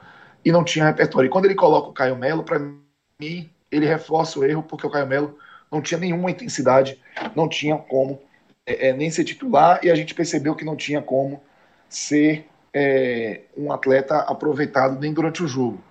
e 0.44 0.52
não 0.52 0.64
tinha 0.64 0.86
repertório. 0.86 1.28
E 1.28 1.32
quando 1.32 1.46
ele 1.46 1.56
coloca 1.56 1.90
o 1.90 1.94
Caio 1.94 2.16
Melo, 2.16 2.44
para 2.44 2.60
mim, 2.60 3.50
ele 3.72 3.86
reforça 3.86 4.40
o 4.40 4.44
erro 4.44 4.64
porque 4.64 4.88
o 4.88 4.90
Caio 4.90 5.08
Melo 5.08 5.38
não 5.72 5.82
tinha 5.82 6.00
nenhuma 6.00 6.32
intensidade, 6.32 7.00
não 7.36 7.48
tinha 7.48 7.78
como 7.78 8.20
é, 8.66 8.92
nem 8.94 9.12
ser 9.12 9.24
titular 9.24 9.80
e 9.84 9.90
a 9.90 9.96
gente 9.96 10.16
percebeu 10.16 10.56
que 10.56 10.66
não 10.66 10.76
tinha 10.76 11.02
como 11.02 11.42
ser 11.88 12.49
é, 12.74 13.42
um 13.58 13.72
atleta 13.72 14.18
aproveitado 14.20 15.00
nem 15.00 15.14
durante 15.14 15.44
o 15.44 15.48
jogo. 15.48 15.82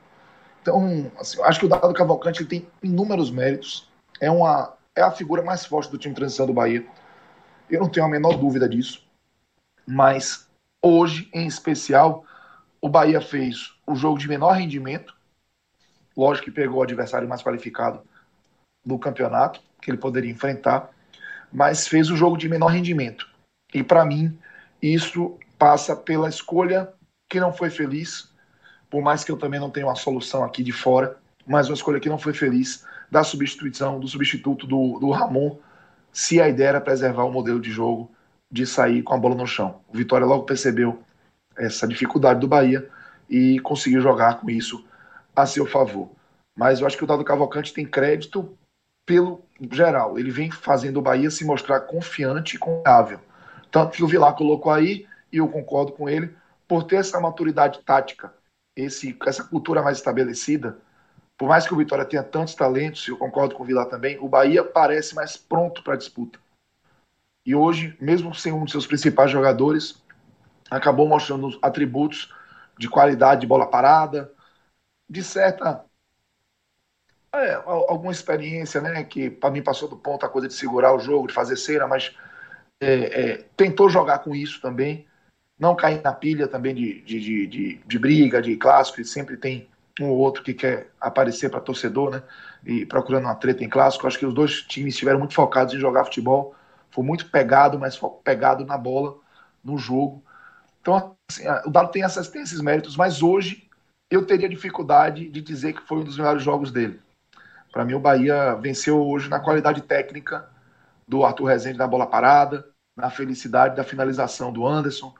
Então, 0.62 1.10
assim, 1.18 1.42
acho 1.42 1.60
que 1.60 1.66
o 1.66 1.68
Dado 1.68 1.92
Cavalcante 1.94 2.42
ele 2.42 2.48
tem 2.48 2.66
inúmeros 2.82 3.30
méritos. 3.30 3.88
É, 4.20 4.30
uma, 4.30 4.74
é 4.94 5.02
a 5.02 5.10
figura 5.10 5.42
mais 5.42 5.64
forte 5.64 5.90
do 5.90 5.98
time 5.98 6.14
de 6.14 6.20
transição 6.20 6.46
do 6.46 6.52
Bahia. 6.52 6.86
Eu 7.70 7.80
não 7.80 7.88
tenho 7.88 8.06
a 8.06 8.08
menor 8.08 8.36
dúvida 8.36 8.68
disso. 8.68 9.06
Mas 9.86 10.48
hoje, 10.82 11.30
em 11.32 11.46
especial, 11.46 12.24
o 12.80 12.88
Bahia 12.88 13.20
fez 13.20 13.74
o 13.86 13.94
jogo 13.94 14.18
de 14.18 14.28
menor 14.28 14.52
rendimento. 14.52 15.16
Lógico 16.16 16.46
que 16.46 16.50
pegou 16.50 16.80
o 16.80 16.82
adversário 16.82 17.28
mais 17.28 17.42
qualificado 17.42 18.02
do 18.84 18.98
campeonato, 18.98 19.60
que 19.80 19.90
ele 19.90 19.98
poderia 19.98 20.30
enfrentar, 20.30 20.90
mas 21.52 21.86
fez 21.86 22.10
o 22.10 22.16
jogo 22.16 22.36
de 22.36 22.48
menor 22.48 22.68
rendimento. 22.68 23.28
E 23.72 23.82
para 23.82 24.04
mim, 24.04 24.38
isso 24.82 25.38
passa 25.58 25.96
pela 25.96 26.28
escolha 26.28 26.92
que 27.28 27.40
não 27.40 27.52
foi 27.52 27.70
feliz, 27.70 28.32
por 28.88 29.02
mais 29.02 29.24
que 29.24 29.30
eu 29.30 29.36
também 29.36 29.60
não 29.60 29.70
tenha 29.70 29.86
uma 29.86 29.94
solução 29.94 30.44
aqui 30.44 30.62
de 30.62 30.72
fora, 30.72 31.16
mas 31.46 31.68
uma 31.68 31.74
escolha 31.74 32.00
que 32.00 32.08
não 32.08 32.18
foi 32.18 32.32
feliz 32.32 32.84
da 33.10 33.24
substituição, 33.24 33.98
do 33.98 34.08
substituto 34.08 34.66
do, 34.66 34.98
do 34.98 35.10
Ramon, 35.10 35.58
se 36.12 36.40
a 36.40 36.48
ideia 36.48 36.68
era 36.68 36.80
preservar 36.80 37.24
o 37.24 37.32
modelo 37.32 37.60
de 37.60 37.70
jogo 37.70 38.10
de 38.50 38.66
sair 38.66 39.02
com 39.02 39.14
a 39.14 39.18
bola 39.18 39.34
no 39.34 39.46
chão. 39.46 39.80
O 39.88 39.96
Vitória 39.96 40.26
logo 40.26 40.44
percebeu 40.44 41.02
essa 41.56 41.86
dificuldade 41.86 42.40
do 42.40 42.48
Bahia 42.48 42.88
e 43.28 43.58
conseguiu 43.60 44.00
jogar 44.00 44.40
com 44.40 44.48
isso 44.48 44.84
a 45.34 45.44
seu 45.44 45.66
favor. 45.66 46.10
Mas 46.56 46.80
eu 46.80 46.86
acho 46.86 46.96
que 46.96 47.04
o 47.04 47.06
Dado 47.06 47.24
Cavalcante 47.24 47.72
tem 47.72 47.84
crédito 47.84 48.56
pelo 49.04 49.42
geral. 49.70 50.18
Ele 50.18 50.30
vem 50.30 50.50
fazendo 50.50 50.98
o 50.98 51.02
Bahia 51.02 51.30
se 51.30 51.44
mostrar 51.44 51.80
confiante 51.80 52.56
e 52.56 52.58
confiável. 52.58 53.20
Tanto 53.70 53.96
que 53.96 54.02
o 54.02 54.08
Vilar 54.08 54.34
colocou 54.34 54.72
aí, 54.72 55.06
e 55.32 55.38
eu 55.38 55.48
concordo 55.48 55.92
com 55.92 56.08
ele, 56.08 56.34
por 56.66 56.84
ter 56.84 56.96
essa 56.96 57.20
maturidade 57.20 57.80
tática, 57.84 58.32
esse, 58.76 59.16
essa 59.26 59.44
cultura 59.44 59.82
mais 59.82 59.98
estabelecida. 59.98 60.78
Por 61.36 61.48
mais 61.48 61.66
que 61.66 61.72
o 61.72 61.76
Vitória 61.76 62.04
tenha 62.04 62.22
tantos 62.22 62.54
talentos, 62.54 63.06
eu 63.06 63.16
concordo 63.16 63.54
com 63.54 63.62
o 63.62 63.66
Vilar 63.66 63.86
também, 63.86 64.18
o 64.18 64.28
Bahia 64.28 64.64
parece 64.64 65.14
mais 65.14 65.36
pronto 65.36 65.82
para 65.82 65.94
a 65.94 65.96
disputa. 65.96 66.38
E 67.46 67.54
hoje, 67.54 67.96
mesmo 68.00 68.34
sem 68.34 68.52
um 68.52 68.64
de 68.64 68.72
seus 68.72 68.86
principais 68.86 69.30
jogadores, 69.30 70.02
acabou 70.70 71.08
mostrando 71.08 71.58
atributos 71.62 72.32
de 72.78 72.88
qualidade 72.88 73.40
de 73.40 73.46
bola 73.46 73.66
parada, 73.66 74.32
de 75.08 75.22
certa 75.22 75.84
é, 77.34 77.54
alguma 77.54 78.12
experiência, 78.12 78.80
né, 78.80 79.04
que 79.04 79.30
para 79.30 79.50
mim 79.50 79.62
passou 79.62 79.88
do 79.88 79.96
ponto 79.96 80.24
a 80.24 80.28
coisa 80.28 80.48
de 80.48 80.54
segurar 80.54 80.94
o 80.94 80.98
jogo, 80.98 81.28
de 81.28 81.34
fazer 81.34 81.56
cera, 81.56 81.86
mas 81.86 82.14
é, 82.80 82.92
é, 83.32 83.36
tentou 83.56 83.88
jogar 83.88 84.20
com 84.20 84.34
isso 84.34 84.60
também, 84.60 85.07
não 85.58 85.74
cair 85.74 86.00
na 86.02 86.12
pilha 86.12 86.46
também 86.46 86.74
de, 86.74 87.00
de, 87.02 87.20
de, 87.20 87.46
de, 87.46 87.80
de 87.84 87.98
briga, 87.98 88.40
de 88.40 88.56
clássico, 88.56 89.00
e 89.00 89.04
sempre 89.04 89.36
tem 89.36 89.68
um 90.00 90.10
ou 90.10 90.18
outro 90.18 90.42
que 90.42 90.54
quer 90.54 90.90
aparecer 91.00 91.50
para 91.50 91.60
torcedor, 91.60 92.10
né, 92.10 92.22
e 92.64 92.86
procurando 92.86 93.24
uma 93.24 93.34
treta 93.34 93.64
em 93.64 93.68
clássico. 93.68 94.06
Acho 94.06 94.18
que 94.18 94.26
os 94.26 94.34
dois 94.34 94.62
times 94.62 94.94
estiveram 94.94 95.18
muito 95.18 95.34
focados 95.34 95.74
em 95.74 95.78
jogar 95.78 96.04
futebol, 96.04 96.54
foi 96.90 97.04
muito 97.04 97.28
pegado, 97.30 97.78
mas 97.78 98.00
pegado 98.22 98.64
na 98.64 98.78
bola, 98.78 99.16
no 99.64 99.76
jogo. 99.76 100.22
Então, 100.80 101.16
assim, 101.30 101.44
o 101.66 101.70
Dado 101.70 101.90
tem, 101.90 102.04
essas, 102.04 102.28
tem 102.28 102.42
esses 102.42 102.60
méritos, 102.60 102.96
mas 102.96 103.22
hoje 103.22 103.68
eu 104.10 104.24
teria 104.24 104.48
dificuldade 104.48 105.28
de 105.28 105.40
dizer 105.42 105.74
que 105.74 105.86
foi 105.86 105.98
um 105.98 106.04
dos 106.04 106.16
melhores 106.16 106.42
jogos 106.42 106.70
dele. 106.70 107.00
Para 107.72 107.84
mim, 107.84 107.94
o 107.94 108.00
Bahia 108.00 108.54
venceu 108.54 109.04
hoje 109.04 109.28
na 109.28 109.40
qualidade 109.40 109.82
técnica 109.82 110.48
do 111.06 111.24
Arthur 111.24 111.46
Rezende 111.46 111.78
na 111.78 111.86
bola 111.86 112.06
parada, 112.06 112.66
na 112.96 113.10
felicidade 113.10 113.76
da 113.76 113.84
finalização 113.84 114.52
do 114.52 114.66
Anderson, 114.66 115.14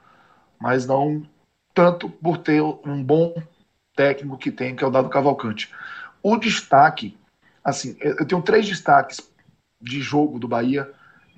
mas 0.59 0.85
não 0.85 1.23
tanto 1.73 2.09
por 2.09 2.37
ter 2.37 2.61
um 2.61 3.03
bom 3.03 3.33
técnico 3.95 4.37
que 4.37 4.51
tem, 4.51 4.75
que 4.75 4.83
é 4.83 4.87
o 4.87 4.91
Dado 4.91 5.09
Cavalcante. 5.09 5.71
O 6.21 6.37
destaque, 6.37 7.17
assim, 7.63 7.95
eu 7.99 8.25
tenho 8.25 8.41
três 8.41 8.67
destaques 8.67 9.21
de 9.81 10.01
jogo 10.01 10.39
do 10.39 10.47
Bahia 10.47 10.89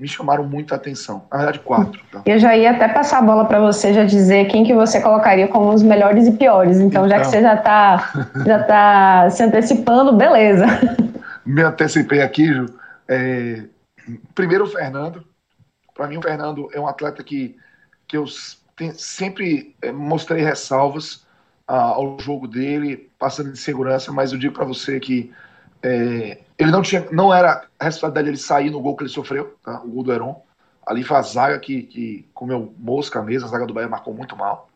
me 0.01 0.07
chamaram 0.07 0.43
muita 0.43 0.74
atenção. 0.74 1.28
Na 1.32 1.38
verdade, 1.38 1.59
quatro. 1.59 2.01
Tá? 2.11 2.24
Eu 2.26 2.39
já 2.39 2.57
ia 2.57 2.72
até 2.72 2.88
passar 2.88 3.19
a 3.19 3.22
bola 3.22 3.45
para 3.45 3.59
você, 3.59 3.93
já 3.93 4.03
dizer 4.03 4.47
quem 4.47 4.63
que 4.63 4.74
você 4.74 4.99
colocaria 4.99 5.47
como 5.47 5.72
os 5.72 5.84
melhores 5.84 6.26
e 6.26 6.32
piores. 6.32 6.78
Então, 6.78 7.05
então 7.05 7.09
já 7.09 7.15
que 7.19 7.28
então. 7.28 7.32
você 7.32 7.41
já 7.43 7.53
está 7.53 8.11
já 8.43 8.63
tá 8.63 9.30
se 9.30 9.43
antecipando, 9.43 10.13
beleza. 10.13 10.65
Me 11.45 11.61
antecipei 11.61 12.19
aqui, 12.19 12.51
Ju. 12.51 12.65
É, 13.07 13.63
primeiro, 14.34 14.63
o 14.63 14.67
Fernando. 14.67 15.24
Para 15.93 16.07
mim, 16.07 16.17
o 16.17 16.22
Fernando 16.22 16.67
é 16.74 16.80
um 16.80 16.88
atleta 16.88 17.24
que, 17.24 17.55
que 18.07 18.17
eu 18.17 18.26
sempre 18.95 19.76
é, 19.82 19.91
mostrei 19.91 20.43
ressalvas 20.43 21.26
ao 21.67 22.19
jogo 22.19 22.47
dele, 22.47 23.09
passando 23.17 23.51
de 23.51 23.57
segurança, 23.57 24.11
mas 24.11 24.34
eu 24.34 24.39
digo 24.39 24.53
para 24.53 24.65
você 24.65 24.99
que 24.99 25.34
é, 25.82 26.41
ele 26.57 26.69
não 26.69 26.82
tinha, 26.82 27.07
não 27.11 27.34
era 27.34 27.65
a 27.80 27.86
responsabilidade 27.86 28.26
dele 28.26 28.38
sair 28.38 28.69
no 28.69 28.82
gol 28.82 28.95
que 28.95 29.03
ele 29.03 29.09
sofreu, 29.09 29.57
tá? 29.63 29.82
o 29.82 29.88
gol 29.88 30.03
do 30.03 30.11
Heron. 30.11 30.43
Ali 30.86 31.03
foi 31.03 31.17
a 31.17 31.22
zaga 31.22 31.59
que, 31.59 31.84
que 31.84 32.30
comeu 32.34 32.74
mosca 32.78 33.22
mesmo, 33.22 33.47
a 33.47 33.51
zaga 33.51 33.65
do 33.65 33.74
Bahia 33.74 33.88
marcou 33.88 34.13
muito 34.13 34.36
mal. 34.36 34.69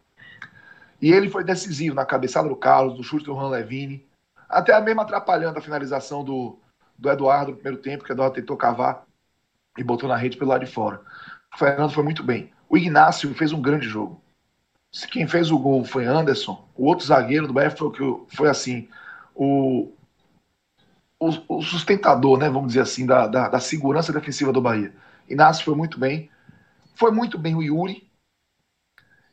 E 1.02 1.12
ele 1.12 1.30
foi 1.30 1.44
decisivo 1.44 1.96
na 1.96 2.06
cabeçada 2.06 2.48
do 2.48 2.56
Carlos, 2.56 2.98
no 2.98 3.04
chute 3.04 3.26
do 3.26 3.34
Juan 3.34 3.50
Levine, 3.50 4.08
até 4.48 4.80
mesmo 4.80 5.02
atrapalhando 5.02 5.60
a 5.60 5.62
finalização 5.62 6.24
do, 6.24 6.58
do 6.98 7.10
Eduardo 7.10 7.52
no 7.52 7.58
primeiro 7.58 7.82
tempo, 7.82 8.04
que 8.04 8.12
o 8.12 8.14
Eduardo 8.14 8.36
tentou 8.36 8.56
cavar 8.56 9.04
e 9.78 9.84
botou 9.84 10.08
na 10.08 10.16
rede 10.16 10.38
pelo 10.38 10.52
lado 10.52 10.64
de 10.66 10.72
fora. 10.72 11.02
O 11.54 11.58
Fernando 11.58 11.92
foi 11.92 12.04
muito 12.04 12.24
bem. 12.24 12.55
O 12.70 12.78
Ignácio 12.78 13.34
fez 13.36 13.52
um 13.52 13.62
grande 13.62 13.88
jogo. 13.88 14.22
Quem 15.12 15.28
fez 15.28 15.52
o 15.52 15.60
gol 15.60 15.84
foi 15.84 16.06
Anderson. 16.06 16.68
O 16.76 16.86
outro 16.86 17.06
zagueiro 17.06 17.48
do 17.48 17.54
Bahia 17.54 17.72
foi, 17.72 17.92
foi 18.30 18.50
assim. 18.50 18.88
O, 19.34 19.92
o, 21.20 21.58
o 21.58 21.62
sustentador, 21.62 22.38
né, 22.38 22.50
vamos 22.50 22.70
dizer 22.70 22.82
assim, 22.82 23.06
da, 23.06 23.28
da, 23.28 23.50
da, 23.50 23.60
segurança 23.60 24.14
defensiva 24.14 24.54
do 24.54 24.62
Bahia. 24.62 24.94
Inácio 25.30 25.66
foi 25.66 25.76
muito 25.76 26.00
bem. 26.00 26.30
Foi 26.96 27.12
muito 27.12 27.38
bem 27.38 27.56
o 27.56 27.62
Yuri. 27.62 28.10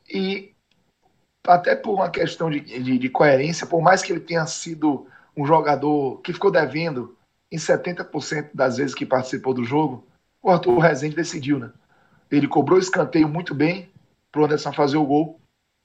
E 0.08 0.52
até 1.46 1.76
por 1.76 1.94
uma 1.94 2.10
questão 2.10 2.50
de, 2.50 2.60
de, 2.60 2.98
de 2.98 3.08
coerência, 3.08 3.66
por 3.66 3.80
mais 3.80 4.02
que 4.02 4.12
ele 4.12 4.20
tenha 4.20 4.46
sido 4.46 5.06
um 5.36 5.46
jogador 5.46 6.20
que 6.20 6.32
ficou 6.32 6.50
devendo 6.50 7.16
em 7.50 7.56
70% 7.56 8.50
das 8.54 8.76
vezes 8.76 8.94
que 8.94 9.06
participou 9.06 9.54
do 9.54 9.64
jogo, 9.64 10.06
o 10.42 10.50
Arthur 10.50 10.78
Rezende 10.78 11.16
decidiu, 11.16 11.58
né? 11.58 11.72
Ele 12.32 12.48
cobrou 12.48 12.78
escanteio 12.78 13.28
muito 13.28 13.54
bem 13.54 13.90
para 14.30 14.40
o 14.40 14.44
Anderson 14.46 14.72
fazer 14.72 14.96
o 14.96 15.04
gol 15.04 15.38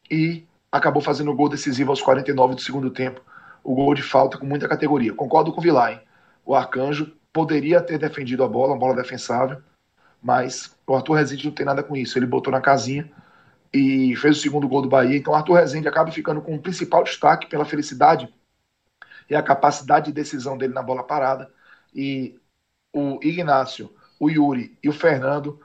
e 0.10 0.46
acabou 0.72 1.02
fazendo 1.02 1.30
o 1.30 1.36
gol 1.36 1.50
decisivo 1.50 1.92
aos 1.92 2.02
49 2.02 2.56
do 2.56 2.62
segundo 2.62 2.90
tempo 2.90 3.22
o 3.62 3.76
gol 3.76 3.94
de 3.94 4.02
falta 4.02 4.38
com 4.38 4.46
muita 4.46 4.66
categoria. 4.66 5.14
Concordo 5.14 5.52
com 5.52 5.60
o 5.60 5.62
Vilar, 5.62 5.92
hein? 5.92 6.02
O 6.46 6.56
Arcanjo 6.56 7.14
poderia 7.34 7.82
ter 7.82 8.00
defendido 8.00 8.46
a 8.46 8.48
bola, 8.48 8.72
uma 8.72 8.80
bola 8.80 8.96
defensável, 8.96 9.62
mas 10.24 10.74
o 10.88 10.96
Arthur 10.96 11.16
Rezende 11.16 11.46
não 11.46 11.54
tem 11.54 11.66
nada 11.66 11.84
com 11.84 11.98
isso. 11.98 12.18
Ele 12.18 12.26
botou 12.26 12.52
na 12.52 12.62
casinha 12.62 13.12
e 13.74 14.16
fez 14.16 14.38
o 14.38 14.42
segundo 14.42 14.70
gol 14.70 14.82
do 14.82 14.88
Bahia. 14.88 15.18
Então 15.18 15.34
o 15.34 15.36
Arthur 15.36 15.56
Rezende 15.56 15.86
acaba 15.86 16.10
ficando 16.14 16.42
com 16.42 16.56
o 16.56 16.62
principal 16.62 17.04
destaque 17.04 17.48
pela 17.48 17.66
felicidade 17.66 18.34
e 19.30 19.36
a 19.36 19.44
capacidade 19.44 20.06
de 20.06 20.14
decisão 20.14 20.58
dele 20.58 20.74
na 20.74 20.82
bola 20.82 21.04
parada. 21.04 21.52
E 21.94 22.40
o 22.94 23.20
Ignácio, 23.22 23.94
o 24.18 24.30
Yuri 24.30 24.78
e 24.82 24.88
o 24.88 24.94
Fernando 24.94 25.60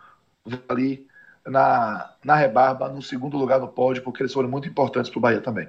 ali 0.68 1.06
na, 1.46 2.10
na 2.24 2.36
rebarba, 2.36 2.88
no 2.88 3.02
segundo 3.02 3.36
lugar 3.36 3.60
no 3.60 3.68
pódio, 3.68 4.02
porque 4.02 4.22
eles 4.22 4.32
foram 4.32 4.48
muito 4.48 4.68
importantes 4.68 5.10
para 5.10 5.18
o 5.18 5.22
Bahia 5.22 5.40
também. 5.40 5.68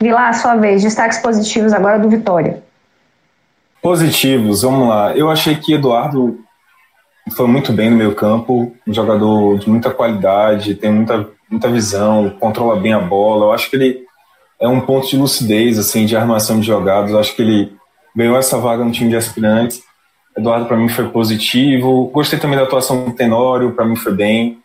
Vilar, 0.00 0.34
sua 0.34 0.56
vez, 0.56 0.82
destaques 0.82 1.18
positivos 1.18 1.72
agora 1.72 1.98
do 1.98 2.08
Vitória. 2.08 2.62
Positivos, 3.80 4.62
vamos 4.62 4.88
lá. 4.88 5.16
Eu 5.16 5.30
achei 5.30 5.56
que 5.56 5.72
Eduardo 5.72 6.40
foi 7.34 7.46
muito 7.46 7.72
bem 7.72 7.90
no 7.90 7.96
meio 7.96 8.14
campo, 8.14 8.74
um 8.86 8.92
jogador 8.92 9.58
de 9.58 9.68
muita 9.68 9.90
qualidade, 9.90 10.74
tem 10.74 10.92
muita, 10.92 11.28
muita 11.50 11.70
visão, 11.70 12.30
controla 12.30 12.76
bem 12.76 12.92
a 12.92 13.00
bola. 13.00 13.46
Eu 13.46 13.52
acho 13.52 13.70
que 13.70 13.76
ele 13.76 14.06
é 14.60 14.68
um 14.68 14.80
ponto 14.80 15.08
de 15.08 15.16
lucidez, 15.16 15.78
assim, 15.78 16.04
de 16.04 16.16
armação 16.16 16.60
de 16.60 16.66
jogadas. 16.66 17.10
Eu 17.10 17.18
acho 17.18 17.34
que 17.34 17.42
ele 17.42 17.76
ganhou 18.14 18.36
essa 18.36 18.58
vaga 18.58 18.84
no 18.84 18.92
time 18.92 19.10
de 19.10 19.16
aspirantes. 19.16 19.82
Eduardo, 20.36 20.66
para 20.66 20.76
mim, 20.76 20.88
foi 20.88 21.08
positivo. 21.08 22.10
Gostei 22.12 22.38
também 22.38 22.58
da 22.58 22.64
atuação 22.64 23.04
do 23.04 23.12
Tenório, 23.12 23.72
para 23.72 23.84
mim 23.84 23.96
foi 23.96 24.12
bem. 24.12 24.58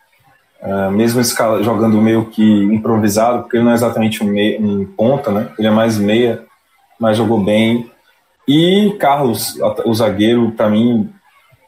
Uh, 0.62 0.92
mesmo 0.92 1.20
escala, 1.20 1.64
jogando 1.64 2.00
meio 2.00 2.26
que 2.26 2.44
improvisado, 2.44 3.42
porque 3.42 3.58
ele 3.58 3.64
não 3.64 3.72
é 3.72 3.74
exatamente 3.74 4.24
um, 4.24 4.28
meia, 4.28 4.60
um 4.60 4.86
ponta, 4.86 5.32
né? 5.32 5.50
Ele 5.58 5.68
é 5.68 5.72
mais 5.72 5.98
meia, 5.98 6.44
mas 7.00 7.18
jogou 7.18 7.40
bem. 7.40 7.90
E 8.48 8.96
Carlos, 9.00 9.58
o 9.86 9.94
zagueiro, 9.94 10.52
para 10.52 10.70
mim, 10.70 11.10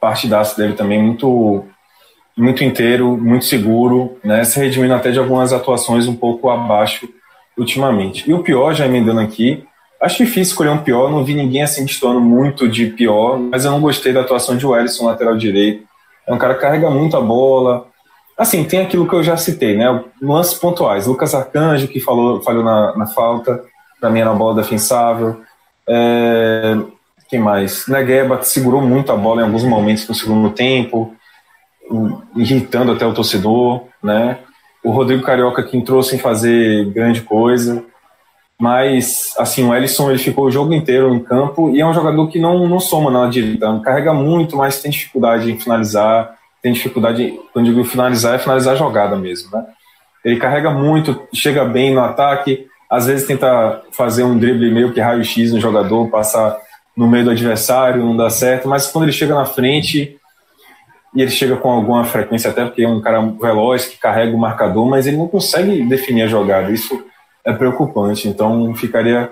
partidaço 0.00 0.56
dele 0.56 0.74
também 0.74 1.02
muito 1.02 1.64
muito 2.36 2.64
inteiro, 2.64 3.16
muito 3.16 3.44
seguro, 3.44 4.18
né? 4.22 4.44
Se 4.44 4.58
redimindo 4.58 4.92
até 4.94 5.10
de 5.10 5.18
algumas 5.18 5.52
atuações 5.52 6.06
um 6.06 6.16
pouco 6.16 6.50
abaixo 6.50 7.08
ultimamente. 7.56 8.28
E 8.28 8.34
o 8.34 8.42
pior, 8.42 8.74
já 8.74 8.86
emendando 8.86 9.20
aqui, 9.20 9.64
acho 10.00 10.18
difícil 10.18 10.52
escolher 10.52 10.70
um 10.70 10.82
pior, 10.82 11.10
não 11.10 11.24
vi 11.24 11.34
ninguém 11.34 11.62
assim 11.62 11.84
destoando 11.84 12.20
muito 12.20 12.68
de 12.68 12.86
pior, 12.86 13.38
mas 13.38 13.64
eu 13.64 13.70
não 13.70 13.80
gostei 13.80 14.12
da 14.12 14.20
atuação 14.20 14.56
de 14.56 14.66
Wellison, 14.66 15.06
lateral 15.06 15.36
direito. 15.36 15.84
É 16.26 16.32
um 16.32 16.38
cara 16.38 16.54
que 16.54 16.60
carrega 16.60 16.90
muito 16.90 17.16
a 17.16 17.20
bola. 17.20 17.86
Assim, 18.36 18.64
tem 18.64 18.80
aquilo 18.80 19.08
que 19.08 19.14
eu 19.14 19.22
já 19.22 19.36
citei, 19.36 19.76
né? 19.76 20.02
Lances 20.20 20.54
pontuais. 20.54 21.06
Lucas 21.06 21.34
Arcanjo, 21.34 21.88
que 21.88 22.00
falou, 22.00 22.42
falhou 22.42 22.64
na, 22.64 22.96
na 22.96 23.06
falta, 23.06 23.62
para 24.00 24.10
mim 24.10 24.20
era 24.20 24.30
uma 24.30 24.38
bola 24.38 24.60
defensável. 24.60 25.40
É, 25.86 26.76
quem 27.28 27.38
mais? 27.38 27.86
Negueba 27.86 28.42
segurou 28.42 28.80
muito 28.80 29.12
a 29.12 29.16
bola 29.16 29.40
em 29.40 29.44
alguns 29.44 29.64
momentos 29.64 30.08
no 30.08 30.14
segundo 30.14 30.50
tempo, 30.50 31.14
irritando 32.36 32.92
até 32.92 33.06
o 33.06 33.14
torcedor, 33.14 33.84
né? 34.02 34.38
O 34.82 34.90
Rodrigo 34.90 35.22
Carioca 35.22 35.62
que 35.62 35.76
entrou 35.76 36.02
sem 36.02 36.18
fazer 36.18 36.86
grande 36.92 37.22
coisa. 37.22 37.84
Mas, 38.64 39.34
assim, 39.36 39.62
o 39.62 39.74
Ellison 39.74 40.08
ele 40.08 40.18
ficou 40.18 40.46
o 40.46 40.50
jogo 40.50 40.72
inteiro 40.72 41.14
em 41.14 41.20
campo 41.20 41.68
e 41.68 41.82
é 41.82 41.86
um 41.86 41.92
jogador 41.92 42.26
que 42.28 42.38
não, 42.38 42.66
não 42.66 42.80
soma 42.80 43.10
na 43.10 43.28
direita. 43.28 43.78
Carrega 43.84 44.14
muito, 44.14 44.56
mas 44.56 44.80
tem 44.80 44.90
dificuldade 44.90 45.52
em 45.52 45.60
finalizar. 45.60 46.34
Tem 46.62 46.72
dificuldade, 46.72 47.38
quando 47.52 47.66
digo 47.66 47.84
finalizar, 47.84 48.36
é 48.36 48.38
finalizar 48.38 48.72
a 48.72 48.76
jogada 48.78 49.16
mesmo, 49.16 49.50
né? 49.54 49.66
Ele 50.24 50.36
carrega 50.36 50.70
muito, 50.70 51.28
chega 51.34 51.62
bem 51.62 51.92
no 51.92 52.00
ataque, 52.00 52.66
às 52.88 53.06
vezes 53.06 53.26
tenta 53.26 53.82
fazer 53.92 54.22
um 54.22 54.38
drible 54.38 54.72
meio 54.72 54.94
que 54.94 54.98
raio-x 54.98 55.52
no 55.52 55.60
jogador, 55.60 56.08
passar 56.08 56.56
no 56.96 57.06
meio 57.06 57.26
do 57.26 57.32
adversário, 57.32 58.02
não 58.02 58.16
dá 58.16 58.30
certo, 58.30 58.66
mas 58.66 58.86
quando 58.86 59.04
ele 59.04 59.12
chega 59.12 59.34
na 59.34 59.44
frente, 59.44 60.16
e 61.14 61.20
ele 61.20 61.30
chega 61.30 61.54
com 61.56 61.70
alguma 61.70 62.02
frequência, 62.06 62.48
até 62.48 62.64
porque 62.64 62.82
é 62.82 62.88
um 62.88 63.02
cara 63.02 63.20
veloz 63.20 63.84
que 63.84 63.98
carrega 63.98 64.34
o 64.34 64.40
marcador, 64.40 64.86
mas 64.86 65.06
ele 65.06 65.18
não 65.18 65.28
consegue 65.28 65.84
definir 65.84 66.22
a 66.22 66.28
jogada. 66.28 66.72
Isso 66.72 67.04
é 67.44 67.52
preocupante. 67.52 68.28
Então 68.28 68.74
ficaria 68.74 69.30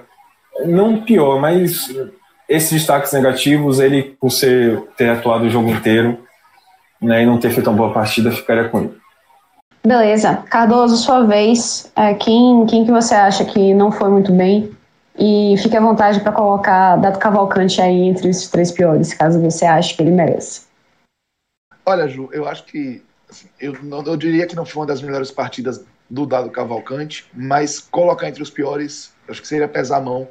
não 0.66 1.02
pior, 1.02 1.40
mas 1.40 1.88
esses 2.48 2.72
destaques 2.72 3.12
negativos, 3.12 3.80
ele 3.80 4.16
por 4.20 4.30
ser 4.30 4.82
ter 4.96 5.08
atuado 5.08 5.44
o 5.44 5.50
jogo 5.50 5.70
inteiro, 5.70 6.18
né, 7.00 7.22
e 7.22 7.26
não 7.26 7.38
ter 7.38 7.50
feito 7.50 7.68
uma 7.68 7.76
boa 7.76 7.92
partida, 7.92 8.30
ficaria 8.30 8.68
com 8.68 8.80
ele. 8.80 9.02
Beleza. 9.84 10.36
Cardoso, 10.48 10.96
sua 10.96 11.24
vez. 11.24 11.90
É, 11.96 12.14
quem, 12.14 12.64
quem 12.66 12.84
que 12.84 12.92
você 12.92 13.14
acha 13.14 13.44
que 13.44 13.74
não 13.74 13.90
foi 13.90 14.08
muito 14.10 14.30
bem? 14.32 14.70
E 15.18 15.56
fique 15.58 15.76
à 15.76 15.80
vontade 15.80 16.20
para 16.20 16.32
colocar 16.32 16.96
Dado 16.96 17.18
Cavalcante 17.18 17.80
aí 17.80 18.02
entre 18.08 18.30
os 18.30 18.48
três 18.48 18.70
piores, 18.70 19.12
caso 19.12 19.40
você 19.40 19.66
ache 19.66 19.94
que 19.94 20.02
ele 20.02 20.10
merece. 20.10 20.62
Olha, 21.84 22.08
Ju, 22.08 22.30
eu 22.32 22.48
acho 22.48 22.64
que 22.64 23.02
assim, 23.28 23.48
eu, 23.60 23.76
não, 23.82 24.02
eu 24.04 24.16
diria 24.16 24.46
que 24.46 24.54
não 24.54 24.64
foi 24.64 24.82
uma 24.82 24.86
das 24.86 25.02
melhores 25.02 25.30
partidas 25.30 25.84
do 26.12 26.26
Dado 26.26 26.50
Cavalcante, 26.50 27.26
mas 27.32 27.80
colocar 27.80 28.28
entre 28.28 28.42
os 28.42 28.50
piores, 28.50 29.14
acho 29.26 29.40
que 29.40 29.48
seria 29.48 29.66
pesar 29.66 29.96
a 29.96 30.00
mão, 30.02 30.28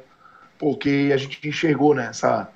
porque 0.56 1.10
a 1.12 1.16
gente 1.16 1.48
enxergou 1.48 1.92
né, 1.92 2.06
essa, 2.08 2.48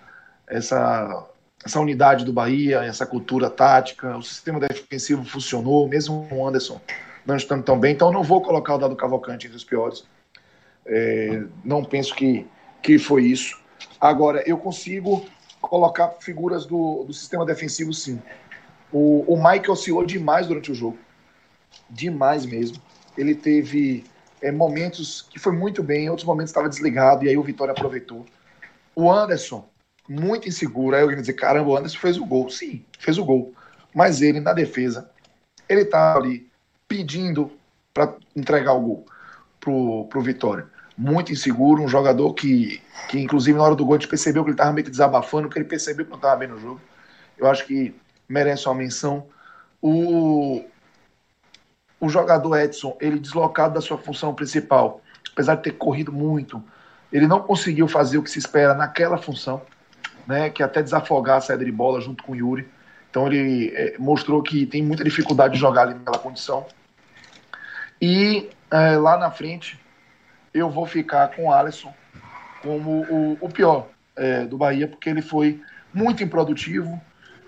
essa, 0.46 1.26
essa 1.64 1.80
unidade 1.80 2.24
do 2.24 2.32
Bahia, 2.32 2.84
essa 2.84 3.04
cultura 3.04 3.50
tática, 3.50 4.16
o 4.16 4.22
sistema 4.22 4.60
defensivo 4.60 5.24
funcionou, 5.24 5.88
mesmo 5.88 6.28
o 6.30 6.46
Anderson 6.46 6.80
não 7.26 7.34
estando 7.34 7.64
tão 7.64 7.76
bem, 7.76 7.94
então 7.94 8.12
não 8.12 8.22
vou 8.22 8.40
colocar 8.40 8.76
o 8.76 8.78
Dado 8.78 8.94
Cavalcante 8.94 9.48
entre 9.48 9.56
os 9.56 9.64
piores. 9.64 10.04
É, 10.86 11.42
não 11.64 11.82
penso 11.82 12.14
que, 12.14 12.46
que 12.80 12.96
foi 12.96 13.24
isso. 13.24 13.60
Agora, 14.00 14.44
eu 14.46 14.56
consigo 14.56 15.26
colocar 15.60 16.10
figuras 16.20 16.64
do, 16.64 17.02
do 17.02 17.12
sistema 17.12 17.44
defensivo, 17.44 17.92
sim. 17.92 18.22
O, 18.92 19.24
o 19.26 19.36
Mike 19.36 19.68
oscilou 19.68 20.06
demais 20.06 20.46
durante 20.46 20.70
o 20.70 20.74
jogo. 20.76 20.96
Demais 21.90 22.46
mesmo 22.46 22.80
ele 23.16 23.34
teve 23.34 24.04
é, 24.40 24.50
momentos 24.52 25.26
que 25.30 25.38
foi 25.38 25.52
muito 25.52 25.82
bem, 25.82 26.06
em 26.06 26.10
outros 26.10 26.26
momentos 26.26 26.50
estava 26.50 26.68
desligado, 26.68 27.24
e 27.24 27.28
aí 27.28 27.36
o 27.36 27.42
Vitória 27.42 27.72
aproveitou. 27.72 28.24
O 28.94 29.10
Anderson, 29.10 29.68
muito 30.08 30.48
inseguro, 30.48 30.94
aí 30.94 31.02
alguém 31.02 31.20
dizer, 31.20 31.34
caramba, 31.34 31.70
o 31.70 31.76
Anderson 31.76 31.98
fez 31.98 32.16
o 32.18 32.24
gol. 32.24 32.48
Sim, 32.50 32.84
fez 32.98 33.18
o 33.18 33.24
gol. 33.24 33.52
Mas 33.94 34.22
ele, 34.22 34.40
na 34.40 34.52
defesa, 34.52 35.10
ele 35.68 35.84
tá 35.84 36.16
ali 36.16 36.48
pedindo 36.86 37.50
para 37.92 38.14
entregar 38.34 38.74
o 38.74 38.80
gol 38.80 39.06
pro, 39.58 40.06
pro 40.08 40.20
Vitória. 40.20 40.66
Muito 40.96 41.32
inseguro, 41.32 41.82
um 41.82 41.88
jogador 41.88 42.32
que, 42.34 42.80
que 43.08 43.18
inclusive 43.18 43.56
na 43.56 43.64
hora 43.64 43.74
do 43.74 43.84
gol 43.84 43.96
a 43.96 43.98
gente 43.98 44.08
percebeu 44.08 44.44
que 44.44 44.50
ele 44.50 44.54
estava 44.54 44.72
meio 44.72 44.84
que 44.84 44.90
desabafando, 44.90 45.48
que 45.48 45.58
ele 45.58 45.66
percebeu 45.66 46.04
que 46.04 46.10
não 46.10 46.18
estava 46.18 46.36
bem 46.36 46.48
no 46.48 46.58
jogo. 46.58 46.80
Eu 47.36 47.46
acho 47.48 47.66
que 47.66 47.94
merece 48.28 48.66
uma 48.66 48.74
menção. 48.74 49.26
O, 49.82 50.64
o 52.00 52.08
jogador 52.08 52.58
Edson, 52.58 52.96
ele 53.00 53.18
deslocado 53.18 53.74
da 53.74 53.80
sua 53.80 53.98
função 53.98 54.34
principal, 54.34 55.00
apesar 55.32 55.56
de 55.56 55.62
ter 55.62 55.72
corrido 55.72 56.12
muito, 56.12 56.62
ele 57.12 57.26
não 57.26 57.40
conseguiu 57.40 57.88
fazer 57.88 58.18
o 58.18 58.22
que 58.22 58.30
se 58.30 58.38
espera 58.38 58.74
naquela 58.74 59.16
função, 59.16 59.62
né, 60.26 60.50
que 60.50 60.62
é 60.62 60.66
até 60.66 60.82
desafogar 60.82 61.38
a 61.38 61.40
saída 61.40 61.64
de 61.64 61.72
bola 61.72 62.00
junto 62.00 62.22
com 62.22 62.32
o 62.32 62.36
Yuri. 62.36 62.68
Então 63.10 63.26
ele 63.26 63.72
é, 63.74 63.96
mostrou 63.98 64.42
que 64.42 64.66
tem 64.66 64.82
muita 64.82 65.04
dificuldade 65.04 65.54
de 65.54 65.60
jogar 65.60 65.82
ali 65.82 65.94
naquela 65.94 66.18
condição. 66.18 66.66
E 68.00 68.50
é, 68.70 68.96
lá 68.96 69.16
na 69.16 69.30
frente, 69.30 69.80
eu 70.52 70.68
vou 70.68 70.84
ficar 70.84 71.28
com 71.28 71.46
o 71.46 71.52
Alisson 71.52 71.94
como 72.62 73.02
o, 73.08 73.38
o 73.40 73.48
pior 73.48 73.88
é, 74.16 74.44
do 74.44 74.58
Bahia, 74.58 74.88
porque 74.88 75.08
ele 75.08 75.22
foi 75.22 75.62
muito 75.94 76.22
improdutivo 76.22 77.00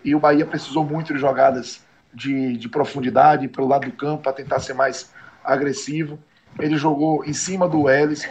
e 0.05 0.15
o 0.15 0.21
Bahia 0.21 0.47
precisou 0.47 0.85
muito 0.85 1.13
de 1.13 1.19
jogadas 1.19 1.85
de, 2.19 2.57
de 2.57 2.69
profundidade 2.69 3.49
pelo 3.49 3.69
lado 3.69 3.87
do 3.87 3.93
campo 3.93 4.25
para 4.25 4.33
tentar 4.33 4.61
ser 4.61 4.75
mais 4.75 5.13
agressivo. 5.45 6.19
Ele 6.59 6.77
jogou 6.77 7.25
em 7.25 7.33
cima 7.33 7.69
do 7.69 7.89
Ellis 7.89 8.29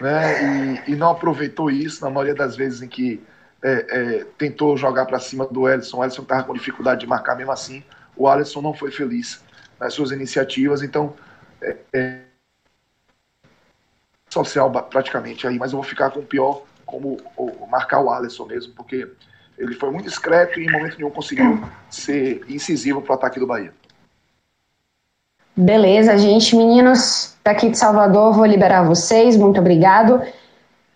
né, 0.00 0.80
e, 0.86 0.92
e, 0.92 0.96
não 0.96 1.10
aproveitou 1.10 1.70
isso 1.70 2.02
na 2.02 2.10
maioria 2.10 2.34
das 2.34 2.56
vezes 2.56 2.80
em 2.80 2.88
que 2.88 3.22
é, 3.62 3.70
é, 3.90 4.24
tentou 4.38 4.76
jogar 4.76 5.04
para 5.04 5.18
cima 5.18 5.46
do 5.46 5.68
Ellison. 5.68 5.98
O 5.98 6.04
Ellison 6.04 6.22
estava 6.22 6.44
com 6.44 6.54
dificuldade 6.54 7.00
de 7.00 7.06
marcar 7.06 7.36
mesmo 7.36 7.52
assim. 7.52 7.84
O 8.16 8.26
Alisson 8.26 8.62
não 8.62 8.72
foi 8.72 8.90
feliz 8.90 9.42
nas 9.78 9.92
suas 9.92 10.10
iniciativas, 10.10 10.82
então 10.82 11.14
é, 11.60 11.76
é, 11.92 12.20
social 14.28 14.70
praticamente 14.70 15.46
aí, 15.46 15.58
mas 15.58 15.72
eu 15.72 15.78
vou 15.78 15.84
ficar 15.86 16.10
com 16.10 16.20
o 16.20 16.26
pior 16.26 16.62
como 16.86 17.18
o, 17.36 17.66
marcar 17.66 18.00
o 18.00 18.10
Alisson 18.10 18.46
mesmo, 18.46 18.72
porque 18.74 19.08
ele 19.60 19.74
foi 19.74 19.90
muito 19.90 20.06
discreto 20.06 20.58
e 20.58 20.64
em 20.64 20.72
momento 20.72 20.96
nenhum 20.96 21.10
conseguiu 21.10 21.62
ser 21.90 22.42
incisivo 22.48 23.02
para 23.02 23.12
o 23.12 23.14
ataque 23.14 23.38
do 23.38 23.46
Bahia. 23.46 23.72
Beleza, 25.54 26.16
gente. 26.16 26.56
Meninos 26.56 27.36
daqui 27.44 27.68
de 27.68 27.76
Salvador, 27.76 28.32
vou 28.32 28.46
liberar 28.46 28.82
vocês. 28.84 29.36
Muito 29.36 29.60
obrigado 29.60 30.22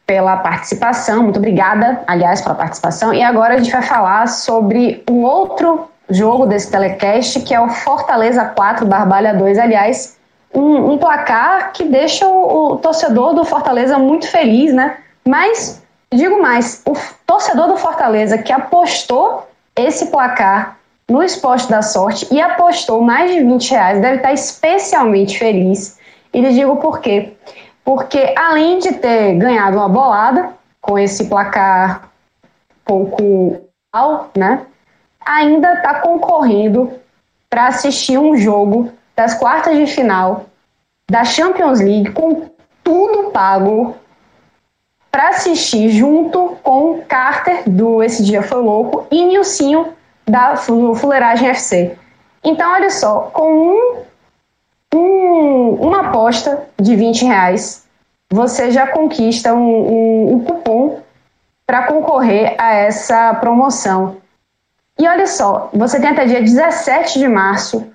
pela 0.06 0.38
participação. 0.38 1.22
Muito 1.22 1.38
obrigada, 1.38 2.02
aliás, 2.06 2.40
pela 2.40 2.54
participação. 2.54 3.12
E 3.12 3.22
agora 3.22 3.54
a 3.54 3.58
gente 3.58 3.70
vai 3.70 3.82
falar 3.82 4.26
sobre 4.28 5.04
o 5.10 5.22
outro 5.22 5.90
jogo 6.08 6.46
desse 6.46 6.70
telecast, 6.70 7.40
que 7.40 7.54
é 7.54 7.60
o 7.60 7.68
Fortaleza 7.68 8.44
4, 8.46 8.86
Barbalha 8.86 9.34
2. 9.34 9.58
Aliás, 9.58 10.16
um, 10.54 10.92
um 10.92 10.98
placar 10.98 11.72
que 11.72 11.84
deixa 11.84 12.26
o, 12.26 12.72
o 12.72 12.76
torcedor 12.78 13.34
do 13.34 13.44
Fortaleza 13.44 13.98
muito 13.98 14.26
feliz, 14.30 14.72
né? 14.72 14.96
Mas 15.26 15.84
Digo 16.14 16.40
mais, 16.40 16.80
o 16.86 16.92
torcedor 17.26 17.66
do 17.66 17.76
Fortaleza 17.76 18.38
que 18.38 18.52
apostou 18.52 19.48
esse 19.74 20.06
placar 20.06 20.78
no 21.08 21.22
esporte 21.22 21.68
da 21.68 21.82
sorte 21.82 22.26
e 22.32 22.40
apostou 22.40 23.00
mais 23.00 23.32
de 23.32 23.40
20 23.40 23.70
reais 23.72 24.00
deve 24.00 24.16
estar 24.16 24.32
especialmente 24.32 25.38
feliz. 25.38 25.98
E 26.32 26.40
lhe 26.40 26.52
digo 26.52 26.76
por 26.76 27.00
quê. 27.00 27.32
Porque 27.84 28.32
além 28.38 28.78
de 28.78 28.92
ter 28.92 29.34
ganhado 29.34 29.76
uma 29.76 29.88
bolada 29.88 30.50
com 30.80 30.98
esse 30.98 31.26
placar 31.26 32.08
pouco 32.84 33.60
alto, 33.92 34.38
né? 34.38 34.62
Ainda 35.26 35.74
está 35.74 36.00
concorrendo 36.00 36.92
para 37.50 37.66
assistir 37.66 38.18
um 38.18 38.36
jogo 38.36 38.90
das 39.16 39.34
quartas 39.34 39.76
de 39.76 39.86
final 39.86 40.46
da 41.10 41.24
Champions 41.24 41.80
League 41.80 42.12
com 42.12 42.50
tudo 42.82 43.30
pago 43.30 43.96
para 45.14 45.28
assistir 45.28 45.90
junto 45.90 46.56
com 46.60 47.00
Carter, 47.02 47.62
do 47.70 48.02
Esse 48.02 48.20
Dia 48.24 48.42
Foi 48.42 48.60
Louco, 48.60 49.06
e 49.12 49.24
Nilcinho, 49.24 49.92
da 50.26 50.56
Fuleiragem 50.56 51.50
FC. 51.50 51.96
Então, 52.42 52.72
olha 52.72 52.90
só, 52.90 53.30
com 53.32 53.48
um, 53.48 54.02
um, 54.92 55.68
uma 55.74 56.08
aposta 56.08 56.64
de 56.80 56.96
20 56.96 57.26
reais, 57.26 57.84
você 58.28 58.72
já 58.72 58.88
conquista 58.88 59.54
um, 59.54 60.32
um, 60.34 60.40
cupom 60.40 60.98
para 61.64 61.84
concorrer 61.84 62.56
a 62.58 62.74
essa 62.74 63.34
promoção. 63.34 64.16
E 64.98 65.06
olha 65.06 65.28
só, 65.28 65.70
você 65.72 66.00
tem 66.00 66.10
até 66.10 66.24
dia 66.24 66.40
17 66.42 67.20
de 67.20 67.28
março 67.28 67.86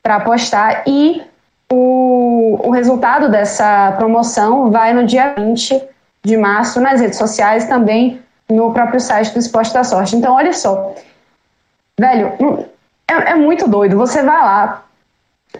para 0.00 0.14
apostar 0.14 0.84
e 0.86 1.22
o, 1.72 2.68
o 2.68 2.70
resultado 2.70 3.28
dessa 3.28 3.90
promoção 3.98 4.70
vai 4.70 4.94
no 4.94 5.04
dia 5.04 5.34
20 5.36 5.97
de 6.24 6.36
março 6.36 6.80
nas 6.80 7.00
redes 7.00 7.18
sociais 7.18 7.66
também 7.66 8.20
no 8.48 8.72
próprio 8.72 9.00
site 9.00 9.32
do 9.32 9.38
Esporte 9.38 9.72
da 9.72 9.84
Sorte. 9.84 10.16
Então, 10.16 10.34
olha 10.34 10.52
só, 10.52 10.94
velho, 11.98 12.32
é, 13.06 13.30
é 13.30 13.34
muito 13.34 13.68
doido. 13.68 13.96
Você 13.96 14.22
vai 14.22 14.40
lá 14.40 14.84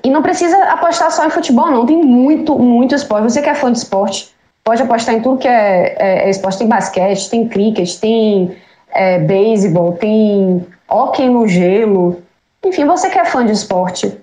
e 0.02 0.10
não 0.10 0.22
precisa 0.22 0.56
apostar 0.64 1.10
só 1.10 1.26
em 1.26 1.30
futebol, 1.30 1.70
não. 1.70 1.86
Tem 1.86 1.96
muito, 1.96 2.58
muito 2.58 2.94
esporte. 2.94 3.24
Você 3.24 3.42
que 3.42 3.48
é 3.48 3.54
fã 3.54 3.70
de 3.70 3.78
esporte, 3.78 4.34
pode 4.64 4.82
apostar 4.82 5.14
em 5.14 5.22
tudo 5.22 5.38
que 5.38 5.48
é, 5.48 5.96
é, 5.98 6.26
é 6.26 6.30
esporte. 6.30 6.58
Tem 6.58 6.68
basquete, 6.68 7.30
tem 7.30 7.48
cricket, 7.48 7.98
tem 7.98 8.56
é, 8.90 9.18
beisebol, 9.18 9.92
tem 9.92 10.66
hóquei 10.88 11.28
no 11.28 11.46
gelo, 11.46 12.22
Enfim, 12.64 12.86
você 12.86 13.10
que 13.10 13.18
é 13.18 13.24
fã 13.24 13.44
de 13.44 13.52
esporte, 13.52 14.18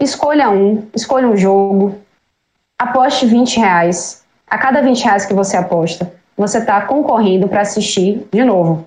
escolha 0.00 0.50
um, 0.50 0.88
escolha 0.94 1.28
um 1.28 1.36
jogo, 1.36 1.94
aposte 2.78 3.26
20 3.26 3.58
reais. 3.58 4.24
A 4.48 4.58
cada 4.58 4.80
20 4.80 5.04
reais 5.04 5.26
que 5.26 5.34
você 5.34 5.56
aposta, 5.56 6.12
você 6.36 6.58
está 6.58 6.80
concorrendo 6.82 7.48
para 7.48 7.62
assistir, 7.62 8.26
de 8.32 8.44
novo, 8.44 8.86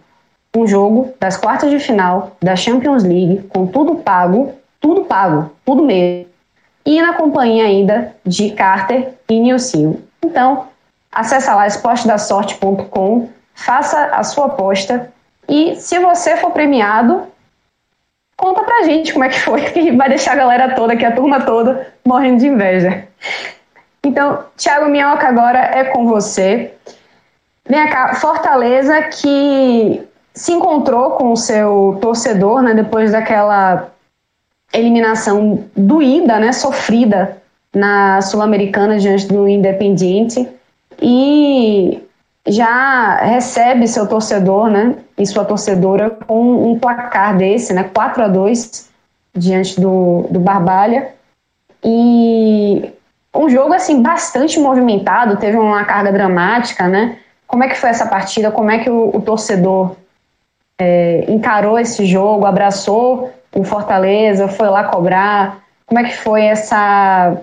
um 0.56 0.66
jogo 0.66 1.14
das 1.20 1.38
quartas 1.38 1.70
de 1.70 1.80
final 1.80 2.38
da 2.42 2.56
Champions 2.56 3.04
League, 3.04 3.48
com 3.50 3.68
tudo 3.68 3.96
pago, 3.96 4.54
tudo 4.80 5.06
pago, 5.06 5.52
tudo 5.66 5.84
mesmo. 5.84 6.30
E 6.86 7.02
na 7.02 7.14
companhia 7.14 7.66
ainda 7.66 8.16
de 8.26 8.52
Carter 8.52 9.14
e 9.30 9.40
Nilcinho. 9.40 10.02
Então, 10.24 10.68
acessa 11.12 11.54
lá 11.54 11.68
esportedasorte.com, 11.68 13.30
faça 13.54 14.06
a 14.06 14.24
sua 14.24 14.46
aposta 14.46 15.12
e 15.48 15.76
se 15.76 16.00
você 16.00 16.38
for 16.38 16.52
premiado, 16.52 17.24
conta 18.38 18.64
pra 18.64 18.84
gente 18.84 19.12
como 19.12 19.26
é 19.26 19.30
que 19.30 19.40
foi, 19.40 19.62
que 19.72 19.92
vai 19.92 20.08
deixar 20.08 20.34
a 20.34 20.38
galera 20.38 20.76
toda 20.76 20.94
aqui, 20.94 21.04
a 21.04 21.16
turma 21.16 21.42
toda, 21.42 21.94
morrendo 22.06 22.40
de 22.40 22.48
inveja. 22.48 23.08
Então, 24.04 24.46
Thiago 24.58 24.90
Minhoca, 24.90 25.28
agora 25.28 25.60
é 25.60 25.86
com 25.86 26.08
você. 26.08 26.74
Vem 27.68 27.88
cá, 27.90 28.16
Fortaleza 28.16 29.04
que 29.04 30.08
se 30.34 30.54
encontrou 30.54 31.12
com 31.12 31.34
o 31.34 31.38
seu 31.38 31.98
torcedor, 32.02 32.62
né, 32.62 32.74
depois 32.74 33.12
daquela 33.12 33.92
eliminação 34.74 35.66
doída, 35.76 36.40
né, 36.40 36.54
sofrida 36.54 37.42
na 37.74 38.22
Sul-Americana 38.22 38.98
diante 38.98 39.28
do 39.28 39.48
Independiente 39.48 40.48
e 41.02 42.02
já 42.48 43.18
recebe 43.18 43.88
seu 43.88 44.08
torcedor, 44.08 44.70
né, 44.70 44.96
e 45.18 45.26
sua 45.26 45.44
torcedora 45.44 46.10
com 46.10 46.72
um 46.72 46.80
placar 46.80 47.38
desse, 47.38 47.74
né, 47.74 47.84
4 47.84 48.24
a 48.24 48.28
2 48.28 48.90
diante 49.36 49.80
do, 49.80 50.26
do 50.32 50.40
Barbalha 50.40 51.10
e 51.84 52.92
um 53.34 53.50
jogo 53.50 53.74
assim 53.74 54.02
bastante 54.02 54.60
movimentado, 54.60 55.38
teve 55.38 55.58
uma 55.58 55.86
carga 55.86 56.12
dramática, 56.12 56.88
né? 56.88 57.20
Como 57.48 57.64
é 57.64 57.68
que 57.68 57.78
foi 57.78 57.90
essa 57.90 58.08
partida? 58.08 58.52
Como 58.52 58.70
é 58.70 58.80
que 58.80 58.90
o, 58.90 59.16
o 59.16 59.22
torcedor 59.22 59.96
é, 60.78 61.26
encarou 61.28 61.80
esse 61.80 62.06
jogo, 62.06 62.46
abraçou 62.46 63.32
o 63.56 63.64
Fortaleza, 63.64 64.48
foi 64.48 64.70
lá 64.70 64.86
cobrar? 64.86 65.64
Como 65.86 66.00
é 66.00 66.04
que 66.04 66.16
foi 66.16 66.46
essa 66.46 67.42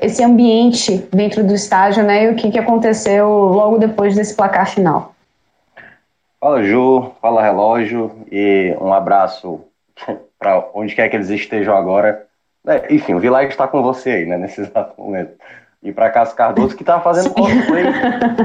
esse 0.00 0.22
ambiente 0.22 0.98
dentro 1.12 1.42
do 1.42 1.54
estádio, 1.54 2.04
né? 2.04 2.24
E 2.24 2.28
o 2.28 2.36
que, 2.36 2.50
que 2.50 2.58
aconteceu 2.58 3.28
logo 3.28 3.78
depois 3.78 4.14
desse 4.14 4.34
placar 4.36 4.68
final? 4.68 5.14
Fala 6.38 6.62
Ju, 6.62 7.12
fala 7.20 7.42
relógio 7.42 8.10
e 8.30 8.76
um 8.80 8.92
abraço 8.92 9.60
para 10.38 10.68
onde 10.74 10.94
quer 10.94 11.08
que 11.08 11.16
eles 11.16 11.30
estejam 11.30 11.74
agora. 11.74 12.25
É, 12.66 12.92
enfim, 12.94 13.14
o 13.14 13.20
Vilar 13.20 13.44
está 13.44 13.68
com 13.68 13.82
você 13.82 14.10
aí, 14.10 14.26
né, 14.26 14.36
nesse 14.36 14.60
exato 14.62 15.00
momento. 15.00 15.32
E 15.82 15.92
para 15.92 16.10
Cássio 16.10 16.36
Cardoso, 16.36 16.76
que 16.76 16.82
tá 16.82 16.98
fazendo 16.98 17.32
cosplay 17.32 17.84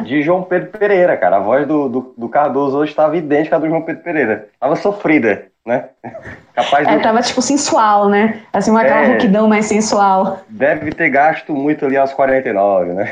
de 0.03 0.21
João 0.21 0.43
Pedro 0.43 0.69
Pereira, 0.69 1.17
cara. 1.17 1.37
A 1.37 1.39
voz 1.39 1.65
do, 1.67 1.89
do, 1.89 2.13
do 2.15 2.29
Cardoso 2.29 2.77
hoje 2.77 2.91
estava 2.91 3.17
idêntica 3.17 3.55
à 3.55 3.59
do 3.59 3.67
João 3.67 3.81
Pedro 3.81 4.03
Pereira. 4.03 4.49
Tava 4.59 4.75
sofrida, 4.75 5.45
né? 5.65 5.85
Capaz 6.53 6.87
é, 6.87 6.99
tava 6.99 7.21
tipo 7.21 7.41
sensual, 7.41 8.09
né? 8.09 8.41
Assim, 8.53 8.69
uma 8.69 8.81
aquela 8.81 9.01
é, 9.01 9.07
rouquidão 9.07 9.47
mais 9.47 9.65
sensual. 9.65 10.41
Deve 10.49 10.91
ter 10.91 11.09
gasto 11.09 11.53
muito 11.53 11.85
ali 11.85 11.97
aos 11.97 12.13
49, 12.13 12.93
né? 12.93 13.11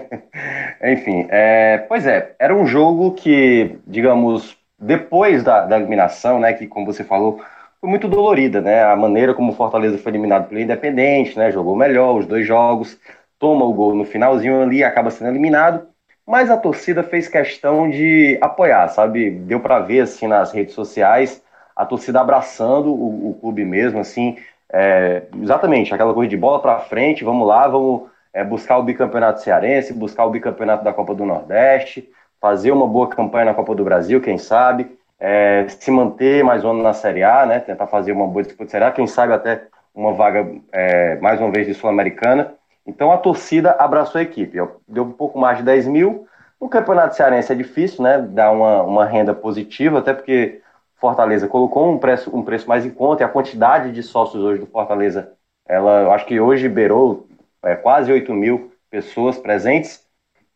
Enfim, 0.84 1.26
é, 1.28 1.78
pois 1.88 2.06
é, 2.06 2.32
era 2.38 2.54
um 2.54 2.64
jogo 2.64 3.12
que, 3.12 3.78
digamos, 3.86 4.56
depois 4.78 5.42
da, 5.42 5.66
da 5.66 5.76
eliminação, 5.76 6.38
né, 6.38 6.52
que 6.52 6.66
como 6.66 6.86
você 6.86 7.02
falou, 7.02 7.42
foi 7.80 7.88
muito 7.88 8.08
dolorida, 8.08 8.60
né? 8.60 8.82
A 8.84 8.96
maneira 8.96 9.34
como 9.34 9.52
o 9.52 9.54
Fortaleza 9.54 9.98
foi 9.98 10.10
eliminado 10.12 10.48
pelo 10.48 10.60
Independente, 10.60 11.38
né? 11.38 11.50
Jogou 11.50 11.76
melhor 11.76 12.16
os 12.16 12.26
dois 12.26 12.46
jogos, 12.46 12.98
toma 13.38 13.64
o 13.64 13.72
gol 13.72 13.94
no 13.94 14.04
finalzinho 14.04 14.62
ali, 14.62 14.82
acaba 14.82 15.10
sendo 15.10 15.30
eliminado. 15.30 15.86
Mas 16.26 16.50
a 16.50 16.56
torcida 16.56 17.02
fez 17.02 17.28
questão 17.28 17.88
de 17.88 18.36
apoiar, 18.40 18.88
sabe? 18.88 19.30
Deu 19.30 19.60
para 19.60 19.78
ver 19.80 20.00
assim 20.00 20.26
nas 20.26 20.52
redes 20.52 20.74
sociais 20.74 21.42
a 21.74 21.86
torcida 21.86 22.20
abraçando 22.20 22.92
o, 22.92 23.30
o 23.30 23.34
clube 23.34 23.64
mesmo, 23.64 24.00
assim, 24.00 24.36
é, 24.70 25.22
exatamente 25.40 25.94
aquela 25.94 26.12
coisa 26.12 26.28
de 26.28 26.36
bola 26.36 26.60
para 26.60 26.80
frente, 26.80 27.22
vamos 27.22 27.46
lá, 27.46 27.68
vamos 27.68 28.10
é, 28.32 28.42
buscar 28.42 28.78
o 28.78 28.82
bicampeonato 28.82 29.40
cearense, 29.40 29.92
buscar 29.92 30.24
o 30.26 30.30
bicampeonato 30.30 30.82
da 30.82 30.92
Copa 30.92 31.14
do 31.14 31.24
Nordeste, 31.24 32.10
fazer 32.40 32.72
uma 32.72 32.86
boa 32.86 33.08
campanha 33.08 33.46
na 33.46 33.54
Copa 33.54 33.76
do 33.76 33.84
Brasil, 33.84 34.20
quem 34.20 34.36
sabe 34.38 34.97
é, 35.20 35.66
se 35.68 35.90
manter 35.90 36.44
mais 36.44 36.64
um 36.64 36.70
ano 36.70 36.82
na 36.82 36.92
Série 36.92 37.22
A, 37.22 37.44
né? 37.44 37.60
Tentar 37.60 37.86
fazer 37.86 38.12
uma 38.12 38.26
boa 38.26 38.42
disputa 38.42 38.86
A, 38.86 38.90
quem 38.90 39.06
sabe 39.06 39.32
até 39.32 39.66
uma 39.94 40.12
vaga, 40.12 40.48
é, 40.72 41.16
mais 41.16 41.40
uma 41.40 41.50
vez, 41.50 41.66
de 41.66 41.74
Sul-Americana. 41.74 42.54
Então 42.86 43.12
a 43.12 43.18
torcida 43.18 43.72
abraçou 43.72 44.18
a 44.18 44.22
equipe. 44.22 44.58
Deu 44.86 45.04
um 45.04 45.12
pouco 45.12 45.38
mais 45.38 45.58
de 45.58 45.64
10 45.64 45.86
mil. 45.88 46.26
No 46.60 46.68
Campeonato 46.68 47.14
Cearense 47.14 47.52
é 47.52 47.54
difícil, 47.54 48.02
né? 48.02 48.18
Dar 48.18 48.50
uma, 48.50 48.82
uma 48.82 49.04
renda 49.04 49.34
positiva, 49.34 49.98
até 49.98 50.14
porque 50.14 50.60
Fortaleza 50.96 51.46
colocou 51.46 51.90
um 51.90 51.98
preço, 51.98 52.34
um 52.34 52.42
preço 52.42 52.68
mais 52.68 52.84
em 52.84 52.90
conta 52.90 53.22
e 53.22 53.24
a 53.24 53.28
quantidade 53.28 53.92
de 53.92 54.02
sócios 54.02 54.42
hoje 54.42 54.60
do 54.60 54.66
Fortaleza, 54.66 55.32
ela 55.66 56.12
acho 56.14 56.26
que 56.26 56.40
hoje 56.40 56.68
beirou 56.68 57.28
é, 57.62 57.76
quase 57.76 58.10
8 58.12 58.32
mil 58.32 58.72
pessoas 58.90 59.38
presentes. 59.38 60.07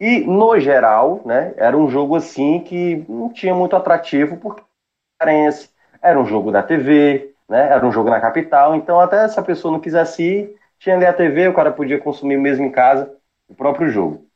E, 0.02 0.20
no 0.26 0.58
geral, 0.58 1.22
né, 1.24 1.54
era 1.56 1.78
um 1.78 1.88
jogo 1.88 2.16
assim 2.16 2.58
que 2.58 3.04
não 3.08 3.28
tinha 3.32 3.54
muito 3.54 3.76
atrativo, 3.76 4.36
porque 4.36 4.60
era 6.00 6.20
um 6.20 6.26
jogo 6.26 6.50
da 6.50 6.62
TV, 6.62 7.34
né, 7.48 7.68
era 7.68 7.86
um 7.86 7.92
jogo 7.92 8.10
na 8.10 8.20
capital, 8.20 8.74
então 8.74 9.00
até 9.00 9.26
se 9.28 9.38
a 9.38 9.42
pessoa 9.42 9.72
não 9.72 9.80
quisesse 9.80 10.22
ir, 10.22 10.56
tinha 10.78 10.96
ali 10.96 11.06
a 11.06 11.12
TV, 11.12 11.48
o 11.48 11.54
cara 11.54 11.70
podia 11.70 11.98
consumir 12.00 12.36
mesmo 12.36 12.64
em 12.64 12.70
casa 12.70 13.14
o 13.48 13.54
próprio 13.54 13.88
jogo. 13.88 14.26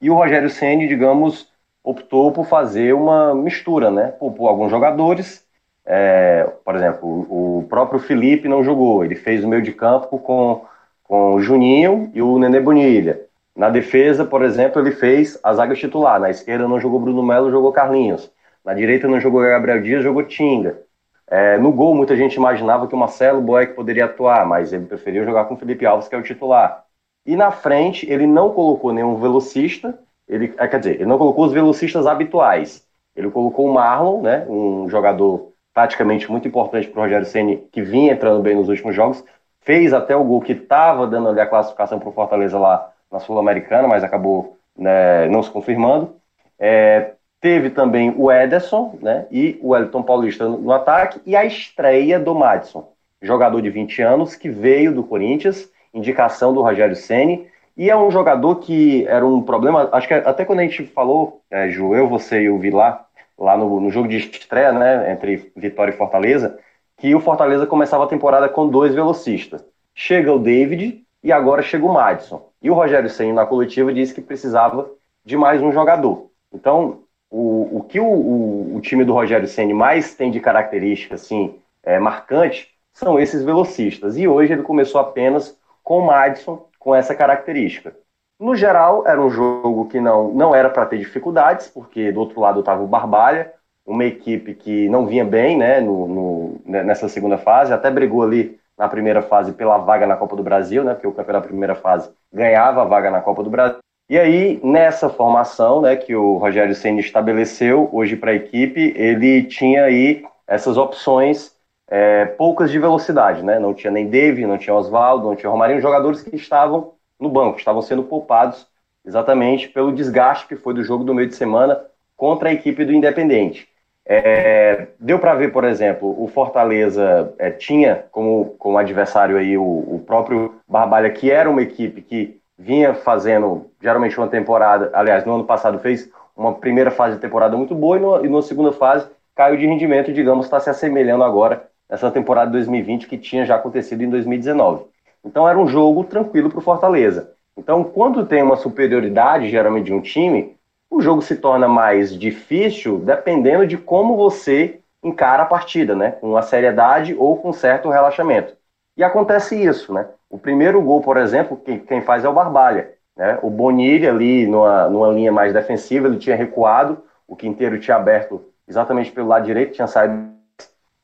E 0.00 0.10
o 0.10 0.14
Rogério 0.14 0.50
Ceni, 0.50 0.88
digamos, 0.88 1.50
optou 1.84 2.32
por 2.32 2.46
fazer 2.46 2.94
uma 2.94 3.34
mistura, 3.34 3.90
né, 3.90 4.08
por 4.12 4.48
alguns 4.48 4.70
jogadores, 4.70 5.46
é, 5.84 6.44
por 6.64 6.76
exemplo, 6.76 7.08
o 7.08 7.66
próprio 7.68 8.00
Felipe 8.00 8.48
não 8.48 8.64
jogou, 8.64 9.04
ele 9.04 9.16
fez 9.16 9.44
o 9.44 9.48
meio 9.48 9.62
de 9.62 9.72
campo 9.72 10.18
com, 10.18 10.64
com 11.04 11.34
o 11.34 11.40
Juninho 11.42 12.10
e 12.14 12.22
o 12.22 12.38
Nenê 12.38 12.60
Bonilha. 12.60 13.20
Na 13.54 13.68
defesa, 13.68 14.24
por 14.24 14.42
exemplo, 14.42 14.80
ele 14.80 14.92
fez 14.92 15.38
a 15.42 15.52
zaga 15.52 15.74
titular. 15.74 16.18
Na 16.18 16.30
esquerda 16.30 16.66
não 16.66 16.80
jogou 16.80 17.00
Bruno 17.00 17.22
Melo, 17.22 17.50
jogou 17.50 17.72
Carlinhos. 17.72 18.30
Na 18.64 18.72
direita 18.74 19.08
não 19.08 19.20
jogou 19.20 19.42
Gabriel 19.42 19.82
Dias, 19.82 20.02
jogou 20.02 20.22
Tinga. 20.24 20.80
É, 21.28 21.58
no 21.58 21.72
gol, 21.72 21.94
muita 21.94 22.16
gente 22.16 22.34
imaginava 22.34 22.86
que 22.86 22.94
o 22.94 22.98
Marcelo 22.98 23.40
Boeck 23.40 23.74
poderia 23.74 24.04
atuar, 24.06 24.46
mas 24.46 24.72
ele 24.72 24.86
preferiu 24.86 25.24
jogar 25.24 25.44
com 25.46 25.54
o 25.54 25.56
Felipe 25.56 25.86
Alves, 25.86 26.08
que 26.08 26.14
é 26.14 26.18
o 26.18 26.22
titular. 26.22 26.84
E 27.24 27.36
na 27.36 27.50
frente, 27.50 28.10
ele 28.10 28.26
não 28.26 28.50
colocou 28.50 28.92
nenhum 28.92 29.16
velocista, 29.16 29.98
ele, 30.28 30.54
é, 30.58 30.68
quer 30.68 30.78
dizer, 30.78 30.94
ele 30.96 31.06
não 31.06 31.18
colocou 31.18 31.46
os 31.46 31.52
velocistas 31.52 32.06
habituais. 32.06 32.86
Ele 33.14 33.30
colocou 33.30 33.66
o 33.66 33.72
Marlon, 33.72 34.22
né, 34.22 34.46
um 34.48 34.88
jogador 34.88 35.52
praticamente 35.72 36.30
muito 36.30 36.48
importante 36.48 36.88
para 36.88 37.00
o 37.00 37.02
Rogério 37.04 37.26
Ceni 37.26 37.58
que 37.72 37.82
vinha 37.82 38.12
entrando 38.12 38.42
bem 38.42 38.54
nos 38.54 38.68
últimos 38.68 38.94
jogos, 38.94 39.24
fez 39.60 39.92
até 39.92 40.14
o 40.14 40.24
gol 40.24 40.40
que 40.40 40.52
estava 40.52 41.06
dando 41.06 41.28
ali 41.28 41.40
a 41.40 41.46
classificação 41.46 41.98
para 41.98 42.08
o 42.08 42.12
Fortaleza 42.12 42.58
lá 42.58 42.91
na 43.12 43.20
Sul-Americana, 43.20 43.86
mas 43.86 44.02
acabou 44.02 44.56
né, 44.76 45.28
não 45.28 45.42
se 45.42 45.50
confirmando. 45.50 46.16
É, 46.58 47.12
teve 47.40 47.70
também 47.70 48.14
o 48.16 48.30
Ederson 48.32 48.98
né, 49.00 49.26
e 49.30 49.58
o 49.62 49.76
Elton 49.76 50.02
Paulista 50.02 50.48
no, 50.48 50.58
no, 50.58 50.72
ataque 50.72 51.20
e 51.26 51.36
a 51.36 51.44
estreia 51.44 52.18
do 52.18 52.34
Madison, 52.34 52.88
jogador 53.20 53.60
de 53.60 53.68
20 53.68 54.00
anos 54.00 54.34
que 54.34 54.48
veio 54.48 54.94
do 54.94 55.04
Corinthians, 55.04 55.68
indicação 55.92 56.54
do 56.54 56.62
Rogério 56.62 56.96
Ceni 56.96 57.46
e 57.76 57.90
é 57.90 57.96
um 57.96 58.10
jogador 58.10 58.56
que 58.56 59.06
era 59.06 59.26
um 59.26 59.42
problema, 59.42 59.88
acho 59.92 60.06
que 60.06 60.14
até 60.14 60.44
quando 60.44 60.60
a 60.60 60.62
gente 60.62 60.84
falou, 60.84 61.40
é, 61.50 61.68
Ju, 61.70 61.94
eu, 61.94 62.08
você 62.08 62.42
e 62.42 62.50
o 62.50 62.58
Vilar, 62.58 63.06
lá 63.38 63.56
no, 63.56 63.80
no 63.80 63.90
jogo 63.90 64.08
de 64.08 64.18
estreia, 64.18 64.72
né, 64.72 65.10
entre 65.12 65.52
Vitória 65.56 65.90
e 65.90 65.96
Fortaleza, 65.96 66.58
que 66.98 67.14
o 67.14 67.20
Fortaleza 67.20 67.66
começava 67.66 68.04
a 68.04 68.08
temporada 68.08 68.48
com 68.48 68.68
dois 68.68 68.94
velocistas. 68.94 69.64
Chega 69.94 70.32
o 70.32 70.38
David 70.38 71.02
e 71.24 71.32
agora 71.32 71.62
chega 71.62 71.84
o 71.84 71.92
Madison. 71.92 72.51
E 72.62 72.70
o 72.70 72.74
Rogério 72.74 73.10
Senna, 73.10 73.42
na 73.42 73.46
coletiva, 73.46 73.92
disse 73.92 74.14
que 74.14 74.20
precisava 74.20 74.90
de 75.24 75.36
mais 75.36 75.60
um 75.62 75.72
jogador. 75.72 76.30
Então, 76.52 77.02
o, 77.30 77.78
o 77.78 77.84
que 77.84 77.98
o, 77.98 78.04
o, 78.04 78.76
o 78.76 78.80
time 78.80 79.04
do 79.04 79.12
Rogério 79.12 79.48
Senna 79.48 79.74
mais 79.74 80.14
tem 80.14 80.30
de 80.30 80.40
característica 80.40 81.14
assim, 81.16 81.58
é, 81.82 81.98
marcante 81.98 82.68
são 82.92 83.18
esses 83.18 83.42
velocistas. 83.42 84.16
E 84.16 84.28
hoje 84.28 84.52
ele 84.52 84.62
começou 84.62 85.00
apenas 85.00 85.58
com 85.82 85.98
o 85.98 86.06
Madison 86.06 86.66
com 86.78 86.94
essa 86.94 87.14
característica. 87.14 87.96
No 88.38 88.56
geral, 88.56 89.06
era 89.06 89.20
um 89.20 89.30
jogo 89.30 89.86
que 89.86 90.00
não, 90.00 90.32
não 90.32 90.54
era 90.54 90.68
para 90.68 90.86
ter 90.86 90.98
dificuldades, 90.98 91.68
porque 91.68 92.10
do 92.10 92.20
outro 92.20 92.40
lado 92.40 92.60
estava 92.60 92.82
o 92.82 92.88
Barbalha, 92.88 93.52
uma 93.86 94.04
equipe 94.04 94.54
que 94.54 94.88
não 94.88 95.06
vinha 95.06 95.24
bem 95.24 95.56
né, 95.56 95.80
no, 95.80 96.08
no, 96.08 96.60
nessa 96.64 97.08
segunda 97.08 97.38
fase, 97.38 97.72
até 97.72 97.90
brigou 97.90 98.22
ali 98.22 98.58
na 98.82 98.88
primeira 98.88 99.22
fase 99.22 99.52
pela 99.52 99.78
vaga 99.78 100.08
na 100.08 100.16
Copa 100.16 100.34
do 100.34 100.42
Brasil, 100.42 100.82
né, 100.82 100.92
porque 100.92 101.06
o 101.06 101.12
campeão 101.12 101.34
da 101.34 101.46
primeira 101.46 101.76
fase 101.76 102.10
ganhava 102.32 102.82
a 102.82 102.84
vaga 102.84 103.12
na 103.12 103.20
Copa 103.20 103.40
do 103.40 103.48
Brasil. 103.48 103.78
E 104.10 104.18
aí, 104.18 104.60
nessa 104.64 105.08
formação 105.08 105.80
né, 105.80 105.94
que 105.94 106.16
o 106.16 106.36
Rogério 106.36 106.74
Senna 106.74 106.98
estabeleceu 106.98 107.88
hoje 107.92 108.16
para 108.16 108.32
a 108.32 108.34
equipe, 108.34 108.92
ele 108.96 109.44
tinha 109.44 109.84
aí 109.84 110.24
essas 110.48 110.76
opções 110.76 111.52
é, 111.88 112.24
poucas 112.24 112.72
de 112.72 112.78
velocidade, 112.80 113.44
né? 113.44 113.60
Não 113.60 113.72
tinha 113.72 113.90
nem 113.90 114.08
Dave, 114.08 114.46
não 114.46 114.58
tinha 114.58 114.74
Oswaldo, 114.74 115.28
não 115.28 115.36
tinha 115.36 115.48
Romarinho, 115.48 115.80
jogadores 115.80 116.22
que 116.22 116.34
estavam 116.34 116.94
no 117.20 117.28
banco, 117.28 117.58
estavam 117.58 117.82
sendo 117.82 118.02
poupados 118.02 118.66
exatamente 119.06 119.68
pelo 119.68 119.92
desgaste 119.92 120.48
que 120.48 120.56
foi 120.56 120.74
do 120.74 120.82
jogo 120.82 121.04
do 121.04 121.14
meio 121.14 121.28
de 121.28 121.36
semana 121.36 121.80
contra 122.16 122.48
a 122.48 122.52
equipe 122.52 122.84
do 122.84 122.92
Independente. 122.92 123.68
É, 124.04 124.88
deu 124.98 125.18
para 125.18 125.34
ver, 125.34 125.52
por 125.52 125.64
exemplo, 125.64 126.14
o 126.22 126.26
Fortaleza 126.26 127.32
é, 127.38 127.50
tinha 127.50 128.04
como, 128.10 128.56
como 128.58 128.76
adversário 128.76 129.36
aí 129.36 129.56
o, 129.56 129.62
o, 129.62 130.02
próprio 130.04 130.56
Barbalha, 130.68 131.10
que 131.10 131.30
era 131.30 131.48
uma 131.48 131.62
equipe 131.62 132.02
que 132.02 132.40
vinha 132.58 132.94
fazendo 132.94 133.70
geralmente 133.80 134.18
uma 134.18 134.28
temporada, 134.28 134.90
aliás, 134.92 135.24
no 135.24 135.34
ano 135.34 135.44
passado 135.44 135.78
fez 135.78 136.10
uma 136.36 136.54
primeira 136.54 136.90
fase 136.90 137.14
de 137.14 137.20
temporada 137.20 137.56
muito 137.56 137.74
boa 137.74 137.96
e, 137.96 138.00
no, 138.00 138.24
e 138.24 138.28
na 138.28 138.42
segunda 138.42 138.72
fase 138.72 139.08
caiu 139.34 139.56
de 139.56 139.66
rendimento, 139.66 140.12
digamos, 140.12 140.46
está 140.46 140.58
se 140.58 140.68
assemelhando 140.68 141.24
agora 141.24 141.68
nessa 141.88 142.10
temporada 142.10 142.46
de 142.46 142.56
2020 142.56 143.06
que 143.06 143.16
tinha 143.16 143.46
já 143.46 143.54
acontecido 143.56 144.02
em 144.02 144.10
2019. 144.10 144.84
Então 145.24 145.48
era 145.48 145.58
um 145.58 145.66
jogo 145.66 146.04
tranquilo 146.04 146.50
para 146.50 146.58
o 146.58 146.62
Fortaleza. 146.62 147.32
Então, 147.56 147.84
quando 147.84 148.26
tem 148.26 148.42
uma 148.42 148.56
superioridade, 148.56 149.50
geralmente, 149.50 149.86
de 149.86 149.92
um 149.92 150.00
time, 150.00 150.56
o 150.92 151.00
jogo 151.00 151.22
se 151.22 151.36
torna 151.36 151.66
mais 151.66 152.14
difícil 152.14 152.98
dependendo 152.98 153.66
de 153.66 153.78
como 153.78 154.14
você 154.14 154.78
encara 155.02 155.42
a 155.42 155.46
partida, 155.46 155.96
né? 155.96 156.10
Com 156.20 156.32
uma 156.32 156.42
seriedade 156.42 157.16
ou 157.18 157.38
com 157.38 157.50
certo 157.50 157.88
relaxamento. 157.88 158.54
E 158.94 159.02
acontece 159.02 159.56
isso, 159.56 159.92
né? 159.92 160.06
O 160.28 160.36
primeiro 160.36 160.82
gol, 160.82 161.00
por 161.00 161.16
exemplo, 161.16 161.56
quem, 161.56 162.02
faz 162.02 162.24
é 162.24 162.28
o 162.28 162.32
Barbalha. 162.34 162.92
Né? 163.16 163.38
O 163.42 163.48
Bonilha 163.48 164.10
ali 164.10 164.46
numa, 164.46 164.88
numa 164.90 165.08
linha 165.08 165.32
mais 165.32 165.54
defensiva, 165.54 166.06
ele 166.06 166.18
tinha 166.18 166.36
recuado, 166.36 166.98
o 167.26 167.34
Quinteiro 167.34 167.80
tinha 167.80 167.96
aberto 167.96 168.44
exatamente 168.68 169.10
pelo 169.10 169.28
lado 169.28 169.46
direito, 169.46 169.72
tinha 169.72 169.86
saído. 169.86 170.30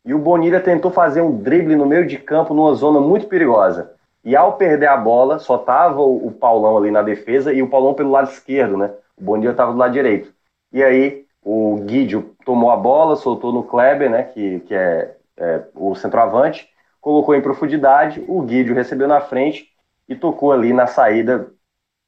E 0.05 0.13
o 0.13 0.19
Bonilha 0.19 0.61
tentou 0.61 0.91
fazer 0.91 1.23
um 1.23 1.35
drible 1.35 1.77
no 1.77 1.87
meio 1.87 2.07
de 2.07 2.19
campo 2.19 2.53
numa 2.53 2.75
zona 2.75 3.01
muito 3.01 3.27
perigosa. 3.27 3.93
E 4.23 4.37
ao 4.37 4.53
perder 4.53 4.89
a 4.89 4.97
bola, 4.99 5.39
só 5.39 5.57
tava 5.57 6.03
o 6.03 6.31
Paulão 6.31 6.77
ali 6.77 6.91
na 6.91 7.01
defesa 7.01 7.55
e 7.55 7.63
o 7.63 7.69
Paulão 7.69 7.95
pelo 7.95 8.11
lado 8.11 8.31
esquerdo, 8.31 8.77
né? 8.77 8.91
O 9.21 9.25
Bonilha 9.25 9.51
estava 9.51 9.73
do 9.73 9.79
lado 9.79 9.93
direito. 9.93 10.33
E 10.73 10.83
aí 10.83 11.25
o 11.43 11.77
Guidio 11.85 12.35
tomou 12.45 12.71
a 12.71 12.77
bola, 12.77 13.17
soltou 13.17 13.53
no 13.53 13.63
Kleber, 13.63 14.11
né, 14.11 14.25
que, 14.25 14.61
que 14.61 14.75
é, 14.75 15.15
é 15.37 15.63
o 15.75 15.95
centroavante, 15.95 16.69
colocou 17.01 17.35
em 17.35 17.41
profundidade, 17.41 18.25
o 18.29 18.43
Guidio 18.43 18.75
recebeu 18.75 19.09
na 19.09 19.21
frente 19.21 19.69
e 20.09 20.15
tocou 20.15 20.53
ali 20.53 20.73
na 20.73 20.87
saída 20.87 21.51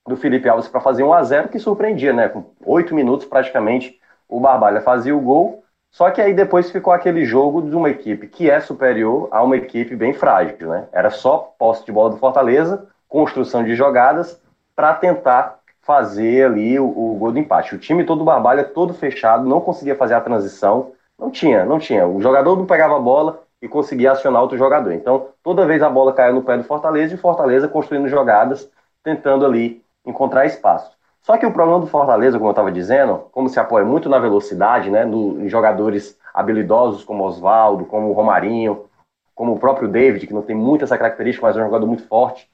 do 0.07 0.17
Felipe 0.17 0.49
Alves 0.49 0.69
para 0.69 0.81
fazer 0.81 1.03
1 1.03 1.13
a 1.13 1.23
0 1.23 1.49
que 1.49 1.59
surpreendia, 1.59 2.13
né? 2.13 2.29
Com 2.29 2.45
oito 2.65 2.95
minutos 2.95 3.27
praticamente 3.27 3.99
o 4.29 4.41
Barbalha 4.41 4.81
fazia 4.81 5.17
o 5.17 5.21
gol, 5.21 5.65
só 5.91 6.11
que 6.11 6.21
aí 6.21 6.33
depois 6.33 6.71
ficou 6.71 6.93
aquele 6.93 7.25
jogo 7.25 7.63
de 7.63 7.75
uma 7.75 7.91
equipe 7.91 8.29
que 8.29 8.51
é 8.51 8.61
superior 8.61 9.29
a 9.31 9.43
uma 9.43 9.57
equipe 9.57 9.97
bem 9.97 10.13
frágil, 10.13 10.69
né? 10.69 10.89
Era 10.93 11.11
só 11.11 11.55
posse 11.59 11.85
de 11.85 11.93
bola 11.93 12.11
do 12.11 12.17
Fortaleza, 12.17 12.87
construção 13.09 13.65
de 13.65 13.75
jogadas 13.75 14.41
para 14.75 14.95
tentar 14.95 15.60
fazer 15.83 16.47
ali 16.47 16.79
o, 16.79 16.87
o, 16.87 17.17
gol 17.19 17.33
do 17.33 17.39
empate. 17.39 17.75
O 17.75 17.79
time 17.79 18.05
todo 18.05 18.25
barbalha, 18.25 18.65
todo 18.65 18.95
fechado, 18.95 19.49
não 19.49 19.61
conseguia 19.61 19.97
fazer 19.97 20.15
a 20.15 20.21
transição. 20.21 20.93
Não 21.19 21.31
tinha, 21.31 21.65
não 21.65 21.79
tinha. 21.79 22.07
O 22.07 22.21
jogador 22.21 22.57
não 22.57 22.67
pegava 22.67 22.97
a 22.97 23.01
bola 23.01 23.43
e 23.61 23.69
conseguia 23.69 24.13
acionar 24.13 24.43
outro 24.43 24.57
jogador. 24.57 24.93
Então, 24.93 25.29
toda 25.43 25.67
vez 25.67 25.83
a 25.83 25.91
bola 25.91 26.13
caía 26.13 26.33
no 26.33 26.43
pé 26.43 26.57
do 26.57 26.65
Fortaleza 26.65 27.13
e 27.13 27.17
o 27.17 27.21
Fortaleza 27.21 27.69
construindo 27.69 28.09
jogadas, 28.09 28.71
tentando 29.03 29.45
ali 29.45 29.83
encontrar 30.05 30.47
espaço. 30.47 30.91
Só 31.23 31.37
que 31.37 31.45
o 31.45 31.53
problema 31.53 31.81
do 31.81 31.87
Fortaleza, 31.87 32.39
como 32.39 32.49
eu 32.49 32.53
estava 32.53 32.73
dizendo, 32.73 33.27
como 33.31 33.49
se 33.49 33.61
apoia 33.61 33.85
muito 33.85 34.09
na 34.09 34.19
velocidade, 34.19 34.91
né, 34.91 35.05
no, 35.05 35.43
em 35.45 35.49
jogadores 35.49 36.19
habilidosos 36.33 37.05
como 37.05 37.25
Oswaldo, 37.25 37.85
como 37.85 38.09
o 38.09 38.13
Romarinho, 38.13 38.87
como 39.35 39.53
o 39.53 39.59
próprio 39.59 39.89
David, 39.89 40.27
que 40.27 40.35
não 40.35 40.43
tem 40.43 40.57
muita 40.57 40.85
essa 40.85 40.97
característica, 40.97 41.47
mas 41.47 41.57
é 41.57 41.61
um 41.61 41.65
jogador 41.65 41.87
muito 41.87 42.07
forte, 42.07 42.50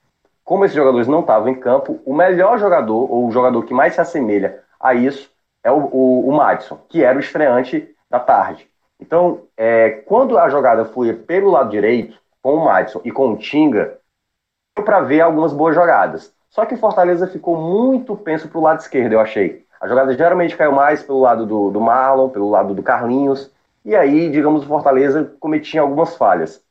como 0.46 0.64
esses 0.64 0.76
jogadores 0.76 1.08
não 1.08 1.20
estavam 1.20 1.48
em 1.48 1.56
campo, 1.56 2.00
o 2.06 2.14
melhor 2.14 2.56
jogador, 2.56 3.12
ou 3.12 3.26
o 3.26 3.32
jogador 3.32 3.64
que 3.64 3.74
mais 3.74 3.94
se 3.94 4.00
assemelha 4.00 4.62
a 4.78 4.94
isso, 4.94 5.28
é 5.62 5.72
o, 5.72 5.88
o, 5.92 6.28
o 6.28 6.32
Madison, 6.32 6.78
que 6.88 7.02
era 7.02 7.16
o 7.16 7.20
estreante 7.20 7.92
da 8.08 8.20
tarde. 8.20 8.70
Então, 9.00 9.40
é, 9.56 9.90
quando 10.06 10.38
a 10.38 10.48
jogada 10.48 10.84
foi 10.84 11.12
pelo 11.12 11.50
lado 11.50 11.70
direito, 11.70 12.16
com 12.40 12.54
o 12.54 12.64
Madison 12.64 13.00
e 13.04 13.10
com 13.10 13.32
o 13.32 13.36
Tinga, 13.36 13.98
deu 14.76 14.84
para 14.84 15.00
ver 15.00 15.20
algumas 15.20 15.52
boas 15.52 15.74
jogadas. 15.74 16.32
Só 16.48 16.64
que 16.64 16.76
o 16.76 16.78
Fortaleza 16.78 17.26
ficou 17.26 17.56
muito 17.56 18.16
penso 18.16 18.48
para 18.48 18.58
o 18.58 18.62
lado 18.62 18.78
esquerdo, 18.78 19.14
eu 19.14 19.20
achei. 19.20 19.66
A 19.80 19.88
jogada 19.88 20.16
geralmente 20.16 20.56
caiu 20.56 20.70
mais 20.70 21.02
pelo 21.02 21.20
lado 21.20 21.44
do, 21.44 21.72
do 21.72 21.80
Marlon, 21.80 22.28
pelo 22.28 22.48
lado 22.48 22.72
do 22.72 22.84
Carlinhos, 22.84 23.50
e 23.84 23.96
aí, 23.96 24.30
digamos, 24.30 24.62
o 24.62 24.68
Fortaleza 24.68 25.34
cometia 25.40 25.80
algumas 25.80 26.16
falhas. 26.16 26.62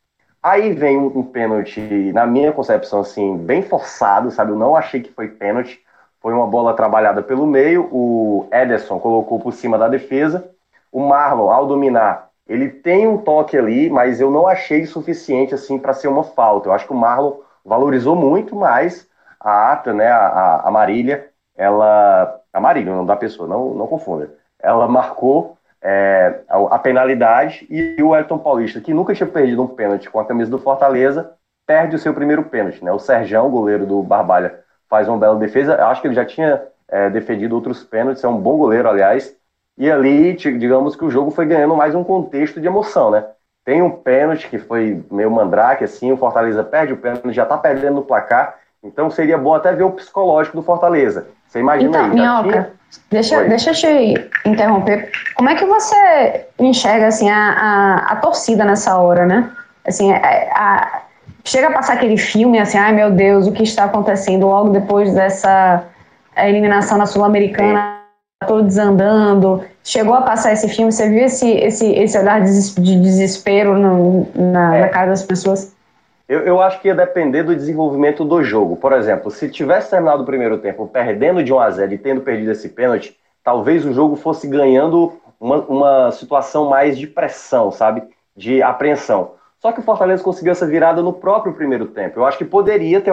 Aí 0.46 0.74
vem 0.74 0.96
um, 0.96 1.08
um, 1.08 1.24
pênalti, 1.24 1.82
na 2.14 2.28
minha 2.28 2.52
concepção, 2.52 3.00
assim, 3.00 3.36
bem 3.36 3.64
forçado, 3.64 4.30
sabe? 4.30 4.52
Eu 4.52 4.56
não 4.56 4.76
achei 4.76 5.02
que 5.02 5.12
foi 5.12 5.28
pênalti. 5.28 5.84
Foi 6.22 6.32
uma 6.34 6.46
bola 6.46 6.76
trabalhada 6.76 7.24
pelo 7.24 7.48
meio. 7.48 7.90
O 7.92 8.48
Ederson 8.52 9.00
colocou 9.00 9.40
por 9.40 9.52
cima 9.54 9.76
da 9.76 9.88
defesa. 9.88 10.48
O 10.92 11.00
Marlon, 11.00 11.50
ao 11.50 11.66
dominar, 11.66 12.30
ele 12.48 12.70
tem 12.70 13.08
um 13.08 13.18
toque 13.18 13.58
ali, 13.58 13.90
mas 13.90 14.22
eu 14.22 14.30
não 14.30 14.46
achei 14.46 14.86
suficiente 14.86 15.56
assim 15.56 15.80
para 15.80 15.94
ser 15.94 16.10
uma 16.10 16.24
falta. 16.24 16.70
Eu 16.70 16.74
acho 16.74 16.86
que 16.86 16.94
o 16.94 16.96
Marlon 16.96 17.40
valorizou 17.66 18.16
muito, 18.16 18.56
mas 18.56 19.10
a 19.40 19.72
ata, 19.72 19.96
né, 19.96 20.10
a, 20.10 20.62
a 20.64 20.70
Marília, 20.70 21.28
ela. 21.58 22.40
A 22.54 22.62
Marília, 22.62 22.94
não 22.94 23.04
da 23.04 23.16
pessoa, 23.16 23.48
não, 23.48 23.74
não 23.74 23.88
confunda. 23.88 24.32
Ela 24.60 24.88
marcou 24.88 25.55
é, 25.88 26.40
a, 26.50 26.80
penalidade 26.80 27.68
e 27.70 28.02
o 28.02 28.16
Elton 28.16 28.40
Paulista, 28.40 28.82
que 28.82 28.92
nunca 28.92 29.14
tinha 29.14 29.28
perdido 29.28 29.62
um 29.62 29.68
pênalti 29.68 30.10
com 30.10 30.20
a 30.20 30.26
camisa 30.26 30.50
do 30.50 30.58
Fortaleza, 30.58 31.34
perde 31.68 31.96
o 31.96 32.00
seu 32.00 32.12
primeiro 32.12 32.42
pênalti. 32.46 32.84
Né? 32.84 32.92
O 32.92 32.98
Serjão, 32.98 33.52
goleiro 33.52 33.86
do 33.86 34.02
Barbalha, 34.02 34.62
faz 34.90 35.08
uma 35.08 35.20
bela 35.20 35.36
defesa. 35.36 35.76
Eu 35.76 35.86
acho 35.86 36.02
que 36.02 36.08
ele 36.08 36.16
já 36.16 36.26
tinha 36.26 36.60
é, 36.88 37.12
defendido 37.12 37.54
outros 37.54 37.84
pênaltis, 37.84 38.24
é 38.24 38.28
um 38.28 38.36
bom 38.36 38.58
goleiro, 38.58 38.90
aliás. 38.90 39.38
E 39.78 39.92
ali, 39.92 40.34
digamos 40.34 40.96
que 40.96 41.06
o 41.06 41.12
jogo 41.12 41.30
foi 41.30 41.46
ganhando 41.46 41.76
mais 41.76 41.94
um 41.94 42.04
contexto 42.04 42.60
de 42.60 42.66
emoção, 42.66 43.12
né? 43.12 43.24
Tem 43.64 43.84
um 43.84 43.92
pênalti 43.92 44.50
que 44.50 44.58
foi 44.58 45.04
meio 45.12 45.30
mandrake, 45.30 45.84
assim, 45.84 46.12
o 46.12 46.18
Fortaleza 46.18 46.64
perde 46.64 46.94
o 46.94 46.98
pênalti, 46.98 47.32
já 47.32 47.46
tá 47.46 47.60
perdendo 47.60 47.96
no 47.96 48.04
placar. 48.04 48.58
Então 48.86 49.10
seria 49.10 49.38
bom 49.38 49.56
até 49.56 49.74
ver 49.74 49.84
o 49.84 49.92
psicológico 49.92 50.58
do 50.58 50.64
Fortaleza. 50.64 51.28
Você 51.48 51.60
imagina 51.60 51.90
então, 51.90 52.06
aí. 52.06 52.10
Minhoca, 52.12 52.52
tinha... 52.52 52.72
deixa, 53.10 53.44
deixa 53.46 53.72
eu 53.72 53.74
te 53.74 54.30
interromper. 54.46 55.12
Como 55.36 55.50
é 55.50 55.56
que 55.56 55.66
você 55.66 56.46
enxerga 56.60 57.08
assim, 57.08 57.30
a, 57.30 57.36
a, 57.36 57.96
a 58.12 58.16
torcida 58.18 58.64
nessa 58.64 58.98
hora, 58.98 59.26
né? 59.26 59.50
Assim, 59.86 60.14
a, 60.14 60.18
é, 60.18 60.50
a, 60.52 61.02
chega 61.44 61.68
a 61.68 61.72
passar 61.72 61.94
aquele 61.94 62.18
filme 62.18 62.60
assim, 62.60 62.78
ai 62.78 62.94
meu 62.94 63.12
Deus, 63.12 63.48
o 63.48 63.52
que 63.52 63.64
está 63.64 63.86
acontecendo 63.86 64.48
logo 64.48 64.70
depois 64.70 65.14
dessa 65.14 65.84
eliminação 66.38 66.98
na 66.98 67.06
Sul-Americana, 67.06 68.02
todo 68.46 68.64
desandando. 68.64 69.64
Chegou 69.84 70.14
a 70.14 70.22
passar 70.22 70.54
esse 70.54 70.68
filme, 70.70 70.92
você 70.92 71.10
viu 71.10 71.26
esse, 71.26 71.50
esse, 71.50 71.92
esse 71.92 72.18
olhar 72.18 72.42
de 72.42 73.00
desespero 73.00 73.78
no, 73.78 74.28
na, 74.36 74.76
é. 74.76 74.82
na 74.82 74.90
cara 74.90 75.08
das 75.08 75.24
pessoas? 75.24 75.75
Eu, 76.28 76.40
eu, 76.42 76.62
acho 76.62 76.82
que 76.82 76.88
ia 76.88 76.96
depender 76.96 77.44
do 77.44 77.56
desenvolvimento 77.56 78.26
do 78.26 78.44
jogo. 78.44 78.76
Por 78.76 78.94
exemplo, 78.94 79.30
se 79.30 79.50
tivesse 79.50 79.92
terminado 79.92 80.24
o 80.24 80.26
primeiro 80.26 80.58
tempo 80.58 80.88
perdendo 80.88 81.44
de 81.44 81.54
1 81.54 81.60
a 81.60 81.70
0 81.70 81.94
e 81.94 81.98
tendo 81.98 82.22
perdido 82.22 82.52
esse 82.52 82.70
pênalti, 82.70 83.16
talvez 83.44 83.86
o 83.86 83.94
jogo 83.94 84.16
fosse 84.16 84.48
ganhando 84.48 85.14
uma, 85.40 85.58
uma 85.66 86.12
situação 86.12 86.68
mais 86.68 86.98
de 86.98 87.06
pressão, 87.06 87.72
sabe? 87.72 88.04
De 88.36 88.62
apreensão. 88.64 89.34
Só 89.60 89.72
que 89.72 89.80
o 89.80 89.84
Fortaleza 89.84 90.24
conseguiu 90.24 90.52
essa 90.52 90.66
virada 90.66 91.02
no 91.02 91.14
próprio 91.14 91.54
primeiro 91.54 91.88
tempo. 91.88 92.20
Eu 92.20 92.26
acho 92.26 92.38
que 92.38 92.46
poderia 92.46 93.00
ter 93.00 93.12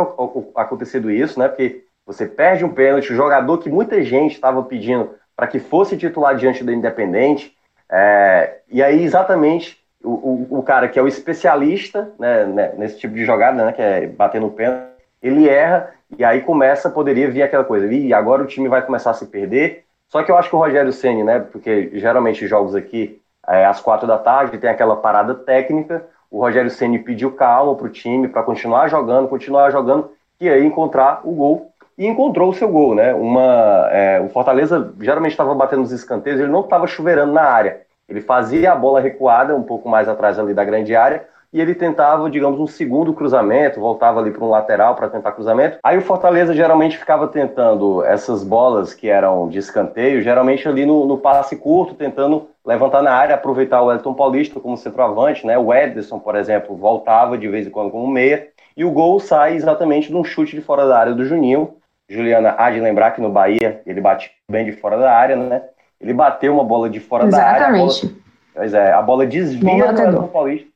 acontecido 0.55 1.11
isso, 1.11 1.39
né? 1.39 1.49
Porque 1.49 1.85
você 2.07 2.27
perde 2.27 2.65
um 2.65 2.71
pênalti, 2.71 3.13
o 3.13 3.17
jogador 3.17 3.59
que 3.59 3.69
muita 3.69 4.03
gente 4.03 4.33
estava 4.33 4.63
pedindo 4.63 5.11
para 5.37 5.47
que 5.47 5.59
fosse 5.59 5.97
titular 5.97 6.35
diante 6.35 6.65
do 6.65 6.73
Independente. 6.73 7.55
É, 7.91 8.61
e 8.71 8.83
aí, 8.83 9.03
exatamente, 9.03 9.82
o, 10.03 10.11
o, 10.11 10.59
o, 10.59 10.62
cara 10.62 10.88
que 10.88 10.98
é 10.98 11.03
o 11.03 11.09
especialista 11.09 12.12
né, 12.18 12.44
né, 12.44 12.72
nesse 12.76 12.98
tipo 12.98 13.14
de 13.14 13.24
jogada, 13.24 13.64
né, 13.64 13.72
que 13.72 13.82
é 13.82 14.07
bater 14.07 14.40
no 14.40 14.50
pênalti, 14.50 14.86
ele 15.22 15.48
erra 15.48 15.90
e 16.18 16.24
aí 16.24 16.40
começa, 16.40 16.90
poderia 16.90 17.30
vir 17.30 17.42
aquela 17.42 17.64
coisa, 17.64 17.86
e 17.92 18.12
agora 18.12 18.42
o 18.42 18.46
time 18.46 18.68
vai 18.68 18.82
começar 18.82 19.11
a 19.11 19.14
se 19.14 19.26
perder. 19.26 19.84
Só 20.09 20.22
que 20.22 20.30
eu 20.30 20.36
acho 20.36 20.50
que 20.50 20.57
o 20.57 20.59
Rogério 20.59 20.92
Ceni, 20.92 21.24
né, 21.24 21.40
porque 21.40 21.90
geralmente 21.94 22.46
jogos 22.46 22.74
aqui 22.74 23.20
é, 23.48 23.64
às 23.64 23.80
quatro 23.80 24.07
da 24.07 24.18
tarde 24.18 24.59
tem 24.59 24.68
aquela 24.68 24.96
parada 24.96 25.34
técnica, 25.34 26.05
o 26.30 26.40
Rogério 26.40 26.70
Ceni 26.70 26.98
pediu 26.98 27.32
calma 27.32 27.74
para 27.74 27.86
o 27.86 27.90
time 27.90 28.28
para 28.28 28.42
continuar 28.42 28.88
jogando, 28.88 29.28
continuar 29.28 29.70
jogando 29.70 30.11
e 30.40 30.48
aí 30.48 30.64
encontrar 30.64 31.20
o 31.24 31.32
gol 31.32 31.72
e 31.96 32.07
encontrou 32.07 32.50
o 32.50 32.55
seu 32.55 32.68
gol, 32.68 32.94
né? 32.94 33.14
Uma, 33.14 33.88
é, 33.92 34.20
o 34.20 34.28
Fortaleza 34.28 34.92
geralmente 35.00 35.32
estava 35.32 35.55
batendo 35.55 35.82
nos 35.82 35.92
escanteios, 35.92 36.40
ele 36.40 36.50
não 36.50 36.61
estava 36.61 36.86
chuveirando 36.86 37.32
na 37.32 37.42
área. 37.42 37.82
Ele 38.09 38.20
fazia 38.20 38.72
a 38.72 38.76
bola 38.76 39.00
recuada 39.00 39.55
um 39.55 39.62
pouco 39.62 39.88
mais 39.88 40.09
atrás 40.09 40.38
ali 40.38 40.55
da 40.55 40.64
grande 40.64 40.94
área 40.94 41.26
e 41.53 41.61
ele 41.61 41.74
tentava, 41.74 42.30
digamos, 42.30 42.59
um 42.59 42.66
segundo 42.66 43.12
cruzamento, 43.12 43.78
voltava 43.78 44.20
ali 44.20 44.30
para 44.30 44.42
um 44.42 44.48
lateral 44.48 44.94
para 44.94 45.11
tentar 45.11 45.32
cruzamento. 45.32 45.78
Aí 45.82 45.98
o 45.98 46.03
Fortaleza 46.03 46.55
geralmente 46.55 46.96
ficava 46.96 47.28
tentando 47.28 48.03
essas 48.05 48.42
bolas 48.42 48.94
que 48.94 49.09
eram 49.09 49.48
de 49.48 49.59
escanteio, 49.59 50.22
geralmente 50.22 50.66
ali 50.66 50.86
no, 50.86 51.05
no 51.05 51.18
passe 51.18 51.57
curto, 51.57 51.94
tentando 51.94 52.48
levantar 52.64 53.03
na 53.03 53.12
área, 53.12 53.34
aproveitar 53.34 53.82
o 53.82 53.92
Elton 53.92 54.14
Paulista 54.14 54.59
como 54.61 54.78
centroavante, 54.78 55.46
né? 55.46 55.59
O 55.59 55.74
Ederson, 55.74 56.18
por 56.18 56.36
exemplo, 56.36 56.74
voltava 56.74 57.36
de 57.36 57.48
vez 57.48 57.66
em 57.66 57.70
quando 57.70 57.90
como 57.90 58.07
meia, 58.07 58.48
e 58.74 58.84
o 58.84 58.90
gol 58.90 59.20
sai 59.20 59.55
exatamente 59.55 60.09
de 60.09 60.16
um 60.16 60.24
chute 60.24 60.57
de 60.57 60.62
fora 60.62 60.86
da 60.86 60.98
área 60.98 61.12
do 61.12 61.24
Juninho. 61.24 61.76
Juliana 62.09 62.55
há 62.59 62.70
de 62.70 62.80
lembrar 62.80 63.11
que 63.12 63.20
no 63.20 63.30
Bahia 63.30 63.82
ele 63.86 64.00
bate 64.00 64.30
bem 64.50 64.64
de 64.64 64.72
fora 64.72 64.96
da 64.96 65.12
área, 65.12 65.36
né? 65.36 65.62
Ele 66.03 66.12
bateu 66.12 66.53
uma 66.53 66.64
bola 66.64 66.90
de 66.90 67.00
fora 67.00 67.26
exatamente. 67.26 67.61
da 67.61 67.66
área. 67.66 67.76
Exatamente. 67.78 68.22
Pois 68.55 68.74
é, 68.74 68.92
a 68.92 69.00
bola 69.00 69.26
desvia 69.26 69.92
no 69.92 70.03
Elton 70.03 70.26
Paulista 70.26 70.72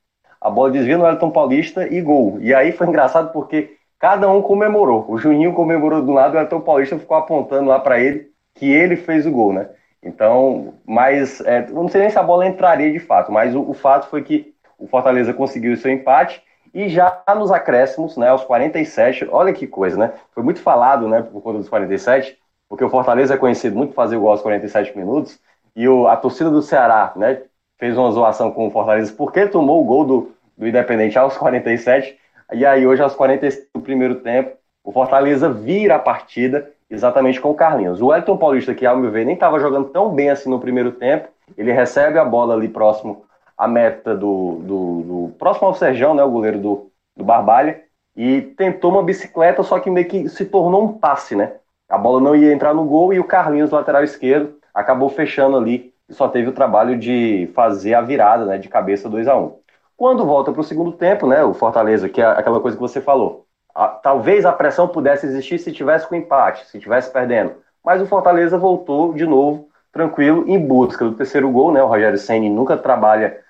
a 0.46 0.50
bola 0.50 0.70
desvia 0.70 0.96
no 0.96 1.06
Elton 1.06 1.30
Paulista 1.30 1.92
e 1.92 2.00
gol. 2.00 2.38
E 2.40 2.54
aí 2.54 2.70
foi 2.70 2.86
engraçado 2.86 3.32
porque 3.32 3.76
cada 3.98 4.30
um 4.30 4.40
comemorou. 4.40 5.04
O 5.08 5.18
Juninho 5.18 5.52
comemorou 5.52 6.02
do 6.02 6.12
lado, 6.12 6.36
o 6.36 6.38
Elton 6.38 6.60
Paulista 6.60 6.96
ficou 6.96 7.16
apontando 7.16 7.68
lá 7.68 7.80
para 7.80 7.98
ele 7.98 8.28
que 8.54 8.70
ele 8.70 8.94
fez 8.94 9.26
o 9.26 9.30
gol, 9.32 9.52
né? 9.52 9.68
Então, 10.00 10.74
mas 10.86 11.40
é, 11.40 11.66
não 11.68 11.88
sei 11.88 12.02
nem 12.02 12.10
se 12.10 12.18
a 12.18 12.22
bola 12.22 12.46
entraria 12.46 12.92
de 12.92 13.00
fato, 13.00 13.32
mas 13.32 13.56
o, 13.56 13.60
o, 13.68 13.74
fato 13.74 14.08
foi 14.08 14.22
que 14.22 14.54
o 14.78 14.86
Fortaleza 14.86 15.34
conseguiu 15.34 15.72
o 15.72 15.76
seu 15.76 15.90
empate 15.90 16.40
e 16.72 16.88
já 16.88 17.22
nos 17.34 17.50
acréscimos, 17.50 18.16
né, 18.16 18.28
aos 18.28 18.44
47, 18.44 19.26
olha 19.30 19.52
que 19.52 19.66
coisa, 19.66 19.98
né? 19.98 20.12
Foi 20.32 20.44
muito 20.44 20.60
falado, 20.60 21.08
né, 21.08 21.22
por 21.22 21.42
conta 21.42 21.58
dos 21.58 21.68
47, 21.68 22.38
porque 22.68 22.84
o 22.84 22.88
Fortaleza 22.88 23.34
é 23.34 23.36
conhecido 23.36 23.76
muito 23.76 23.90
por 23.90 23.96
fazer 23.96 24.16
o 24.16 24.20
gol 24.20 24.30
aos 24.30 24.42
47 24.42 24.96
minutos, 24.96 25.38
e 25.74 25.88
o, 25.88 26.06
a 26.06 26.16
torcida 26.16 26.50
do 26.50 26.62
Ceará, 26.62 27.12
né, 27.16 27.42
fez 27.78 27.96
uma 27.96 28.10
zoação 28.10 28.50
com 28.50 28.66
o 28.66 28.70
Fortaleza 28.70 29.12
porque 29.16 29.46
tomou 29.46 29.82
o 29.82 29.84
gol 29.84 30.04
do, 30.04 30.32
do 30.56 30.66
Independente 30.66 31.18
aos 31.18 31.36
47. 31.36 32.18
E 32.52 32.64
aí, 32.64 32.86
hoje, 32.86 33.02
aos 33.02 33.14
45 33.14 33.66
do 33.74 33.80
primeiro 33.80 34.16
tempo, 34.16 34.56
o 34.82 34.92
Fortaleza 34.92 35.50
vira 35.50 35.96
a 35.96 35.98
partida 35.98 36.70
exatamente 36.88 37.40
com 37.40 37.50
o 37.50 37.54
Carlinhos. 37.54 38.00
O 38.00 38.14
Elton 38.14 38.36
Paulista, 38.36 38.74
que 38.74 38.86
ao 38.86 38.96
meu 38.96 39.10
ver 39.10 39.26
nem 39.26 39.34
estava 39.34 39.58
jogando 39.58 39.88
tão 39.88 40.10
bem 40.10 40.30
assim 40.30 40.48
no 40.48 40.60
primeiro 40.60 40.92
tempo, 40.92 41.28
ele 41.58 41.72
recebe 41.72 42.18
a 42.18 42.24
bola 42.24 42.54
ali 42.54 42.68
próximo 42.68 43.24
à 43.58 43.66
meta 43.66 44.14
do, 44.14 44.60
do, 44.62 45.02
do 45.02 45.34
próximo 45.38 45.66
ao 45.66 45.74
Serjão, 45.74 46.14
né, 46.14 46.22
o 46.22 46.30
goleiro 46.30 46.58
do, 46.58 46.90
do 47.16 47.24
Barbalha, 47.24 47.82
e 48.14 48.40
tentou 48.40 48.92
uma 48.92 49.02
bicicleta, 49.02 49.62
só 49.62 49.78
que 49.80 49.90
meio 49.90 50.06
que 50.08 50.28
se 50.28 50.46
tornou 50.46 50.84
um 50.84 50.92
passe, 50.92 51.34
né? 51.34 51.52
A 51.88 51.96
bola 51.96 52.20
não 52.20 52.34
ia 52.34 52.52
entrar 52.52 52.74
no 52.74 52.84
gol 52.84 53.12
e 53.12 53.20
o 53.20 53.24
Carlinhos, 53.24 53.70
lateral 53.70 54.02
esquerdo, 54.02 54.58
acabou 54.74 55.08
fechando 55.08 55.56
ali 55.56 55.94
e 56.08 56.14
só 56.14 56.28
teve 56.28 56.48
o 56.48 56.52
trabalho 56.52 56.98
de 56.98 57.50
fazer 57.54 57.94
a 57.94 58.00
virada, 58.00 58.44
né, 58.44 58.58
de 58.58 58.68
cabeça 58.68 59.08
2 59.08 59.28
a 59.28 59.36
1 59.36 59.44
um. 59.44 59.58
Quando 59.96 60.26
volta 60.26 60.52
para 60.52 60.60
o 60.60 60.64
segundo 60.64 60.92
tempo, 60.92 61.26
né, 61.26 61.42
o 61.42 61.54
Fortaleza, 61.54 62.08
que 62.08 62.20
é 62.20 62.26
aquela 62.26 62.60
coisa 62.60 62.76
que 62.76 62.82
você 62.82 63.00
falou, 63.00 63.46
a, 63.74 63.88
talvez 63.88 64.44
a 64.44 64.52
pressão 64.52 64.88
pudesse 64.88 65.26
existir 65.26 65.58
se 65.58 65.72
tivesse 65.72 66.08
com 66.08 66.14
empate, 66.14 66.66
se 66.66 66.78
tivesse 66.78 67.12
perdendo. 67.12 67.54
Mas 67.84 68.02
o 68.02 68.06
Fortaleza 68.06 68.58
voltou 68.58 69.14
de 69.14 69.26
novo, 69.26 69.68
tranquilo, 69.92 70.44
em 70.46 70.58
busca 70.58 71.04
do 71.04 71.14
terceiro 71.14 71.50
gol, 71.50 71.72
né? 71.72 71.82
O 71.82 71.86
Rogério 71.86 72.18
Senni 72.18 72.50
nunca 72.50 72.76
trabalha 72.76 73.40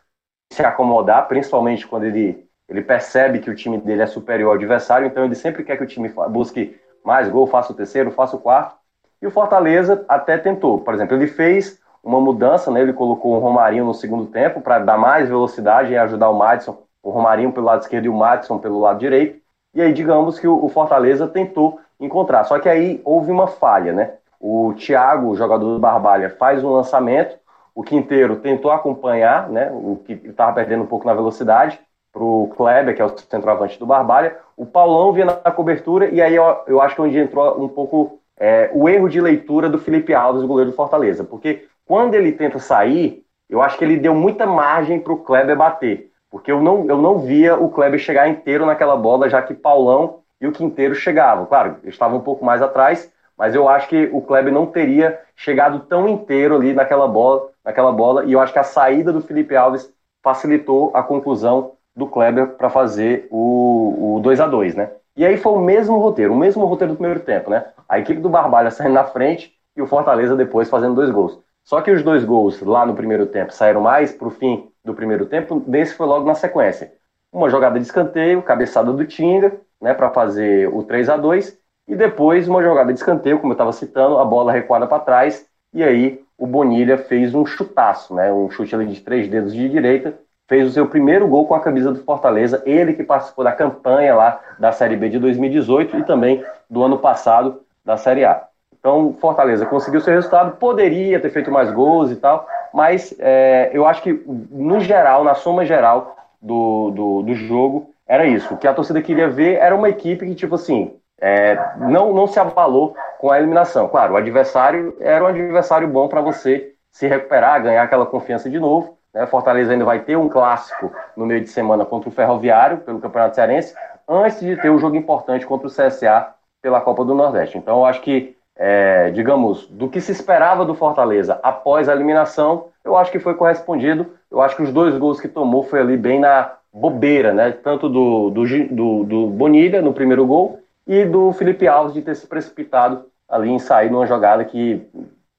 se 0.52 0.62
acomodar, 0.62 1.26
principalmente 1.26 1.86
quando 1.86 2.04
ele, 2.04 2.46
ele 2.68 2.82
percebe 2.82 3.40
que 3.40 3.50
o 3.50 3.54
time 3.54 3.78
dele 3.78 4.02
é 4.02 4.06
superior 4.06 4.50
ao 4.50 4.54
adversário, 4.54 5.06
então 5.06 5.24
ele 5.24 5.34
sempre 5.34 5.64
quer 5.64 5.76
que 5.76 5.82
o 5.82 5.86
time 5.86 6.12
busque 6.30 6.78
mais 7.06 7.28
gol, 7.28 7.46
faça 7.46 7.72
o 7.72 7.76
terceiro, 7.76 8.10
faça 8.10 8.34
o 8.34 8.40
quarto. 8.40 8.74
E 9.22 9.26
o 9.26 9.30
Fortaleza 9.30 10.04
até 10.08 10.36
tentou. 10.36 10.80
Por 10.80 10.92
exemplo, 10.92 11.16
ele 11.16 11.28
fez 11.28 11.80
uma 12.02 12.20
mudança, 12.20 12.68
né? 12.68 12.80
Ele 12.80 12.92
colocou 12.92 13.36
o 13.36 13.38
Romarinho 13.38 13.84
no 13.84 13.94
segundo 13.94 14.26
tempo 14.26 14.60
para 14.60 14.80
dar 14.80 14.98
mais 14.98 15.28
velocidade 15.28 15.92
e 15.92 15.96
ajudar 15.96 16.28
o 16.28 16.36
Madison, 16.36 16.82
o 17.00 17.10
Romarinho 17.10 17.52
pelo 17.52 17.66
lado 17.66 17.82
esquerdo 17.82 18.06
e 18.06 18.08
o 18.08 18.14
Madison 18.14 18.58
pelo 18.58 18.80
lado 18.80 18.98
direito. 18.98 19.40
E 19.72 19.80
aí, 19.80 19.92
digamos 19.92 20.40
que 20.40 20.48
o 20.48 20.68
Fortaleza 20.68 21.28
tentou 21.28 21.78
encontrar. 22.00 22.42
Só 22.44 22.58
que 22.58 22.68
aí 22.68 23.00
houve 23.04 23.30
uma 23.30 23.46
falha, 23.46 23.92
né? 23.92 24.14
O 24.40 24.74
Thiago, 24.74 25.36
jogador 25.36 25.74
do 25.74 25.78
Barbalha, 25.78 26.28
faz 26.30 26.64
um 26.64 26.70
lançamento, 26.70 27.38
o 27.74 27.82
Quinteiro 27.82 28.36
tentou 28.36 28.72
acompanhar, 28.72 29.48
né? 29.48 29.70
O 29.72 30.00
que 30.04 30.14
estava 30.24 30.52
perdendo 30.52 30.82
um 30.82 30.86
pouco 30.86 31.06
na 31.06 31.14
velocidade 31.14 31.78
para 32.16 32.24
o 32.24 32.48
Kleber, 32.56 32.96
que 32.96 33.02
é 33.02 33.04
o 33.04 33.18
centroavante 33.18 33.78
do 33.78 33.84
Barbalha. 33.84 34.38
O 34.56 34.64
Paulão 34.64 35.12
vinha 35.12 35.26
na 35.26 35.50
cobertura, 35.50 36.08
e 36.08 36.22
aí 36.22 36.34
eu, 36.34 36.44
eu 36.66 36.80
acho 36.80 36.94
que 36.94 37.00
é 37.02 37.04
onde 37.04 37.18
entrou 37.18 37.62
um 37.62 37.68
pouco 37.68 38.18
é, 38.38 38.70
o 38.72 38.88
erro 38.88 39.06
de 39.06 39.20
leitura 39.20 39.68
do 39.68 39.78
Felipe 39.78 40.14
Alves, 40.14 40.42
o 40.42 40.48
goleiro 40.48 40.70
do 40.70 40.76
Fortaleza. 40.76 41.24
Porque 41.24 41.66
quando 41.84 42.14
ele 42.14 42.32
tenta 42.32 42.58
sair, 42.58 43.22
eu 43.50 43.60
acho 43.60 43.76
que 43.76 43.84
ele 43.84 43.98
deu 43.98 44.14
muita 44.14 44.46
margem 44.46 44.98
para 44.98 45.12
o 45.12 45.18
Kleber 45.18 45.56
bater. 45.56 46.10
Porque 46.30 46.50
eu 46.50 46.62
não, 46.62 46.86
eu 46.88 46.96
não 46.96 47.18
via 47.18 47.54
o 47.54 47.68
Kleber 47.68 48.00
chegar 48.00 48.26
inteiro 48.28 48.64
naquela 48.64 48.96
bola, 48.96 49.28
já 49.28 49.42
que 49.42 49.52
Paulão 49.52 50.20
e 50.40 50.46
o 50.46 50.52
Quinteiro 50.52 50.94
chegavam. 50.94 51.44
Claro, 51.44 51.76
estavam 51.84 52.16
um 52.16 52.22
pouco 52.22 52.42
mais 52.44 52.62
atrás, 52.62 53.12
mas 53.36 53.54
eu 53.54 53.68
acho 53.68 53.88
que 53.88 54.08
o 54.10 54.22
Kleber 54.22 54.52
não 54.52 54.64
teria 54.64 55.20
chegado 55.36 55.80
tão 55.80 56.08
inteiro 56.08 56.56
ali 56.56 56.72
naquela 56.72 57.06
bola, 57.06 57.50
naquela 57.62 57.92
bola, 57.92 58.24
e 58.24 58.32
eu 58.32 58.40
acho 58.40 58.54
que 58.54 58.58
a 58.58 58.64
saída 58.64 59.12
do 59.12 59.20
Felipe 59.20 59.54
Alves 59.54 59.92
facilitou 60.22 60.90
a 60.94 61.02
conclusão 61.02 61.75
do 61.96 62.06
Kleber 62.06 62.48
para 62.48 62.68
fazer 62.68 63.26
o, 63.30 64.16
o 64.16 64.20
2 64.20 64.38
a 64.40 64.46
2 64.46 64.74
né? 64.74 64.90
E 65.16 65.24
aí 65.24 65.38
foi 65.38 65.52
o 65.52 65.60
mesmo 65.60 65.96
roteiro, 65.96 66.34
o 66.34 66.36
mesmo 66.36 66.66
roteiro 66.66 66.92
do 66.92 66.96
primeiro 66.98 67.20
tempo, 67.20 67.48
né? 67.48 67.64
A 67.88 67.98
equipe 67.98 68.20
do 68.20 68.28
Barbalha 68.28 68.70
saindo 68.70 68.92
na 68.92 69.04
frente 69.04 69.54
e 69.74 69.80
o 69.80 69.86
Fortaleza 69.86 70.36
depois 70.36 70.68
fazendo 70.68 70.94
dois 70.94 71.10
gols. 71.10 71.38
Só 71.64 71.80
que 71.80 71.90
os 71.90 72.02
dois 72.02 72.24
gols 72.24 72.60
lá 72.60 72.84
no 72.84 72.94
primeiro 72.94 73.26
tempo 73.26 73.52
saíram 73.52 73.80
mais 73.80 74.12
para 74.12 74.28
o 74.28 74.30
fim 74.30 74.68
do 74.84 74.94
primeiro 74.94 75.26
tempo, 75.26 75.58
desse 75.66 75.94
foi 75.94 76.06
logo 76.06 76.26
na 76.26 76.34
sequência. 76.34 76.92
Uma 77.32 77.50
jogada 77.50 77.78
de 77.78 77.86
escanteio, 77.86 78.42
cabeçada 78.42 78.92
do 78.92 79.04
Tinga, 79.04 79.52
né, 79.80 79.92
para 79.92 80.10
fazer 80.10 80.68
o 80.68 80.82
3 80.82 81.08
a 81.08 81.16
2 81.16 81.58
e 81.88 81.96
depois 81.96 82.48
uma 82.48 82.62
jogada 82.62 82.92
de 82.92 82.98
escanteio, 82.98 83.38
como 83.38 83.52
eu 83.52 83.54
estava 83.54 83.72
citando, 83.72 84.18
a 84.18 84.24
bola 84.24 84.52
recuada 84.52 84.86
para 84.86 85.02
trás, 85.02 85.46
e 85.72 85.82
aí 85.82 86.22
o 86.38 86.46
Bonilha 86.46 86.98
fez 86.98 87.34
um 87.34 87.44
chutaço, 87.44 88.14
né, 88.14 88.32
um 88.32 88.50
chute 88.50 88.74
ali 88.74 88.86
de 88.86 89.00
três 89.00 89.28
dedos 89.28 89.52
de 89.54 89.68
direita, 89.68 90.18
fez 90.48 90.68
o 90.68 90.72
seu 90.72 90.86
primeiro 90.86 91.26
gol 91.26 91.46
com 91.46 91.54
a 91.54 91.60
camisa 91.60 91.92
do 91.92 92.02
Fortaleza, 92.02 92.62
ele 92.64 92.92
que 92.92 93.02
participou 93.02 93.44
da 93.44 93.52
campanha 93.52 94.14
lá 94.14 94.40
da 94.58 94.72
Série 94.72 94.96
B 94.96 95.08
de 95.08 95.18
2018 95.18 95.98
e 95.98 96.04
também 96.04 96.44
do 96.70 96.82
ano 96.82 96.98
passado 96.98 97.62
da 97.84 97.96
Série 97.96 98.24
A. 98.24 98.44
Então, 98.78 99.12
Fortaleza 99.20 99.66
conseguiu 99.66 100.00
seu 100.00 100.14
resultado, 100.14 100.58
poderia 100.58 101.18
ter 101.18 101.30
feito 101.30 101.50
mais 101.50 101.72
gols 101.72 102.10
e 102.12 102.16
tal, 102.16 102.46
mas 102.72 103.12
é, 103.18 103.70
eu 103.72 103.84
acho 103.86 104.02
que, 104.02 104.12
no 104.50 104.78
geral, 104.78 105.24
na 105.24 105.34
soma 105.34 105.64
geral 105.64 106.16
do, 106.40 106.92
do, 106.92 107.22
do, 107.22 107.34
jogo, 107.34 107.90
era 108.06 108.24
isso. 108.26 108.54
O 108.54 108.56
que 108.56 108.68
a 108.68 108.74
torcida 108.74 109.02
queria 109.02 109.28
ver 109.28 109.54
era 109.54 109.74
uma 109.74 109.88
equipe 109.88 110.24
que, 110.24 110.34
tipo 110.36 110.54
assim, 110.54 110.94
é, 111.20 111.58
não, 111.78 112.12
não 112.12 112.28
se 112.28 112.38
abalou 112.38 112.94
com 113.18 113.30
a 113.30 113.38
eliminação. 113.38 113.88
Claro, 113.88 114.14
o 114.14 114.16
adversário 114.16 114.96
era 115.00 115.24
um 115.24 115.28
adversário 115.28 115.88
bom 115.88 116.06
para 116.06 116.20
você 116.20 116.72
se 116.92 117.08
recuperar, 117.08 117.62
ganhar 117.62 117.82
aquela 117.82 118.06
confiança 118.06 118.48
de 118.48 118.60
novo. 118.60 118.96
Né? 119.16 119.26
Fortaleza 119.26 119.72
ainda 119.72 119.84
vai 119.84 120.00
ter 120.00 120.16
um 120.16 120.28
clássico 120.28 120.92
no 121.16 121.24
meio 121.24 121.40
de 121.40 121.48
semana 121.48 121.86
contra 121.86 122.10
o 122.10 122.12
Ferroviário, 122.12 122.78
pelo 122.78 123.00
Campeonato 123.00 123.34
Cearense, 123.34 123.74
antes 124.06 124.40
de 124.40 124.54
ter 124.56 124.70
um 124.70 124.78
jogo 124.78 124.94
importante 124.94 125.46
contra 125.46 125.66
o 125.66 125.70
CSA 125.70 126.34
pela 126.60 126.82
Copa 126.82 127.02
do 127.02 127.14
Nordeste. 127.14 127.56
Então, 127.56 127.78
eu 127.78 127.84
acho 127.86 128.02
que 128.02 128.36
é, 128.58 129.10
digamos, 129.10 129.66
do 129.66 129.88
que 129.88 130.00
se 130.00 130.12
esperava 130.12 130.64
do 130.64 130.74
Fortaleza 130.74 131.38
após 131.42 131.88
a 131.88 131.92
eliminação, 131.92 132.68
eu 132.84 132.96
acho 132.96 133.10
que 133.10 133.18
foi 133.18 133.34
correspondido. 133.34 134.06
Eu 134.30 134.40
acho 134.40 134.56
que 134.56 134.62
os 134.62 134.72
dois 134.72 134.96
gols 134.96 135.20
que 135.20 135.28
tomou 135.28 135.62
foi 135.62 135.80
ali 135.80 135.96
bem 135.96 136.20
na 136.20 136.52
bobeira, 136.72 137.32
né? 137.32 137.52
Tanto 137.52 137.88
do, 137.88 138.30
do, 138.30 138.44
do, 138.70 139.04
do 139.04 139.26
Bonilha 139.26 139.82
no 139.82 139.92
primeiro 139.92 140.26
gol 140.26 140.60
e 140.86 141.04
do 141.04 141.32
Felipe 141.32 141.66
Alves 141.66 141.94
de 141.94 142.02
ter 142.02 142.14
se 142.14 142.26
precipitado 142.26 143.04
ali 143.28 143.50
em 143.50 143.58
sair 143.58 143.90
numa 143.90 144.06
jogada 144.06 144.44
que 144.44 144.86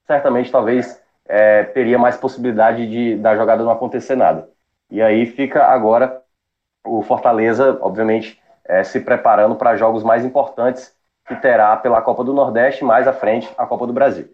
certamente 0.05 0.51
talvez 0.51 1.01
é, 1.28 1.63
teria 1.63 1.97
mais 1.97 2.17
possibilidade 2.17 2.88
de 2.88 3.15
da 3.17 3.36
jogada 3.36 3.63
não 3.63 3.71
acontecer 3.71 4.15
nada. 4.15 4.47
E 4.89 5.01
aí 5.01 5.25
fica 5.25 5.65
agora 5.65 6.21
o 6.86 7.01
Fortaleza, 7.01 7.78
obviamente, 7.82 8.39
é, 8.65 8.84
se 8.84 8.99
preparando 8.99 9.55
para 9.55 9.75
jogos 9.75 10.03
mais 10.03 10.23
importantes 10.23 10.93
que 11.28 11.36
terá 11.36 11.75
pela 11.75 12.01
Copa 12.01 12.23
do 12.23 12.34
Nordeste 12.34 12.86
mais 12.86 13.07
à 13.07 13.13
frente 13.13 13.49
a 13.57 13.65
Copa 13.65 13.86
do 13.86 13.93
Brasil. 13.93 14.30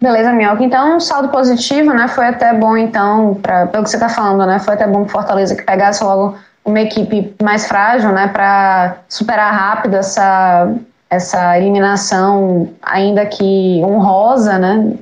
Beleza, 0.00 0.32
Minhoca. 0.32 0.62
Então, 0.62 0.96
um 0.96 1.00
saldo 1.00 1.28
positivo, 1.30 1.92
né? 1.92 2.06
Foi 2.06 2.26
até 2.26 2.52
bom, 2.52 2.76
então, 2.76 3.34
pra, 3.34 3.66
pelo 3.66 3.82
que 3.82 3.90
você 3.90 3.96
está 3.96 4.08
falando, 4.08 4.46
né? 4.46 4.60
Foi 4.60 4.74
até 4.74 4.86
bom 4.86 5.04
que 5.04 5.10
Fortaleza 5.10 5.56
que 5.56 5.62
pegasse 5.62 6.04
logo 6.04 6.36
uma 6.64 6.80
equipe 6.80 7.34
mais 7.42 7.66
frágil, 7.66 8.12
né? 8.12 8.28
Para 8.28 8.98
superar 9.08 9.52
rápido 9.52 9.96
essa, 9.96 10.72
essa 11.10 11.58
eliminação, 11.58 12.68
ainda 12.80 13.26
que 13.26 13.82
honrosa, 13.82 14.56
né? 14.58 14.94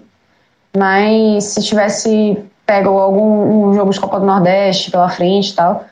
Mas 0.77 1.45
se 1.45 1.63
tivesse 1.63 2.45
pego 2.67 2.91
algum 2.91 3.69
um 3.69 3.75
jogo 3.75 3.91
de 3.91 4.01
Copa 4.01 4.19
do 4.19 4.27
Nordeste 4.27 4.91
pela 4.91 5.09
frente 5.09 5.51
e 5.51 5.55
tal, 5.55 5.85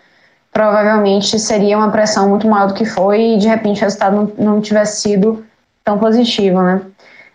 provavelmente 0.52 1.38
seria 1.38 1.76
uma 1.76 1.90
pressão 1.90 2.28
muito 2.28 2.46
maior 2.48 2.68
do 2.68 2.74
que 2.74 2.84
foi 2.84 3.34
e 3.34 3.38
de 3.38 3.48
repente 3.48 3.80
o 3.80 3.84
resultado 3.84 4.16
não, 4.16 4.54
não 4.54 4.60
tivesse 4.60 5.00
sido 5.00 5.44
tão 5.84 5.98
positivo, 5.98 6.62
né? 6.62 6.80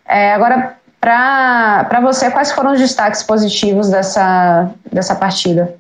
É, 0.08 0.34
agora, 0.34 0.76
para 1.00 2.00
você, 2.02 2.32
quais 2.32 2.52
foram 2.52 2.74
os 2.74 2.80
destaques 2.80 3.24
positivos 3.24 3.90
dessa, 3.90 4.72
dessa 4.92 5.16
partida? 5.16 5.76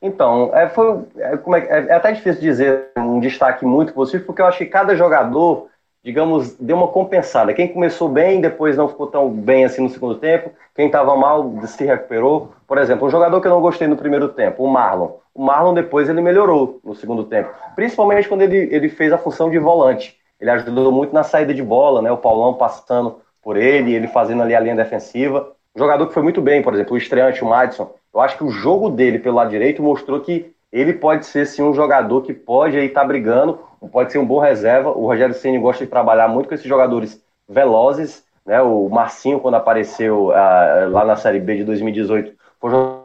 Então, 0.00 0.50
é, 0.52 0.68
foi, 0.68 1.00
é, 1.16 1.32
é, 1.32 1.58
é, 1.58 1.86
é 1.88 1.94
até 1.94 2.12
difícil 2.12 2.40
dizer 2.40 2.88
um 2.98 3.18
destaque 3.18 3.64
muito 3.64 3.94
positivo, 3.94 4.26
porque 4.26 4.42
eu 4.42 4.46
acho 4.46 4.58
que 4.58 4.66
cada 4.66 4.94
jogador, 4.94 5.68
digamos, 6.04 6.54
deu 6.58 6.76
uma 6.76 6.88
compensada. 6.88 7.54
Quem 7.54 7.66
começou 7.66 8.10
bem, 8.10 8.38
depois 8.38 8.76
não 8.76 8.88
ficou 8.88 9.06
tão 9.06 9.30
bem 9.30 9.64
assim 9.64 9.82
no 9.82 9.88
segundo 9.88 10.16
tempo. 10.16 10.50
Quem 10.74 10.86
estava 10.86 11.16
mal 11.16 11.50
se 11.66 11.82
recuperou. 11.82 12.52
Por 12.68 12.76
exemplo, 12.76 13.06
um 13.06 13.10
jogador 13.10 13.40
que 13.40 13.46
eu 13.46 13.50
não 13.50 13.62
gostei 13.62 13.88
no 13.88 13.96
primeiro 13.96 14.28
tempo, 14.28 14.62
o 14.62 14.68
Marlon. 14.68 15.12
O 15.34 15.42
Marlon 15.42 15.72
depois 15.72 16.08
ele 16.08 16.20
melhorou 16.20 16.78
no 16.84 16.94
segundo 16.94 17.24
tempo, 17.24 17.48
principalmente 17.74 18.28
quando 18.28 18.42
ele, 18.42 18.68
ele 18.70 18.88
fez 18.88 19.12
a 19.12 19.18
função 19.18 19.50
de 19.50 19.58
volante. 19.58 20.16
Ele 20.38 20.50
ajudou 20.50 20.92
muito 20.92 21.14
na 21.14 21.22
saída 21.22 21.54
de 21.54 21.62
bola, 21.62 22.02
né? 22.02 22.12
O 22.12 22.18
Paulão 22.18 22.54
passando 22.54 23.16
por 23.42 23.56
ele, 23.56 23.94
ele 23.94 24.06
fazendo 24.06 24.42
ali 24.42 24.54
a 24.54 24.60
linha 24.60 24.76
defensiva. 24.76 25.52
Um 25.74 25.78
jogador 25.78 26.06
que 26.06 26.14
foi 26.14 26.22
muito 26.22 26.40
bem, 26.42 26.62
por 26.62 26.74
exemplo, 26.74 26.94
o 26.94 26.98
estreante, 26.98 27.42
o 27.42 27.48
Madison. 27.48 27.90
Eu 28.12 28.20
acho 28.20 28.36
que 28.36 28.44
o 28.44 28.50
jogo 28.50 28.90
dele 28.90 29.18
pelo 29.18 29.36
lado 29.36 29.50
direito 29.50 29.82
mostrou 29.82 30.20
que 30.20 30.54
ele 30.70 30.92
pode 30.92 31.24
ser 31.24 31.46
sim 31.46 31.62
um 31.62 31.72
jogador 31.72 32.22
que 32.22 32.34
pode 32.34 32.76
aí 32.76 32.86
estar 32.86 33.02
tá 33.02 33.06
brigando, 33.06 33.60
pode 33.88 34.12
ser 34.12 34.18
um 34.18 34.26
bom 34.26 34.38
reserva. 34.38 34.90
O 34.90 35.06
Rogério 35.06 35.34
Ceni 35.34 35.58
gosta 35.58 35.84
de 35.84 35.90
trabalhar 35.90 36.28
muito 36.28 36.48
com 36.48 36.54
esses 36.54 36.66
jogadores 36.66 37.22
velozes, 37.48 38.24
né? 38.44 38.60
O 38.62 38.88
Marcinho 38.88 39.40
quando 39.40 39.54
apareceu 39.54 40.28
uh, 40.28 40.90
lá 40.90 41.04
na 41.04 41.16
Série 41.16 41.40
B 41.40 41.56
de 41.56 41.64
2018, 41.64 42.32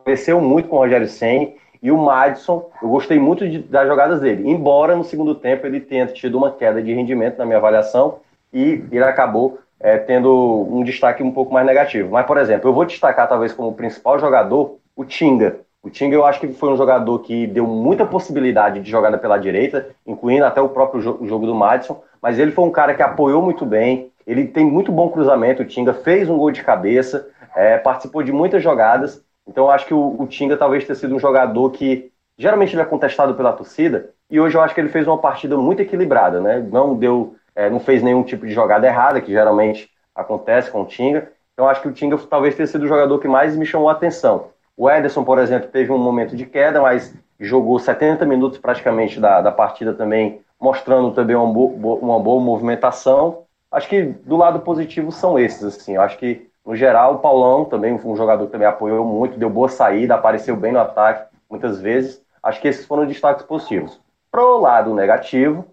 cresceu 0.03 0.39
muito 0.41 0.69
com 0.69 0.77
o 0.77 0.79
Rogério 0.79 1.07
Ceni 1.07 1.55
e 1.81 1.91
o 1.91 1.97
Madison, 1.97 2.69
eu 2.81 2.89
gostei 2.89 3.17
muito 3.17 3.47
de, 3.47 3.59
das 3.59 3.87
jogadas 3.87 4.19
dele. 4.19 4.49
Embora 4.49 4.95
no 4.95 5.03
segundo 5.03 5.33
tempo 5.33 5.65
ele 5.65 5.79
tenha 5.79 6.05
tido 6.07 6.37
uma 6.37 6.51
queda 6.51 6.81
de 6.81 6.93
rendimento 6.93 7.37
na 7.37 7.45
minha 7.45 7.57
avaliação 7.57 8.19
e 8.53 8.83
ele 8.91 9.03
acabou 9.03 9.59
é, 9.79 9.97
tendo 9.97 10.67
um 10.69 10.83
destaque 10.83 11.23
um 11.23 11.31
pouco 11.31 11.53
mais 11.53 11.65
negativo. 11.65 12.11
Mas, 12.11 12.25
por 12.25 12.37
exemplo, 12.37 12.69
eu 12.69 12.73
vou 12.73 12.85
destacar 12.85 13.29
talvez 13.29 13.53
como 13.53 13.73
principal 13.73 14.19
jogador 14.19 14.77
o 14.95 15.05
Tinga. 15.05 15.61
O 15.81 15.89
Tinga 15.89 16.15
eu 16.15 16.25
acho 16.25 16.39
que 16.39 16.49
foi 16.49 16.71
um 16.71 16.77
jogador 16.77 17.19
que 17.19 17.47
deu 17.47 17.65
muita 17.65 18.05
possibilidade 18.05 18.81
de 18.81 18.91
jogada 18.91 19.17
pela 19.17 19.37
direita, 19.37 19.89
incluindo 20.05 20.45
até 20.45 20.61
o 20.61 20.69
próprio 20.69 21.01
jogo 21.01 21.45
do 21.45 21.55
Madison, 21.55 22.01
mas 22.21 22.37
ele 22.37 22.51
foi 22.51 22.65
um 22.65 22.71
cara 22.71 22.93
que 22.93 23.01
apoiou 23.01 23.41
muito 23.41 23.65
bem, 23.65 24.11
ele 24.27 24.45
tem 24.45 24.65
muito 24.65 24.91
bom 24.91 25.09
cruzamento, 25.09 25.61
o 25.61 25.65
Tinga 25.65 25.93
fez 25.93 26.29
um 26.29 26.37
gol 26.37 26.51
de 26.51 26.63
cabeça, 26.63 27.27
é, 27.55 27.77
participou 27.77 28.21
de 28.23 28.31
muitas 28.31 28.61
jogadas, 28.61 29.23
então 29.47 29.65
eu 29.65 29.71
acho 29.71 29.85
que 29.85 29.93
o, 29.93 30.15
o 30.19 30.27
Tinga 30.27 30.57
talvez 30.57 30.85
tenha 30.85 30.95
sido 30.95 31.15
um 31.15 31.19
jogador 31.19 31.71
que 31.71 32.11
geralmente 32.37 32.73
ele 32.73 32.81
é 32.81 32.85
contestado 32.85 33.33
pela 33.33 33.53
torcida, 33.53 34.09
e 34.29 34.39
hoje 34.39 34.55
eu 34.55 34.61
acho 34.61 34.75
que 34.75 34.81
ele 34.81 34.89
fez 34.89 35.07
uma 35.07 35.17
partida 35.17 35.57
muito 35.57 35.81
equilibrada, 35.81 36.39
né? 36.39 36.59
Não 36.71 36.95
deu, 36.95 37.35
é, 37.55 37.69
não 37.69 37.79
fez 37.79 38.03
nenhum 38.03 38.21
tipo 38.21 38.45
de 38.45 38.53
jogada 38.53 38.85
errada, 38.85 39.19
que 39.19 39.31
geralmente 39.31 39.89
acontece 40.13 40.69
com 40.69 40.83
o 40.83 40.85
Tinga. 40.85 41.31
Então 41.53 41.67
acho 41.67 41.81
que 41.81 41.87
o 41.87 41.91
Tinga 41.91 42.15
talvez 42.17 42.55
tenha 42.55 42.67
sido 42.67 42.83
o 42.83 42.87
jogador 42.87 43.17
que 43.19 43.27
mais 43.27 43.55
me 43.55 43.65
chamou 43.65 43.89
a 43.89 43.93
atenção. 43.93 44.51
O 44.79 44.89
Ederson, 44.89 45.25
por 45.25 45.37
exemplo, 45.39 45.67
teve 45.67 45.91
um 45.91 45.97
momento 45.97 46.37
de 46.37 46.45
queda, 46.45 46.81
mas 46.81 47.13
jogou 47.37 47.77
70 47.77 48.25
minutos 48.25 48.57
praticamente 48.59 49.19
da, 49.19 49.41
da 49.41 49.51
partida 49.51 49.93
também, 49.93 50.39
mostrando 50.57 51.11
também 51.11 51.35
uma, 51.35 51.51
bo 51.51 51.95
uma 51.95 52.17
boa 52.17 52.41
movimentação. 52.41 53.43
Acho 53.69 53.89
que 53.89 54.03
do 54.03 54.37
lado 54.37 54.61
positivo 54.61 55.11
são 55.11 55.37
esses, 55.37 55.65
assim. 55.65 55.97
Acho 55.97 56.17
que, 56.17 56.49
no 56.65 56.77
geral, 56.77 57.15
o 57.15 57.19
Paulão 57.19 57.65
também 57.65 57.97
foi 57.97 58.09
um 58.09 58.15
jogador 58.15 58.45
que 58.45 58.53
também 58.53 58.69
apoiou 58.69 59.03
muito, 59.03 59.37
deu 59.37 59.49
boa 59.49 59.67
saída, 59.67 60.15
apareceu 60.15 60.55
bem 60.55 60.71
no 60.71 60.79
ataque 60.79 61.27
muitas 61.49 61.81
vezes. 61.81 62.23
Acho 62.41 62.61
que 62.61 62.69
esses 62.69 62.85
foram 62.85 63.05
destaques 63.05 63.45
positivos. 63.45 63.99
Pro 64.31 64.61
lado 64.61 64.93
negativo, 64.93 65.65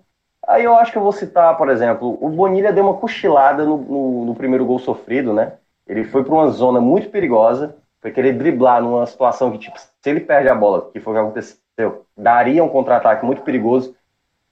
aí 0.48 0.64
eu 0.64 0.74
acho 0.74 0.90
que 0.90 0.98
eu 0.98 1.02
vou 1.02 1.12
citar, 1.12 1.56
por 1.56 1.68
exemplo, 1.68 2.18
o 2.20 2.28
Bonilha 2.28 2.72
deu 2.72 2.82
uma 2.82 2.94
cochilada 2.94 3.64
no, 3.64 3.76
no, 3.76 4.24
no 4.24 4.34
primeiro 4.34 4.66
gol 4.66 4.80
sofrido, 4.80 5.32
né? 5.32 5.52
Ele 5.86 6.02
foi 6.02 6.24
para 6.24 6.34
uma 6.34 6.48
zona 6.48 6.80
muito 6.80 7.08
perigosa, 7.08 7.76
foi 8.06 8.12
querer 8.12 8.34
driblar 8.34 8.80
numa 8.80 9.04
situação 9.04 9.50
que, 9.50 9.58
tipo, 9.58 9.76
se 9.80 9.90
ele 10.04 10.20
perde 10.20 10.48
a 10.48 10.54
bola, 10.54 10.90
que 10.92 11.00
foi 11.00 11.12
o 11.12 11.16
que 11.16 11.22
aconteceu, 11.22 12.06
daria 12.16 12.62
um 12.62 12.68
contra-ataque 12.68 13.26
muito 13.26 13.42
perigoso, 13.42 13.96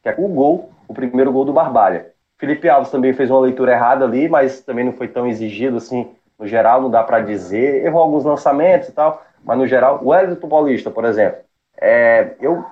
que 0.02 0.08
é 0.08 0.14
o 0.18 0.26
gol, 0.26 0.70
o 0.88 0.92
primeiro 0.92 1.30
gol 1.30 1.44
do 1.44 1.52
Barbalha. 1.52 2.10
Felipe 2.36 2.68
Alves 2.68 2.90
também 2.90 3.12
fez 3.12 3.30
uma 3.30 3.38
leitura 3.38 3.70
errada 3.70 4.04
ali, 4.04 4.28
mas 4.28 4.60
também 4.62 4.84
não 4.84 4.92
foi 4.92 5.06
tão 5.06 5.24
exigido 5.24 5.76
assim, 5.76 6.10
no 6.36 6.48
geral, 6.48 6.82
não 6.82 6.90
dá 6.90 7.04
para 7.04 7.20
dizer. 7.20 7.84
Errou 7.84 8.02
alguns 8.02 8.24
lançamentos 8.24 8.88
e 8.88 8.92
tal, 8.92 9.24
mas 9.44 9.56
no 9.56 9.68
geral, 9.68 10.00
o 10.02 10.08
Wellington 10.08 10.48
Paulista, 10.48 10.90
por 10.90 11.04
exemplo, 11.04 11.38
é, 11.80 12.34
eu 12.40 12.64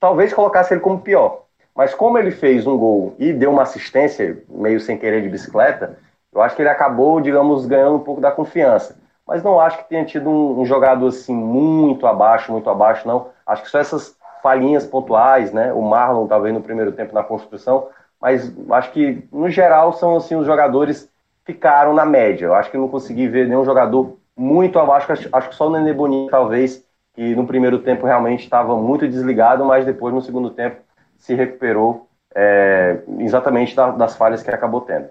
talvez 0.00 0.32
colocasse 0.32 0.72
ele 0.72 0.80
como 0.80 1.02
pior. 1.02 1.42
Mas 1.74 1.92
como 1.92 2.16
ele 2.16 2.30
fez 2.30 2.66
um 2.66 2.78
gol 2.78 3.14
e 3.18 3.30
deu 3.30 3.50
uma 3.50 3.64
assistência, 3.64 4.42
meio 4.48 4.80
sem 4.80 4.96
querer 4.96 5.20
de 5.20 5.28
bicicleta, 5.28 5.98
eu 6.32 6.40
acho 6.40 6.56
que 6.56 6.62
ele 6.62 6.70
acabou, 6.70 7.20
digamos, 7.20 7.66
ganhando 7.66 7.96
um 7.96 8.00
pouco 8.00 8.22
da 8.22 8.32
confiança 8.32 9.03
mas 9.26 9.42
não 9.42 9.58
acho 9.60 9.78
que 9.78 9.88
tenha 9.88 10.04
tido 10.04 10.28
um, 10.28 10.60
um 10.60 10.66
jogador 10.66 11.08
assim 11.08 11.34
muito 11.34 12.06
abaixo, 12.06 12.52
muito 12.52 12.68
abaixo, 12.68 13.06
não. 13.06 13.28
Acho 13.46 13.62
que 13.62 13.70
só 13.70 13.78
essas 13.78 14.16
falhinhas 14.42 14.86
pontuais, 14.86 15.52
né? 15.52 15.72
O 15.72 15.82
Marlon 15.82 16.26
talvez 16.26 16.54
no 16.54 16.60
primeiro 16.60 16.92
tempo 16.92 17.14
na 17.14 17.22
construção, 17.22 17.88
mas 18.20 18.52
acho 18.70 18.92
que 18.92 19.26
no 19.32 19.48
geral 19.48 19.92
são 19.94 20.16
assim 20.16 20.36
os 20.36 20.46
jogadores 20.46 21.10
ficaram 21.44 21.94
na 21.94 22.04
média. 22.04 22.46
Eu 22.46 22.54
acho 22.54 22.70
que 22.70 22.76
não 22.76 22.88
consegui 22.88 23.28
ver 23.28 23.48
nenhum 23.48 23.64
jogador 23.64 24.18
muito 24.36 24.78
abaixo. 24.78 25.12
Acho, 25.12 25.28
acho 25.32 25.48
que 25.48 25.54
só 25.54 25.68
o 25.68 25.70
Nenê 25.70 25.92
Boninho 25.92 26.30
talvez 26.30 26.84
que 27.14 27.34
no 27.34 27.46
primeiro 27.46 27.78
tempo 27.78 28.06
realmente 28.06 28.44
estava 28.44 28.76
muito 28.76 29.06
desligado, 29.06 29.64
mas 29.64 29.86
depois 29.86 30.12
no 30.12 30.20
segundo 30.20 30.50
tempo 30.50 30.80
se 31.16 31.34
recuperou 31.34 32.08
é, 32.34 33.02
exatamente 33.20 33.74
da, 33.76 33.92
das 33.92 34.16
falhas 34.16 34.42
que 34.42 34.50
acabou 34.50 34.80
tendo. 34.80 35.08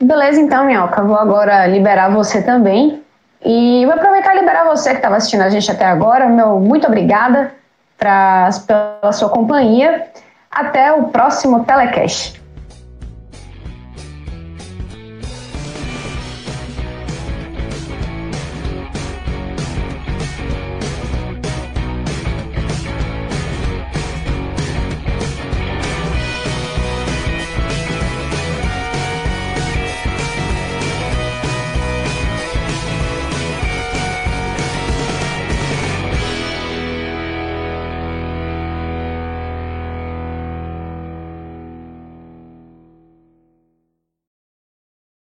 Beleza, 0.00 0.40
então, 0.40 0.64
Minhoca. 0.66 1.02
Vou 1.02 1.16
agora 1.16 1.66
liberar 1.66 2.10
você 2.10 2.42
também. 2.42 3.02
E 3.44 3.84
vou 3.86 3.94
aproveitar 3.94 4.34
e 4.34 4.40
liberar 4.40 4.64
você 4.64 4.90
que 4.90 4.96
estava 4.96 5.16
assistindo 5.16 5.42
a 5.42 5.48
gente 5.48 5.70
até 5.70 5.84
agora. 5.84 6.28
Meu 6.28 6.60
muito 6.60 6.86
obrigada 6.86 7.52
pra, 7.96 8.50
pela 8.66 9.12
sua 9.12 9.28
companhia. 9.28 10.06
Até 10.50 10.92
o 10.92 11.04
próximo 11.04 11.64
Telecast. 11.64 12.42